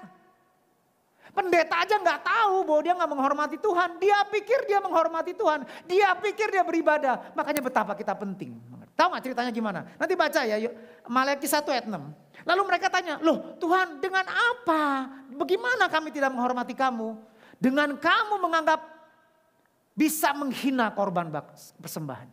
Pendeta 1.30 1.86
aja 1.86 1.94
nggak 2.02 2.26
tahu 2.26 2.66
bahwa 2.66 2.82
dia 2.82 2.94
nggak 2.98 3.12
menghormati 3.14 3.58
Tuhan. 3.62 4.02
Dia 4.02 4.18
pikir 4.34 4.66
dia 4.66 4.82
menghormati 4.82 5.38
Tuhan. 5.38 5.62
Dia 5.86 6.18
pikir 6.18 6.50
dia 6.50 6.66
beribadah. 6.66 7.34
Makanya 7.38 7.62
betapa 7.62 7.94
kita 7.94 8.18
penting. 8.18 8.58
Tahu 8.98 9.14
nggak 9.14 9.24
ceritanya 9.30 9.52
gimana? 9.54 9.86
Nanti 10.02 10.18
baca 10.18 10.42
ya, 10.42 10.58
yuk. 10.58 10.74
Malaki 11.06 11.46
1 11.46 11.70
ayat 11.70 11.86
6. 11.86 11.94
Lalu 12.50 12.62
mereka 12.66 12.90
tanya, 12.90 13.22
loh 13.22 13.54
Tuhan 13.62 14.02
dengan 14.02 14.26
apa? 14.26 15.06
Bagaimana 15.38 15.86
kami 15.86 16.10
tidak 16.10 16.34
menghormati 16.34 16.74
kamu? 16.74 17.14
Dengan 17.62 17.94
kamu 17.94 18.42
menganggap 18.42 18.82
bisa 19.94 20.34
menghina 20.34 20.90
korban 20.90 21.30
persembahan. 21.78 22.26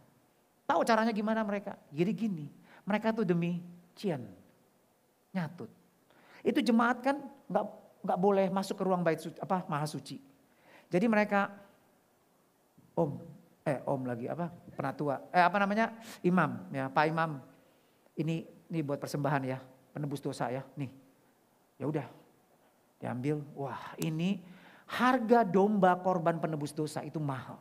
Tahu 0.65 0.81
caranya 0.89 1.13
gimana 1.13 1.45
mereka? 1.45 1.77
Jadi 1.93 2.13
gini, 2.17 2.47
mereka 2.89 3.13
tuh 3.13 3.29
demi 3.29 3.61
cian, 3.93 4.25
nyatut. 5.37 5.69
Itu 6.41 6.65
jemaat 6.65 7.05
kan 7.05 7.21
nggak 7.53 7.65
nggak 8.09 8.19
boleh 8.19 8.47
masuk 8.49 8.81
ke 8.81 8.85
ruang 8.89 9.05
bait 9.05 9.21
suci, 9.21 9.37
apa 9.37 9.69
maha 9.69 9.85
suci. 9.85 10.17
Jadi 10.89 11.07
mereka 11.13 11.53
om 12.97 13.21
eh 13.67 13.83
om 13.85 14.01
lagi 14.07 14.31
apa 14.31 14.49
penatua 14.79 15.27
eh 15.35 15.43
apa 15.43 15.59
namanya 15.59 15.93
imam 16.23 16.71
ya 16.71 16.87
pak 16.87 17.11
imam 17.11 17.43
ini 18.15 18.47
ini 18.71 18.81
buat 18.81 19.03
persembahan 19.03 19.43
ya 19.43 19.59
penebus 19.97 20.21
dosa 20.21 20.53
ya 20.53 20.61
nih 20.77 20.93
ya 21.81 21.89
udah 21.89 22.05
diambil 23.01 23.41
wah 23.57 23.97
ini 23.97 24.45
harga 24.93 25.41
domba 25.41 25.97
korban 26.05 26.37
penebus 26.37 26.77
dosa 26.77 27.01
itu 27.01 27.17
mahal 27.17 27.57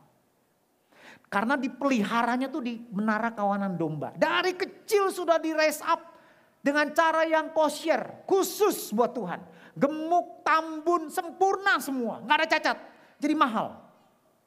karena 1.32 1.56
dipeliharanya 1.56 2.52
tuh 2.52 2.60
di 2.60 2.84
menara 2.92 3.32
kawanan 3.32 3.72
domba 3.80 4.12
dari 4.20 4.52
kecil 4.52 5.08
sudah 5.08 5.40
di 5.40 5.56
raise 5.56 5.80
up 5.80 6.12
dengan 6.60 6.92
cara 6.92 7.24
yang 7.24 7.56
kosher 7.56 8.28
khusus 8.28 8.92
buat 8.92 9.16
Tuhan 9.16 9.56
gemuk, 9.76 10.40
tambun, 10.40 11.12
sempurna 11.12 11.76
semua, 11.78 12.24
nggak 12.24 12.36
ada 12.42 12.48
cacat. 12.48 12.78
Jadi 13.20 13.34
mahal 13.36 13.76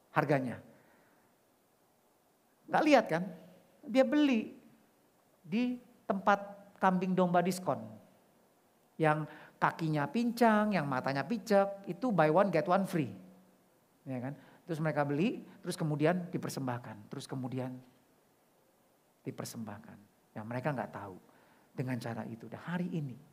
harganya. 0.10 0.58
Nggak 2.66 2.84
lihat 2.86 3.06
kan? 3.06 3.24
Dia 3.86 4.04
beli 4.06 4.58
di 5.46 5.78
tempat 6.10 6.59
kambing 6.80 7.14
domba 7.14 7.44
diskon. 7.44 7.78
Yang 9.00 9.28
kakinya 9.60 10.08
pincang, 10.08 10.76
yang 10.76 10.88
matanya 10.88 11.28
picek, 11.28 11.88
itu 11.88 12.12
buy 12.12 12.32
one 12.32 12.50
get 12.50 12.68
one 12.68 12.88
free. 12.88 13.12
Ya 14.08 14.20
kan? 14.20 14.34
Terus 14.64 14.80
mereka 14.80 15.04
beli, 15.04 15.44
terus 15.62 15.76
kemudian 15.76 16.32
dipersembahkan, 16.32 17.12
terus 17.12 17.28
kemudian 17.28 17.76
dipersembahkan. 19.24 19.98
Yang 20.36 20.46
mereka 20.48 20.72
nggak 20.72 20.92
tahu 20.96 21.16
dengan 21.76 22.00
cara 22.00 22.24
itu. 22.28 22.48
Dan 22.48 22.64
hari 22.64 22.88
ini 22.92 23.30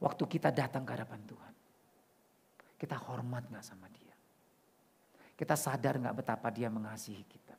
Waktu 0.00 0.24
kita 0.24 0.48
datang 0.48 0.88
ke 0.88 0.96
hadapan 0.96 1.20
Tuhan. 1.28 1.54
Kita 2.80 2.96
hormat 2.96 3.52
gak 3.52 3.60
sama 3.60 3.84
dia. 3.92 4.16
Kita 5.36 5.52
sadar 5.52 6.00
gak 6.00 6.16
betapa 6.24 6.48
dia 6.48 6.72
mengasihi 6.72 7.20
kita. 7.28 7.49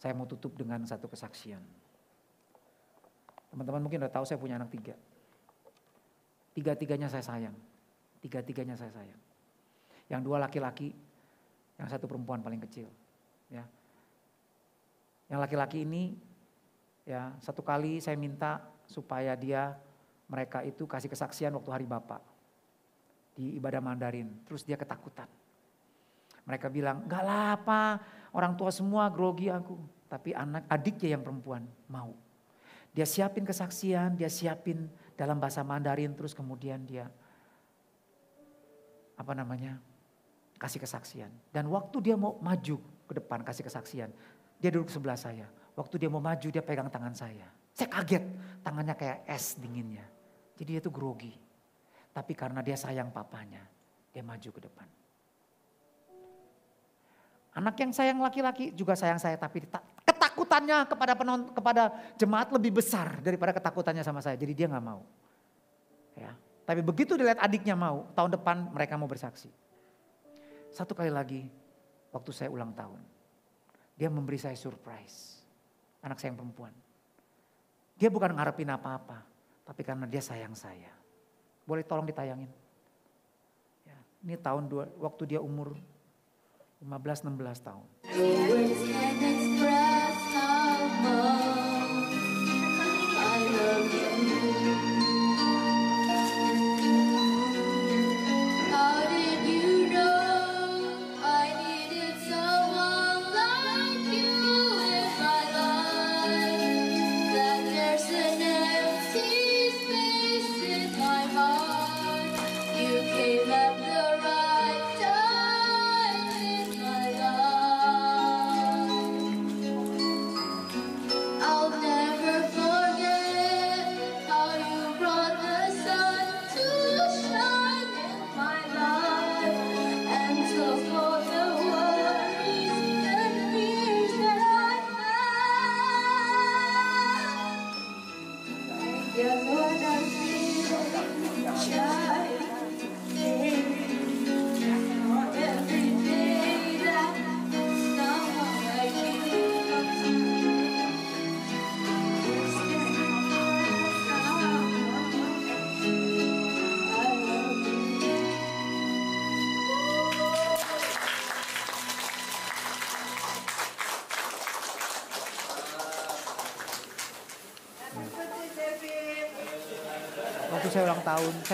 Saya 0.00 0.16
mau 0.16 0.24
tutup 0.24 0.56
dengan 0.56 0.80
satu 0.88 1.06
kesaksian. 1.12 1.60
Teman-teman 3.52 3.84
mungkin 3.84 4.00
udah 4.00 4.12
tahu 4.12 4.24
saya 4.24 4.40
punya 4.40 4.56
anak 4.56 4.72
tiga. 4.72 4.96
Tiga-tiganya 6.56 7.12
saya 7.12 7.20
sayang. 7.20 7.56
Tiga-tiganya 8.24 8.74
saya 8.80 8.90
sayang. 8.90 9.20
Yang 10.08 10.20
dua 10.24 10.40
laki-laki, 10.40 10.96
yang 11.76 11.88
satu 11.92 12.08
perempuan 12.08 12.40
paling 12.40 12.64
kecil. 12.64 12.88
Ya. 13.52 13.68
Yang 15.28 15.40
laki-laki 15.44 15.84
ini 15.84 16.16
Ya, 17.08 17.34
satu 17.40 17.64
kali 17.64 17.98
saya 17.98 18.14
minta 18.14 18.60
supaya 18.86 19.34
dia 19.34 19.74
mereka 20.30 20.62
itu 20.62 20.86
kasih 20.86 21.10
kesaksian 21.10 21.50
waktu 21.58 21.70
hari 21.74 21.86
Bapak 21.88 22.22
di 23.34 23.58
ibadah 23.58 23.82
Mandarin. 23.82 24.30
Terus 24.46 24.62
dia 24.62 24.76
ketakutan. 24.76 25.26
Mereka 26.46 26.70
bilang, 26.70 27.02
"Enggak 27.02 27.22
lah 27.26 27.58
apa, 27.58 27.82
orang 28.34 28.54
tua 28.58 28.70
semua 28.74 29.06
grogi 29.10 29.48
aku." 29.52 29.78
Tapi 30.10 30.34
anak 30.34 30.66
adiknya 30.66 31.14
yang 31.14 31.22
perempuan 31.22 31.62
mau. 31.86 32.14
Dia 32.90 33.06
siapin 33.06 33.46
kesaksian, 33.46 34.18
dia 34.18 34.26
siapin 34.26 34.90
dalam 35.14 35.38
bahasa 35.38 35.62
Mandarin 35.62 36.10
terus 36.18 36.34
kemudian 36.34 36.82
dia 36.82 37.06
apa 39.14 39.32
namanya? 39.36 39.78
kasih 40.60 40.84
kesaksian. 40.84 41.32
Dan 41.48 41.72
waktu 41.72 42.12
dia 42.12 42.20
mau 42.20 42.36
maju 42.36 42.76
ke 43.08 43.12
depan 43.16 43.40
kasih 43.40 43.64
kesaksian, 43.64 44.12
dia 44.60 44.68
duduk 44.68 44.92
sebelah 44.92 45.16
saya. 45.16 45.48
Waktu 45.72 46.04
dia 46.04 46.12
mau 46.12 46.20
maju 46.20 46.48
dia 46.52 46.60
pegang 46.60 46.92
tangan 46.92 47.16
saya. 47.16 47.48
Saya 47.72 47.88
kaget, 47.88 48.24
tangannya 48.60 48.92
kayak 48.92 49.24
es 49.24 49.56
dinginnya. 49.56 50.04
Jadi 50.60 50.76
dia 50.76 50.82
tuh 50.84 50.92
grogi. 50.92 51.32
Tapi 52.12 52.36
karena 52.36 52.60
dia 52.60 52.76
sayang 52.76 53.08
papanya, 53.08 53.64
dia 54.12 54.20
maju 54.20 54.50
ke 54.52 54.60
depan. 54.60 54.84
Anak 57.60 57.76
yang 57.76 57.92
sayang 57.92 58.18
laki-laki 58.24 58.72
juga 58.72 58.96
sayang 58.96 59.20
saya, 59.20 59.36
tapi 59.36 59.68
ketakutannya 60.08 60.88
kepada 60.88 61.12
penonton, 61.12 61.52
kepada 61.52 61.92
jemaat 62.16 62.48
lebih 62.56 62.80
besar 62.80 63.20
daripada 63.20 63.52
ketakutannya 63.52 64.00
sama 64.00 64.24
saya. 64.24 64.40
Jadi 64.40 64.52
dia 64.56 64.66
nggak 64.66 64.84
mau. 64.84 65.04
Ya. 66.16 66.32
Tapi 66.64 66.80
begitu 66.80 67.20
dilihat 67.20 67.36
adiknya 67.36 67.76
mau, 67.76 68.08
tahun 68.16 68.40
depan 68.40 68.72
mereka 68.72 68.96
mau 68.96 69.04
bersaksi. 69.04 69.52
Satu 70.72 70.96
kali 70.96 71.12
lagi, 71.12 71.44
waktu 72.16 72.30
saya 72.32 72.48
ulang 72.48 72.72
tahun, 72.72 73.04
dia 74.00 74.08
memberi 74.08 74.40
saya 74.40 74.56
surprise 74.56 75.40
anak 76.00 76.16
saya 76.16 76.32
yang 76.32 76.40
perempuan. 76.40 76.72
Dia 78.00 78.08
bukan 78.08 78.32
ngarepin 78.32 78.72
apa-apa, 78.72 79.20
tapi 79.68 79.84
karena 79.84 80.08
dia 80.08 80.24
sayang 80.24 80.56
saya. 80.56 80.88
Boleh 81.68 81.84
tolong 81.84 82.08
ditayangin. 82.08 82.48
Ya, 83.84 83.98
ini 84.24 84.34
tahun 84.40 84.72
dua, 84.72 84.88
waktu 84.96 85.36
dia 85.36 85.40
umur 85.44 85.76
15-16 86.80 87.60
tahun. 87.60 87.86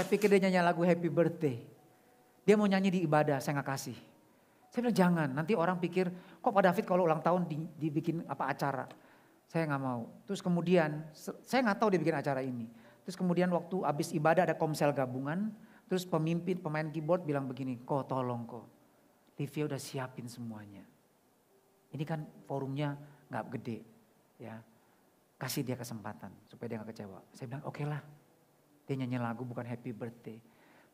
Pikir 0.07 0.31
dia 0.33 0.47
nyanyi 0.47 0.63
lagu 0.63 0.83
Happy 0.87 1.11
Birthday. 1.11 1.59
Dia 2.47 2.55
mau 2.55 2.71
nyanyi 2.71 2.95
di 2.95 3.01
ibadah, 3.03 3.43
saya 3.43 3.59
nggak 3.59 3.69
kasih. 3.69 3.99
Saya 4.71 4.87
bilang 4.87 4.97
jangan, 4.97 5.29
nanti 5.35 5.53
orang 5.59 5.83
pikir 5.83 6.07
kok 6.39 6.53
Pak 6.53 6.63
David 6.63 6.85
kalau 6.87 7.03
ulang 7.09 7.19
tahun 7.19 7.49
di, 7.51 7.67
dibikin 7.75 8.23
apa 8.31 8.51
acara. 8.51 8.87
Saya 9.51 9.67
nggak 9.67 9.83
mau. 9.83 10.07
Terus 10.27 10.43
kemudian, 10.43 11.11
saya 11.43 11.61
nggak 11.67 11.79
tahu 11.79 11.89
dia 11.95 12.01
bikin 12.03 12.17
acara 12.19 12.41
ini. 12.43 12.67
Terus 13.07 13.15
kemudian 13.15 13.51
waktu 13.55 13.87
habis 13.87 14.11
ibadah 14.11 14.47
ada 14.47 14.59
komsel 14.59 14.91
gabungan, 14.91 15.55
terus 15.87 16.03
pemimpin 16.03 16.59
pemain 16.59 16.87
keyboard 16.91 17.23
bilang 17.23 17.47
begini, 17.47 17.79
kok 17.87 18.11
tolong 18.11 18.43
kok, 18.47 18.67
Livia 19.39 19.71
udah 19.71 19.79
siapin 19.79 20.27
semuanya. 20.27 20.83
Ini 21.95 22.03
kan 22.03 22.27
forumnya 22.51 22.99
nggak 23.31 23.45
gede, 23.59 23.79
ya 24.43 24.59
kasih 25.39 25.63
dia 25.63 25.77
kesempatan 25.79 26.33
supaya 26.51 26.67
dia 26.67 26.77
nggak 26.83 26.91
kecewa. 26.91 27.21
Saya 27.31 27.47
bilang 27.47 27.65
oke 27.65 27.79
okay 27.79 27.87
lah, 27.87 28.03
dia 28.87 28.95
nyanyi 28.95 29.19
lagu 29.19 29.43
bukan 29.43 29.67
happy 29.67 29.91
birthday. 29.91 30.39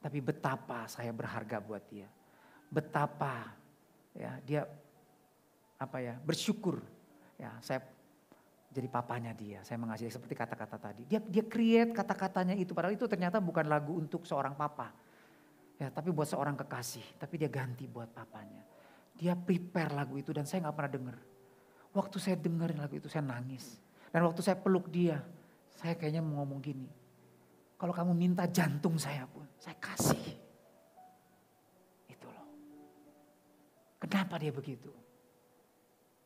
Tapi 0.03 0.18
betapa 0.18 0.88
saya 0.88 1.12
berharga 1.12 1.61
buat 1.62 1.84
dia. 1.86 2.09
Betapa 2.72 3.53
ya 4.16 4.40
dia 4.43 4.64
apa 5.76 5.99
ya 6.01 6.14
bersyukur 6.20 6.80
ya 7.36 7.53
saya 7.61 7.84
jadi 8.72 8.88
papanya 8.88 9.36
dia. 9.36 9.61
Saya 9.62 9.76
mengasihi 9.76 10.09
seperti 10.09 10.32
kata-kata 10.32 10.80
tadi. 10.80 11.05
Dia 11.05 11.20
dia 11.20 11.45
create 11.45 11.93
kata-katanya 11.93 12.57
itu 12.57 12.72
padahal 12.72 12.97
itu 12.97 13.05
ternyata 13.05 13.36
bukan 13.38 13.68
lagu 13.68 14.01
untuk 14.01 14.24
seorang 14.24 14.57
papa. 14.57 14.90
Ya, 15.76 15.90
tapi 15.93 16.14
buat 16.14 16.30
seorang 16.30 16.55
kekasih, 16.57 17.18
tapi 17.18 17.43
dia 17.43 17.51
ganti 17.51 17.90
buat 17.90 18.09
papanya. 18.14 18.62
Dia 19.18 19.34
prepare 19.36 19.93
lagu 19.93 20.14
itu 20.16 20.30
dan 20.32 20.49
saya 20.49 20.64
nggak 20.64 20.76
pernah 20.78 20.93
dengar. 20.95 21.16
Waktu 21.93 22.16
saya 22.16 22.36
dengerin 22.40 22.78
lagu 22.80 22.97
itu 22.97 23.11
saya 23.12 23.26
nangis. 23.26 23.76
Dan 24.09 24.24
waktu 24.24 24.40
saya 24.40 24.57
peluk 24.57 24.88
dia, 24.88 25.20
saya 25.76 25.99
kayaknya 25.99 26.24
mau 26.24 26.40
ngomong 26.40 26.61
gini. 26.62 26.88
Kalau 27.82 27.90
kamu 27.90 28.14
minta 28.14 28.46
jantung 28.46 28.94
saya 28.94 29.26
pun, 29.26 29.42
saya 29.58 29.74
kasih. 29.82 30.38
Itu 32.06 32.30
loh. 32.30 32.46
Kenapa 33.98 34.38
dia 34.38 34.54
begitu? 34.54 34.86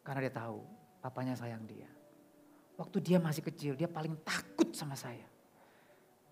Karena 0.04 0.28
dia 0.28 0.36
tahu 0.36 0.60
papanya 1.00 1.32
sayang 1.32 1.64
dia. 1.64 1.88
Waktu 2.76 3.00
dia 3.00 3.16
masih 3.16 3.40
kecil, 3.40 3.72
dia 3.72 3.88
paling 3.88 4.20
takut 4.20 4.68
sama 4.76 4.92
saya. 5.00 5.24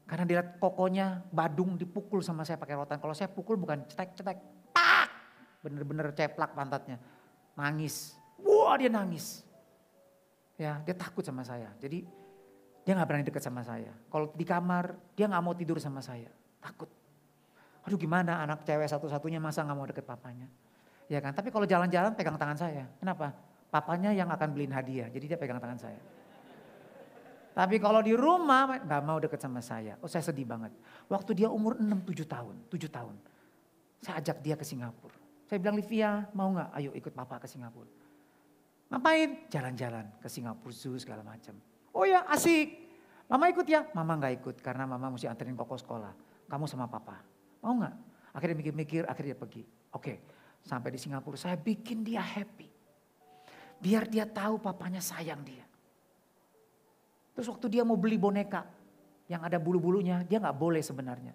Karena 0.05 0.29
dia 0.29 0.45
kokonya 0.45 1.25
badung 1.33 1.81
dipukul 1.81 2.21
sama 2.21 2.45
saya 2.45 2.61
pakai 2.61 2.77
rotan. 2.77 3.01
Kalau 3.01 3.17
saya 3.17 3.33
pukul 3.33 3.57
bukan 3.57 3.81
cetek-cetek, 3.89 4.37
pak! 4.77 5.09
Bener-bener 5.65 6.13
ceplak 6.13 6.53
pantatnya. 6.53 7.01
Nangis. 7.57 8.13
Wah 8.45 8.77
dia 8.77 8.93
nangis. 8.93 9.41
Ya 10.61 10.85
dia 10.85 10.93
takut 10.93 11.25
sama 11.25 11.41
saya. 11.49 11.73
Jadi 11.81 12.05
dia 12.85 12.93
nggak 12.93 13.09
berani 13.09 13.25
dekat 13.25 13.41
sama 13.41 13.65
saya. 13.65 13.91
Kalau 14.13 14.31
di 14.37 14.45
kamar 14.45 14.93
dia 15.17 15.25
nggak 15.25 15.43
mau 15.43 15.57
tidur 15.57 15.81
sama 15.81 16.05
saya, 16.05 16.29
takut. 16.61 16.89
Aduh 17.85 17.97
gimana 17.97 18.45
anak 18.45 18.65
cewek 18.65 18.89
satu-satunya 18.89 19.41
masa 19.41 19.65
nggak 19.65 19.77
mau 19.77 19.89
deket 19.89 20.05
papanya? 20.05 20.49
Ya 21.09 21.21
kan, 21.21 21.37
tapi 21.37 21.53
kalau 21.53 21.69
jalan-jalan 21.69 22.17
pegang 22.17 22.37
tangan 22.41 22.57
saya. 22.57 22.89
Kenapa? 22.97 23.33
Papanya 23.69 24.13
yang 24.13 24.29
akan 24.33 24.49
beliin 24.57 24.73
hadiah, 24.73 25.09
jadi 25.13 25.35
dia 25.35 25.39
pegang 25.41 25.61
tangan 25.61 25.81
saya. 25.81 26.01
Tapi 27.55 27.79
kalau 27.79 28.03
di 28.03 28.13
rumah 28.13 28.83
nggak 28.83 29.03
mau 29.05 29.17
deket 29.23 29.39
sama 29.39 29.63
saya. 29.63 29.95
Oh 30.03 30.11
saya 30.11 30.27
sedih 30.27 30.45
banget. 30.45 30.75
Waktu 31.07 31.39
dia 31.39 31.49
umur 31.49 31.79
6-7 31.79 32.27
tahun, 32.27 32.57
7 32.67 32.91
tahun. 32.91 33.15
Saya 34.03 34.21
ajak 34.21 34.43
dia 34.43 34.59
ke 34.59 34.67
Singapura. 34.67 35.17
Saya 35.47 35.63
bilang 35.63 35.79
Livia 35.79 36.27
mau 36.35 36.51
nggak? 36.51 36.69
Ayo 36.75 36.91
ikut 36.99 37.15
papa 37.15 37.39
ke 37.39 37.47
Singapura. 37.47 37.89
Ngapain? 38.91 39.47
Jalan-jalan 39.49 40.07
ke 40.19 40.29
Singapura 40.29 40.75
Zoo 40.75 40.99
segala 40.99 41.23
macam. 41.23 41.55
Oh 41.95 42.03
ya 42.03 42.27
asik. 42.27 42.83
Mama 43.31 43.49
ikut 43.49 43.65
ya? 43.65 43.87
Mama 43.97 44.19
nggak 44.19 44.35
ikut 44.43 44.57
karena 44.61 44.85
mama 44.85 45.15
mesti 45.15 45.31
anterin 45.31 45.57
koko 45.57 45.79
sekolah. 45.79 46.13
Kamu 46.51 46.67
sama 46.69 46.91
papa. 46.91 47.23
Mau 47.63 47.79
nggak? 47.81 47.95
Akhirnya 48.35 48.57
mikir-mikir, 48.59 49.07
akhirnya 49.07 49.33
dia 49.33 49.39
pergi. 49.39 49.63
Oke, 49.95 50.13
sampai 50.61 50.93
di 50.93 50.99
Singapura 50.99 51.39
saya 51.39 51.55
bikin 51.57 52.03
dia 52.03 52.21
happy. 52.21 52.69
Biar 53.79 54.11
dia 54.11 54.27
tahu 54.27 54.59
papanya 54.59 54.99
sayang 54.99 55.41
dia. 55.47 55.65
Terus 57.33 57.47
waktu 57.49 57.79
dia 57.79 57.83
mau 57.87 57.97
beli 57.97 58.19
boneka 58.19 58.67
yang 59.31 59.41
ada 59.47 59.57
bulu-bulunya, 59.57 60.27
dia 60.27 60.43
nggak 60.43 60.59
boleh 60.59 60.83
sebenarnya. 60.83 61.33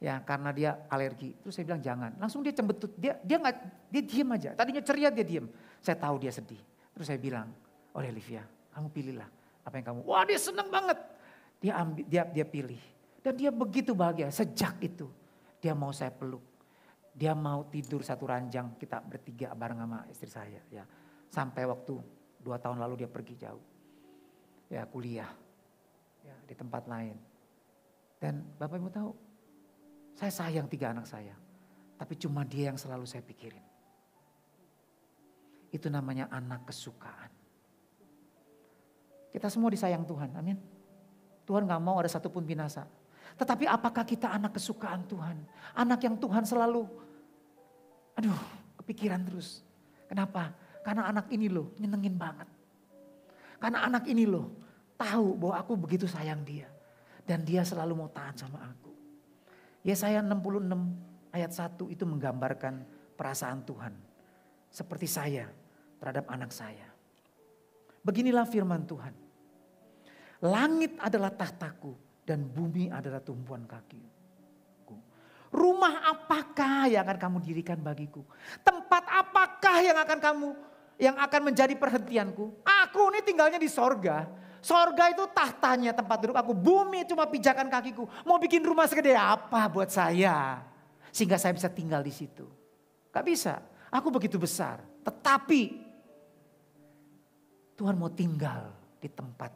Ya 0.00 0.16
karena 0.24 0.50
dia 0.50 0.70
alergi. 0.88 1.36
Terus 1.44 1.60
saya 1.60 1.68
bilang 1.68 1.84
jangan. 1.84 2.10
Langsung 2.16 2.40
dia 2.40 2.56
cembetut. 2.56 2.90
Dia 2.96 3.20
dia 3.20 3.36
nggak 3.36 3.56
dia 3.92 4.02
diem 4.02 4.28
aja. 4.32 4.50
Tadinya 4.56 4.80
ceria 4.80 5.12
dia 5.12 5.24
diem. 5.28 5.46
Saya 5.84 6.00
tahu 6.00 6.16
dia 6.24 6.32
sedih. 6.32 6.60
Terus 6.96 7.06
saya 7.06 7.20
bilang, 7.20 7.52
oh 7.92 8.00
Olivia, 8.00 8.40
kamu 8.72 8.88
pilihlah 8.88 9.39
apa 9.64 9.74
yang 9.76 9.86
kamu, 9.92 10.00
wah 10.08 10.24
dia 10.24 10.40
senang 10.40 10.68
banget. 10.72 10.98
Dia 11.60 11.76
ambil, 11.76 12.04
dia 12.08 12.22
dia 12.24 12.46
pilih. 12.48 12.82
Dan 13.20 13.36
dia 13.36 13.52
begitu 13.52 13.92
bahagia 13.92 14.32
sejak 14.32 14.80
itu. 14.80 15.06
Dia 15.60 15.76
mau 15.76 15.92
saya 15.92 16.08
peluk. 16.08 16.40
Dia 17.12 17.36
mau 17.36 17.68
tidur 17.68 18.00
satu 18.00 18.24
ranjang 18.24 18.80
kita 18.80 19.04
bertiga 19.04 19.52
bareng 19.52 19.84
sama 19.84 19.98
istri 20.08 20.30
saya. 20.32 20.60
Ya 20.72 20.88
Sampai 21.28 21.68
waktu 21.68 21.94
dua 22.40 22.56
tahun 22.58 22.80
lalu 22.80 23.04
dia 23.04 23.10
pergi 23.12 23.36
jauh. 23.36 23.62
Ya 24.72 24.82
kuliah. 24.88 25.30
Ya, 26.24 26.36
di 26.48 26.54
tempat 26.56 26.84
lain. 26.88 27.16
Dan 28.20 28.44
Bapak 28.60 28.76
Ibu 28.76 28.92
tahu, 28.92 29.10
saya 30.12 30.28
sayang 30.28 30.68
tiga 30.68 30.92
anak 30.92 31.08
saya. 31.08 31.32
Tapi 31.96 32.16
cuma 32.20 32.44
dia 32.44 32.68
yang 32.72 32.76
selalu 32.76 33.08
saya 33.08 33.24
pikirin. 33.24 33.64
Itu 35.72 35.88
namanya 35.88 36.28
anak 36.28 36.68
kesukaan. 36.68 37.39
Kita 39.30 39.46
semua 39.46 39.70
disayang 39.70 40.02
Tuhan, 40.02 40.34
amin. 40.34 40.58
Tuhan 41.46 41.66
gak 41.66 41.82
mau 41.82 41.98
ada 41.98 42.10
satupun 42.10 42.42
binasa. 42.42 42.86
Tetapi 43.38 43.64
apakah 43.70 44.02
kita 44.02 44.26
anak 44.26 44.58
kesukaan 44.58 45.06
Tuhan? 45.06 45.38
Anak 45.78 46.02
yang 46.02 46.18
Tuhan 46.18 46.42
selalu, 46.42 46.84
aduh 48.18 48.40
kepikiran 48.82 49.22
terus. 49.22 49.62
Kenapa? 50.10 50.50
Karena 50.82 51.06
anak 51.06 51.30
ini 51.30 51.46
loh 51.46 51.70
nyenengin 51.78 52.18
banget. 52.18 52.50
Karena 53.62 53.86
anak 53.86 54.10
ini 54.10 54.26
loh 54.26 54.50
tahu 54.98 55.38
bahwa 55.38 55.54
aku 55.62 55.72
begitu 55.78 56.10
sayang 56.10 56.42
dia. 56.42 56.66
Dan 57.22 57.46
dia 57.46 57.62
selalu 57.62 57.94
mau 57.94 58.10
taat 58.10 58.34
sama 58.42 58.58
aku. 58.58 58.90
Yesaya 59.86 60.18
66 60.26 61.30
ayat 61.30 61.52
1 61.54 61.94
itu 61.94 62.02
menggambarkan 62.02 62.82
perasaan 63.14 63.62
Tuhan. 63.62 63.94
Seperti 64.66 65.06
saya 65.06 65.46
terhadap 66.02 66.26
anak 66.26 66.50
saya. 66.50 66.89
Beginilah 68.00 68.48
firman 68.48 68.88
Tuhan. 68.88 69.12
Langit 70.40 70.96
adalah 70.96 71.32
tahtaku 71.36 72.24
dan 72.24 72.48
bumi 72.48 72.88
adalah 72.88 73.20
tumpuan 73.20 73.68
kaki. 73.68 74.20
Rumah 75.50 76.06
apakah 76.14 76.86
yang 76.86 77.02
akan 77.02 77.18
kamu 77.18 77.36
dirikan 77.42 77.78
bagiku? 77.82 78.22
Tempat 78.62 79.02
apakah 79.10 79.82
yang 79.82 79.98
akan 79.98 80.18
kamu 80.22 80.48
yang 80.94 81.16
akan 81.18 81.40
menjadi 81.50 81.74
perhentianku? 81.74 82.62
Aku 82.62 83.10
ini 83.10 83.20
tinggalnya 83.26 83.58
di 83.58 83.66
sorga. 83.66 84.30
Sorga 84.62 85.10
itu 85.10 85.26
tahtanya 85.34 85.90
tempat 85.90 86.22
duduk 86.22 86.38
aku. 86.38 86.54
Bumi 86.54 87.02
cuma 87.02 87.26
pijakan 87.26 87.66
kakiku. 87.66 88.06
Mau 88.22 88.38
bikin 88.38 88.62
rumah 88.62 88.86
segede 88.86 89.18
apa 89.18 89.66
buat 89.66 89.90
saya? 89.90 90.62
Sehingga 91.10 91.34
saya 91.34 91.50
bisa 91.50 91.66
tinggal 91.66 92.06
di 92.06 92.14
situ. 92.14 92.46
Gak 93.10 93.26
bisa. 93.26 93.58
Aku 93.90 94.14
begitu 94.14 94.38
besar. 94.38 94.86
Tetapi 95.02 95.89
Tuhan 97.80 97.96
mau 97.96 98.12
tinggal 98.12 98.76
di 99.00 99.08
tempat 99.08 99.48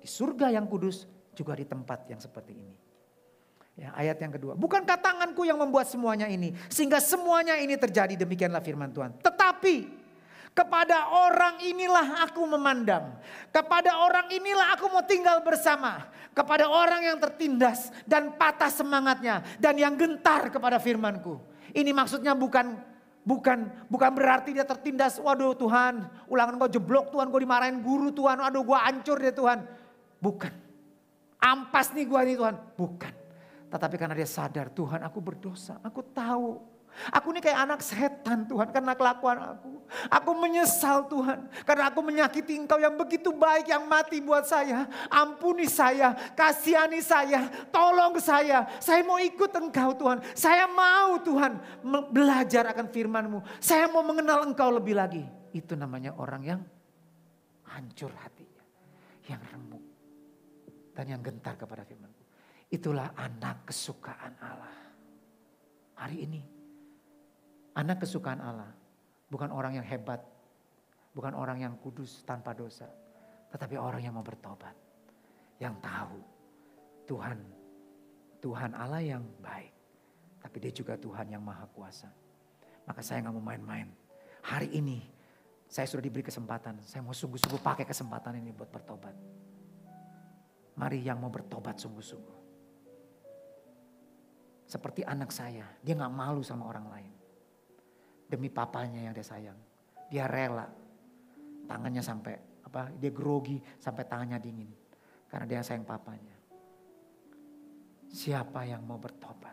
di 0.00 0.08
surga 0.08 0.48
yang 0.48 0.64
kudus 0.64 1.04
juga 1.36 1.52
di 1.52 1.68
tempat 1.68 2.08
yang 2.08 2.16
seperti 2.16 2.56
ini. 2.56 2.76
Ya, 3.76 3.92
ayat 3.92 4.20
yang 4.20 4.32
kedua, 4.32 4.56
bukankah 4.56 4.96
tanganku 4.96 5.44
yang 5.44 5.60
membuat 5.60 5.84
semuanya 5.84 6.28
ini 6.32 6.56
sehingga 6.72 6.96
semuanya 6.96 7.60
ini 7.60 7.76
terjadi 7.76 8.16
demikianlah 8.16 8.64
firman 8.64 8.88
Tuhan. 8.92 9.20
Tetapi 9.20 9.76
kepada 10.52 11.12
orang 11.12 11.60
inilah 11.64 12.24
aku 12.28 12.44
memandang. 12.44 13.16
Kepada 13.48 14.00
orang 14.00 14.28
inilah 14.32 14.76
aku 14.76 14.88
mau 14.92 15.04
tinggal 15.04 15.40
bersama. 15.40 16.08
Kepada 16.32 16.68
orang 16.68 17.04
yang 17.04 17.16
tertindas 17.20 17.88
dan 18.04 18.36
patah 18.36 18.68
semangatnya. 18.68 19.40
Dan 19.56 19.80
yang 19.80 19.96
gentar 19.96 20.52
kepada 20.52 20.76
firmanku. 20.76 21.40
Ini 21.72 21.88
maksudnya 21.96 22.36
bukan 22.36 22.76
Bukan 23.22 23.70
bukan 23.86 24.10
berarti 24.10 24.50
dia 24.50 24.66
tertindas, 24.66 25.22
waduh 25.22 25.54
Tuhan, 25.54 26.10
ulangan 26.26 26.58
gue 26.58 26.74
jeblok 26.74 27.14
Tuhan, 27.14 27.30
gue 27.30 27.40
dimarahin 27.46 27.78
guru 27.78 28.10
Tuhan, 28.10 28.42
waduh 28.42 28.66
gue 28.66 28.78
hancur 28.78 29.16
deh 29.22 29.30
Tuhan. 29.30 29.62
Bukan. 30.18 30.52
Ampas 31.38 31.94
nih 31.94 32.06
gue 32.06 32.20
nih 32.26 32.36
Tuhan. 32.38 32.56
Bukan. 32.74 33.14
Tetapi 33.70 33.94
karena 33.94 34.18
dia 34.18 34.26
sadar 34.26 34.74
Tuhan 34.74 35.06
aku 35.06 35.22
berdosa, 35.22 35.78
aku 35.86 36.02
tahu 36.10 36.71
Aku 37.10 37.32
ini 37.32 37.40
kayak 37.40 37.66
anak 37.66 37.80
setan 37.82 38.44
Tuhan 38.46 38.68
karena 38.70 38.92
kelakuan 38.92 39.38
aku. 39.40 39.82
Aku 40.12 40.30
menyesal 40.36 41.08
Tuhan 41.08 41.48
karena 41.64 41.88
aku 41.88 42.00
menyakiti 42.04 42.54
engkau 42.54 42.78
yang 42.78 42.94
begitu 42.94 43.32
baik 43.32 43.72
yang 43.72 43.88
mati 43.88 44.20
buat 44.20 44.44
saya. 44.44 44.86
Ampuni 45.08 45.66
saya, 45.66 46.14
kasihani 46.36 47.00
saya, 47.00 47.48
tolong 47.72 48.20
saya. 48.20 48.68
Saya 48.78 49.02
mau 49.02 49.18
ikut 49.18 49.50
engkau 49.50 49.96
Tuhan. 49.96 50.20
Saya 50.36 50.68
mau 50.68 51.18
Tuhan 51.20 51.58
belajar 52.12 52.70
akan 52.70 52.86
firmanmu. 52.92 53.40
Saya 53.58 53.88
mau 53.88 54.04
mengenal 54.04 54.46
engkau 54.46 54.68
lebih 54.70 54.94
lagi. 54.94 55.24
Itu 55.50 55.74
namanya 55.74 56.14
orang 56.20 56.42
yang 56.44 56.60
hancur 57.72 58.12
hatinya. 58.14 58.64
Yang 59.26 59.42
remuk. 59.48 59.84
Dan 60.92 61.04
yang 61.08 61.22
gentar 61.24 61.56
kepada 61.56 61.82
firmanmu. 61.88 62.22
Itulah 62.68 63.16
anak 63.16 63.68
kesukaan 63.68 64.36
Allah. 64.38 64.76
Hari 65.98 66.18
ini. 66.24 66.51
Anak 67.72 68.04
kesukaan 68.04 68.40
Allah. 68.40 68.72
Bukan 69.32 69.48
orang 69.48 69.80
yang 69.80 69.86
hebat. 69.86 70.20
Bukan 71.12 71.32
orang 71.32 71.60
yang 71.60 71.74
kudus 71.80 72.24
tanpa 72.24 72.52
dosa. 72.52 72.88
Tetapi 73.52 73.76
orang 73.76 74.04
yang 74.04 74.12
mau 74.16 74.24
bertobat. 74.24 74.76
Yang 75.56 75.74
tahu 75.80 76.20
Tuhan. 77.08 77.38
Tuhan 78.42 78.70
Allah 78.76 79.00
yang 79.00 79.24
baik. 79.40 79.72
Tapi 80.42 80.56
dia 80.58 80.72
juga 80.74 80.98
Tuhan 80.98 81.30
yang 81.30 81.40
maha 81.40 81.64
kuasa. 81.70 82.10
Maka 82.84 83.00
saya 83.00 83.22
nggak 83.22 83.34
mau 83.38 83.44
main-main. 83.44 83.88
Hari 84.42 84.74
ini 84.74 84.98
saya 85.70 85.86
sudah 85.88 86.04
diberi 86.04 86.26
kesempatan. 86.26 86.82
Saya 86.84 87.00
mau 87.00 87.14
sungguh-sungguh 87.14 87.62
pakai 87.62 87.86
kesempatan 87.86 88.42
ini 88.42 88.50
buat 88.50 88.68
bertobat. 88.68 89.14
Mari 90.76 90.98
yang 91.00 91.22
mau 91.22 91.30
bertobat 91.30 91.78
sungguh-sungguh. 91.78 92.42
Seperti 94.66 95.04
anak 95.04 95.28
saya, 95.28 95.68
dia 95.84 95.92
nggak 95.92 96.12
malu 96.12 96.40
sama 96.40 96.64
orang 96.64 96.86
lain. 96.88 97.12
Demi 98.32 98.48
papanya 98.48 99.04
yang 99.04 99.12
dia 99.12 99.28
sayang. 99.28 99.60
Dia 100.08 100.24
rela. 100.24 100.64
Tangannya 101.68 102.00
sampai 102.00 102.32
apa? 102.64 102.88
Dia 102.96 103.12
grogi 103.12 103.60
sampai 103.76 104.08
tangannya 104.08 104.40
dingin. 104.40 104.72
Karena 105.28 105.44
dia 105.44 105.60
sayang 105.60 105.84
papanya. 105.84 106.32
Siapa 108.08 108.64
yang 108.64 108.88
mau 108.88 108.96
bertobat? 108.96 109.52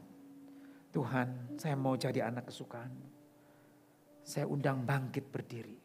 Tuhan, 0.96 1.60
saya 1.60 1.76
mau 1.76 2.00
jadi 2.00 2.24
anak 2.32 2.48
kesukaan. 2.48 2.92
Saya 4.24 4.48
undang 4.48 4.88
bangkit 4.88 5.28
berdiri. 5.28 5.76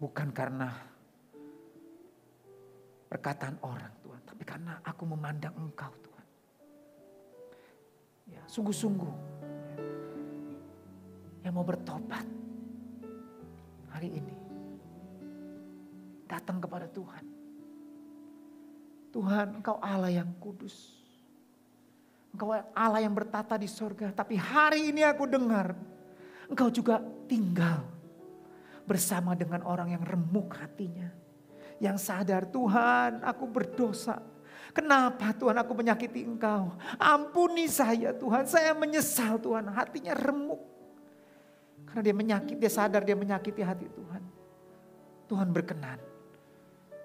Bukan 0.00 0.32
karena 0.32 0.72
perkataan 3.12 3.60
orang 3.60 3.92
Tuhan. 4.00 4.22
Tapi 4.24 4.42
karena 4.48 4.80
aku 4.80 5.04
memandang 5.04 5.52
engkau 5.60 5.92
Tuhan. 6.00 6.09
Ya, 8.30 8.42
sungguh-sungguh. 8.46 9.14
Yang 11.42 11.52
mau 11.52 11.66
bertobat 11.66 12.26
hari 13.90 14.22
ini. 14.22 14.36
Datang 16.30 16.62
kepada 16.62 16.86
Tuhan. 16.86 17.24
Tuhan 19.10 19.58
engkau 19.58 19.82
Allah 19.82 20.14
yang 20.14 20.30
kudus. 20.38 21.02
Engkau 22.30 22.54
Allah 22.54 23.02
yang 23.02 23.10
bertata 23.10 23.58
di 23.58 23.66
sorga. 23.66 24.14
Tapi 24.14 24.38
hari 24.38 24.94
ini 24.94 25.02
aku 25.02 25.26
dengar. 25.26 25.74
Engkau 26.46 26.70
juga 26.70 27.02
tinggal 27.26 27.82
bersama 28.86 29.34
dengan 29.34 29.66
orang 29.66 29.98
yang 29.98 30.02
remuk 30.06 30.54
hatinya. 30.54 31.10
Yang 31.82 32.06
sadar 32.06 32.46
Tuhan 32.46 33.26
aku 33.26 33.44
berdosa. 33.50 34.29
Kenapa 34.70 35.34
Tuhan 35.34 35.56
aku 35.58 35.72
menyakiti 35.74 36.22
engkau? 36.22 36.74
Ampuni 36.96 37.66
saya 37.66 38.14
Tuhan, 38.14 38.46
saya 38.46 38.70
menyesal 38.74 39.38
Tuhan. 39.42 39.66
Hatinya 39.70 40.14
remuk. 40.14 40.62
Karena 41.90 42.02
dia 42.06 42.14
menyakiti, 42.14 42.58
dia 42.60 42.70
sadar 42.70 43.02
dia 43.02 43.18
menyakiti 43.18 43.66
hati 43.66 43.90
Tuhan. 43.90 44.22
Tuhan 45.26 45.48
berkenan 45.50 45.98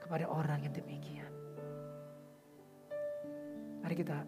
kepada 0.01 0.29
orang 0.29 0.61
yang 0.61 0.73
demikian. 0.73 1.33
Mari 3.81 3.95
kita 3.97 4.21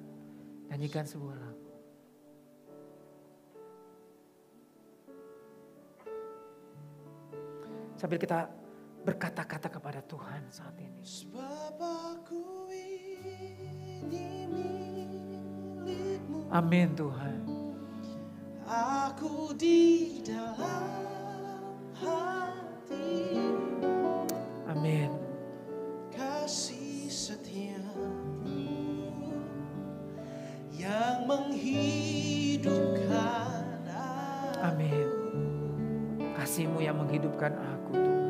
nyanyikan 0.69 1.05
sebuah 1.05 1.37
lagu. 1.37 1.67
Sambil 7.97 8.21
kita 8.21 8.45
berkata-kata 9.01 9.69
kepada 9.73 10.01
Tuhan 10.05 10.45
saat 10.53 10.77
ini. 10.77 11.01
Amin 16.47 16.95
Tuhan. 16.95 17.43
Aku 18.67 19.53
di 19.53 20.19
dalam 20.25 21.61
hati. 21.95 23.37
Amin. 24.67 25.11
Kasih 26.11 27.11
setiamu 27.11 28.57
yang 30.73 31.27
menghidupkan 31.29 32.65
aku. 33.85 34.59
Amin. 34.65 35.07
Kasihmu 36.35 36.79
yang 36.81 36.97
menghidupkan 36.97 37.53
aku 37.53 37.91
Tuhan. 37.95 38.26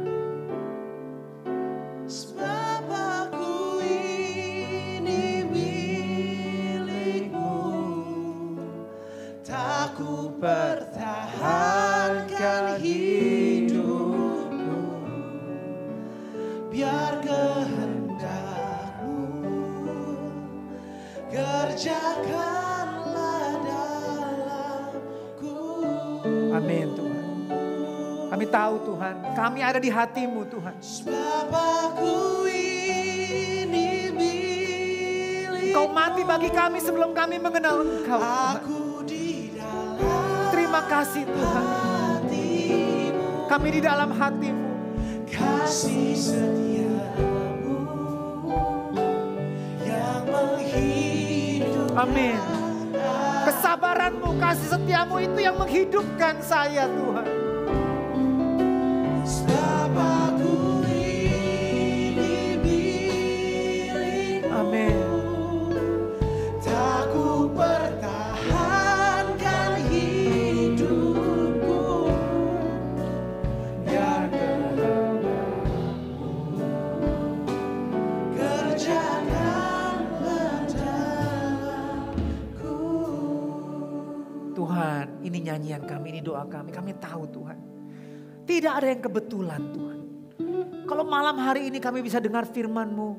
Tuhan, 28.88 29.16
kami 29.36 29.60
ada 29.60 29.84
di 29.84 29.92
hatimu 29.92 30.48
Tuhan. 30.48 30.76
Sebab 30.80 31.52
aku 31.52 32.48
ini 32.48 34.08
Kau 35.76 35.92
mati 35.92 36.24
bagi 36.24 36.48
kami 36.48 36.80
sebelum 36.80 37.12
kami 37.12 37.36
mengenal 37.36 37.84
Engkau. 37.84 38.18
Aku 38.24 39.04
di 39.04 39.52
dalam 39.52 40.48
Terima 40.56 40.82
kasih 40.88 41.28
Tuhan. 41.28 41.66
hatimu 41.68 43.28
Kami 43.52 43.68
di 43.76 43.82
dalam 43.84 44.10
hatimu. 44.16 44.68
Kasih 45.28 46.16
setiamu 46.16 47.78
Yang 49.84 50.24
menghidupkan 50.32 52.00
Amin. 52.00 52.40
Kesabaranmu, 53.44 54.30
kasih 54.40 54.68
setiamu 54.80 55.20
itu 55.20 55.40
yang 55.44 55.60
menghidupkan 55.60 56.40
saya 56.40 56.88
Tuhan. 56.90 57.37
Ini 86.18 86.26
doa 86.26 86.42
kami. 86.50 86.74
Kami 86.74 86.98
tahu 86.98 87.30
Tuhan. 87.30 87.58
Tidak 88.50 88.74
ada 88.74 88.88
yang 88.90 89.02
kebetulan 89.06 89.62
Tuhan. 89.70 90.00
Kalau 90.88 91.04
malam 91.06 91.38
hari 91.38 91.70
ini 91.70 91.78
kami 91.78 92.02
bisa 92.02 92.18
dengar 92.18 92.50
firman-Mu. 92.50 93.10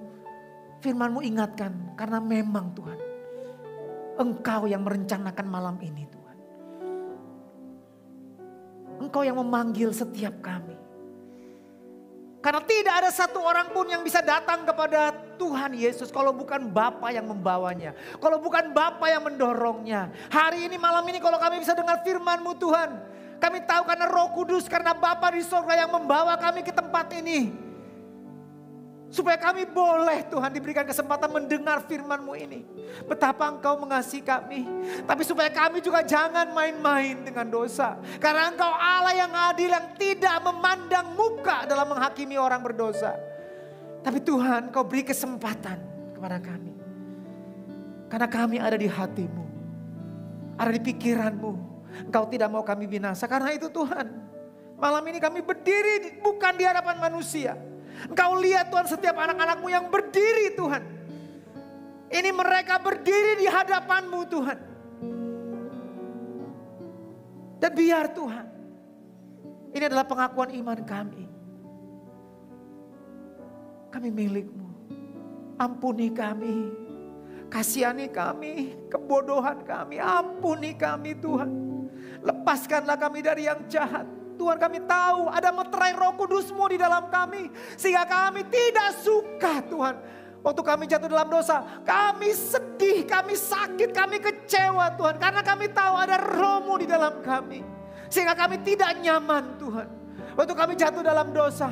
Firman-Mu 0.82 1.20
ingatkan 1.22 1.94
karena 1.94 2.18
memang 2.18 2.74
Tuhan. 2.74 2.99
Engkau 4.18 4.66
yang 4.66 4.82
merencanakan 4.82 5.46
malam 5.46 5.76
ini 5.78 6.03
Tuhan. 6.11 6.36
Engkau 8.99 9.22
yang 9.22 9.38
memanggil 9.38 9.94
setiap 9.94 10.42
kami. 10.42 10.78
Karena 12.39 12.62
tidak 12.62 12.95
ada 13.03 13.11
satu 13.11 13.43
orang 13.43 13.74
pun 13.74 13.82
yang 13.91 14.07
bisa 14.07 14.22
datang 14.22 14.62
kepada 14.62 15.11
Tuhan 15.34 15.74
Yesus 15.74 16.14
kalau 16.14 16.30
bukan 16.30 16.70
Bapa 16.70 17.11
yang 17.11 17.26
membawanya. 17.26 17.99
Kalau 18.22 18.39
bukan 18.39 18.70
Bapa 18.70 19.11
yang 19.11 19.26
mendorongnya. 19.26 20.14
Hari 20.30 20.70
ini 20.70 20.78
malam 20.78 21.03
ini 21.11 21.18
kalau 21.18 21.34
kami 21.43 21.59
bisa 21.59 21.74
dengar 21.74 21.99
firman-Mu 22.07 22.55
Tuhan. 22.55 22.91
Kami 23.39 23.59
tahu 23.66 23.86
karena 23.86 24.07
roh 24.11 24.34
kudus, 24.34 24.66
karena 24.66 24.95
Bapa 24.95 25.30
di 25.34 25.43
sorga 25.47 25.78
yang 25.78 25.91
membawa 25.95 26.34
kami 26.39 26.62
ke 26.62 26.74
tempat 26.74 27.11
ini. 27.18 27.68
Supaya 29.09 29.40
kami 29.40 29.64
boleh 29.64 30.28
Tuhan 30.28 30.52
diberikan 30.52 30.84
kesempatan 30.84 31.32
mendengar 31.32 31.80
firman-Mu 31.88 32.36
ini. 32.36 32.61
Betapa 33.09 33.48
Engkau 33.48 33.80
mengasihi 33.80 34.20
kami. 34.20 34.68
Tapi 35.09 35.22
supaya 35.24 35.48
kami 35.48 35.80
juga 35.80 36.04
jangan 36.04 36.52
main-main 36.52 37.16
dengan 37.24 37.48
dosa. 37.48 37.96
Karena 38.20 38.52
Engkau 38.52 38.68
Allah 38.68 39.16
yang 39.16 39.32
adil 39.32 39.72
yang 39.72 39.96
tidak 39.96 40.36
memandang 40.44 41.16
muka 41.16 41.64
dalam 41.64 41.88
menghakimi 41.88 42.36
orang 42.36 42.61
berdosa. 42.61 43.16
Tapi 44.04 44.20
Tuhan 44.20 44.68
Kau 44.68 44.84
beri 44.84 45.09
kesempatan 45.09 45.80
kepada 46.12 46.36
kami. 46.36 46.76
Karena 48.12 48.28
kami 48.28 48.56
ada 48.61 48.76
di 48.76 48.92
hatimu. 48.92 49.44
Ada 50.61 50.68
di 50.68 50.80
pikiranmu. 50.84 51.52
Engkau 52.12 52.28
tidak 52.28 52.52
mau 52.52 52.61
kami 52.61 52.84
binasa. 52.84 53.24
Karena 53.24 53.56
itu 53.56 53.72
Tuhan. 53.72 54.28
Malam 54.76 55.02
ini 55.09 55.16
kami 55.16 55.40
berdiri 55.40 56.20
bukan 56.20 56.52
di 56.61 56.68
hadapan 56.68 57.00
manusia. 57.00 57.56
Engkau 58.07 58.38
lihat 58.38 58.70
Tuhan 58.70 58.86
setiap 58.86 59.18
anak-anakmu 59.18 59.66
yang 59.66 59.90
berdiri 59.90 60.55
Tuhan. 60.55 60.82
Ini 62.09 62.30
mereka 62.30 62.78
berdiri 62.78 63.42
di 63.42 63.46
hadapanmu 63.51 64.20
Tuhan. 64.30 64.59
Dan 67.59 67.70
biar 67.74 68.07
Tuhan, 68.14 68.46
ini 69.74 69.84
adalah 69.84 70.07
pengakuan 70.07 70.55
iman 70.55 70.80
kami. 70.86 71.24
Kami 73.90 74.09
milikmu. 74.14 74.68
Ampuni 75.59 76.14
kami. 76.14 76.70
Kasihani 77.51 78.09
kami. 78.14 78.78
Kebodohan 78.86 79.66
kami. 79.66 79.99
Ampuni 79.99 80.78
kami 80.78 81.18
Tuhan. 81.18 81.51
Lepaskanlah 82.22 82.94
kami 82.94 83.20
dari 83.26 83.51
yang 83.51 83.59
jahat. 83.66 84.07
Tuhan 84.39 84.57
kami 84.57 84.86
tahu 84.86 85.26
ada 85.28 85.51
meterai 85.51 85.93
roh 85.99 86.14
kudusmu 86.14 86.70
di 86.70 86.78
dalam 86.78 87.11
kami. 87.11 87.51
Sehingga 87.74 88.07
kami 88.07 88.47
tidak 88.47 89.03
suka 89.03 89.61
Tuhan. 89.66 89.97
Waktu 90.39 90.62
kami 90.62 90.86
jatuh 90.86 91.11
dalam 91.11 91.26
dosa, 91.26 91.66
kami 91.82 92.30
sedih, 92.30 93.03
kami 93.03 93.34
sakit, 93.34 93.91
kami 93.91 94.22
kecewa 94.22 94.95
Tuhan. 94.95 95.18
Karena 95.18 95.43
kami 95.43 95.66
tahu 95.74 95.95
ada 95.99 96.16
rohmu 96.16 96.78
di 96.78 96.86
dalam 96.86 97.18
kami. 97.20 97.66
Sehingga 98.07 98.39
kami 98.39 98.62
tidak 98.62 98.95
nyaman 99.03 99.59
Tuhan. 99.59 99.89
Waktu 100.39 100.55
kami 100.55 100.78
jatuh 100.78 101.03
dalam 101.03 101.34
dosa, 101.34 101.68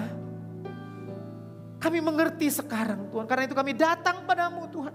kami 1.79 2.03
mengerti 2.03 2.51
sekarang 2.51 3.07
Tuhan. 3.15 3.25
Karena 3.31 3.47
itu 3.47 3.55
kami 3.55 3.73
datang 3.79 4.27
padamu 4.27 4.67
Tuhan. 4.69 4.95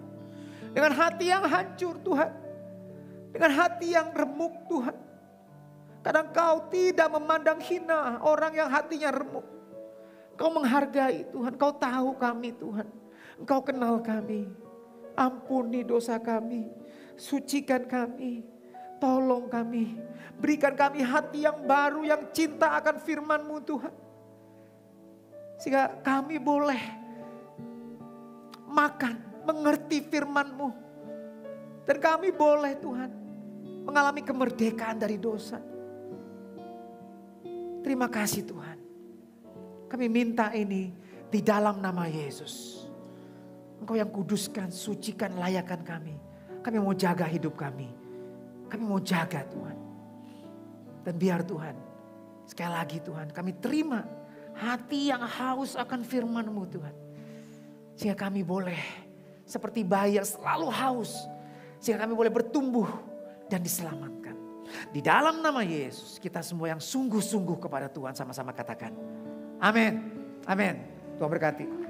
Dengan 0.76 0.91
hati 0.91 1.26
yang 1.32 1.43
hancur 1.47 1.95
Tuhan. 2.03 2.30
Dengan 3.32 3.51
hati 3.55 3.88
yang 3.95 4.11
remuk 4.11 4.67
Tuhan. 4.67 5.11
Kadang 6.02 6.34
kau 6.34 6.66
tidak 6.74 7.14
memandang 7.14 7.62
hina 7.62 8.18
orang 8.26 8.58
yang 8.58 8.70
hatinya 8.74 9.14
remuk. 9.14 9.45
Kau 10.34 10.49
menghargai 10.49 11.30
Tuhan, 11.30 11.54
kau 11.62 11.78
tahu 11.78 12.18
kami 12.18 12.58
Tuhan. 12.58 12.89
Engkau 13.38 13.62
kenal 13.62 14.02
kami. 14.02 14.49
Ampuni 15.14 15.86
dosa 15.86 16.18
kami. 16.18 16.66
Sucikan 17.14 17.86
kami. 17.86 18.41
Tolong 18.97 19.45
kami. 19.45 19.97
Berikan 20.41 20.74
kami 20.74 21.06
hati 21.06 21.45
yang 21.45 21.62
baru 21.70 22.02
yang 22.02 22.34
cinta 22.34 22.74
akan 22.82 22.97
firman-Mu 22.97 23.58
Tuhan. 23.62 23.93
Sehingga 25.62 26.02
kami 26.02 26.41
boleh 26.41 26.82
makan, 28.66 29.45
mengerti 29.45 30.02
firman-Mu. 30.10 30.70
Dan 31.86 31.97
kami 32.02 32.34
boleh 32.34 32.74
Tuhan 32.82 33.10
mengalami 33.86 34.22
kemerdekaan 34.26 34.97
dari 34.97 35.22
dosa. 35.22 35.70
Terima 37.82 38.07
kasih 38.07 38.45
Tuhan. 38.45 38.77
Kami 39.89 40.05
minta 40.07 40.53
ini 40.53 40.93
di 41.27 41.39
dalam 41.41 41.82
nama 41.82 42.05
Yesus. 42.05 42.86
Engkau 43.82 43.97
yang 43.97 44.13
kuduskan, 44.13 44.69
sucikan, 44.69 45.36
layakan 45.41 45.82
kami. 45.82 46.15
Kami 46.61 46.77
mau 46.77 46.93
jaga 46.93 47.25
hidup 47.25 47.57
kami. 47.57 47.89
Kami 48.69 48.84
mau 48.86 49.01
jaga 49.01 49.41
Tuhan. 49.49 49.77
Dan 51.01 51.17
biar 51.17 51.41
Tuhan, 51.41 51.73
sekali 52.45 52.71
lagi 52.71 52.97
Tuhan, 53.01 53.34
kami 53.34 53.57
terima 53.57 54.05
hati 54.53 55.09
yang 55.09 55.25
haus 55.25 55.73
akan 55.73 56.05
firman-Mu 56.05 56.63
Tuhan. 56.69 56.95
Sehingga 57.97 58.13
kami 58.13 58.45
boleh 58.45 58.77
seperti 59.49 59.82
bayi 59.82 60.21
yang 60.21 60.27
selalu 60.29 60.69
haus. 60.69 61.25
Sehingga 61.82 62.05
kami 62.05 62.13
boleh 62.13 62.29
bertumbuh 62.29 62.86
dan 63.49 63.65
diselamatkan. 63.65 64.20
Di 64.91 65.01
dalam 65.03 65.41
nama 65.41 65.65
Yesus 65.65 66.22
kita 66.22 66.39
semua 66.45 66.72
yang 66.72 66.82
sungguh-sungguh 66.82 67.57
kepada 67.57 67.88
Tuhan 67.89 68.13
sama-sama 68.13 68.55
katakan. 68.55 68.93
Amin. 69.61 70.01
Amin. 70.45 70.76
Tuhan 71.17 71.30
berkati. 71.30 71.80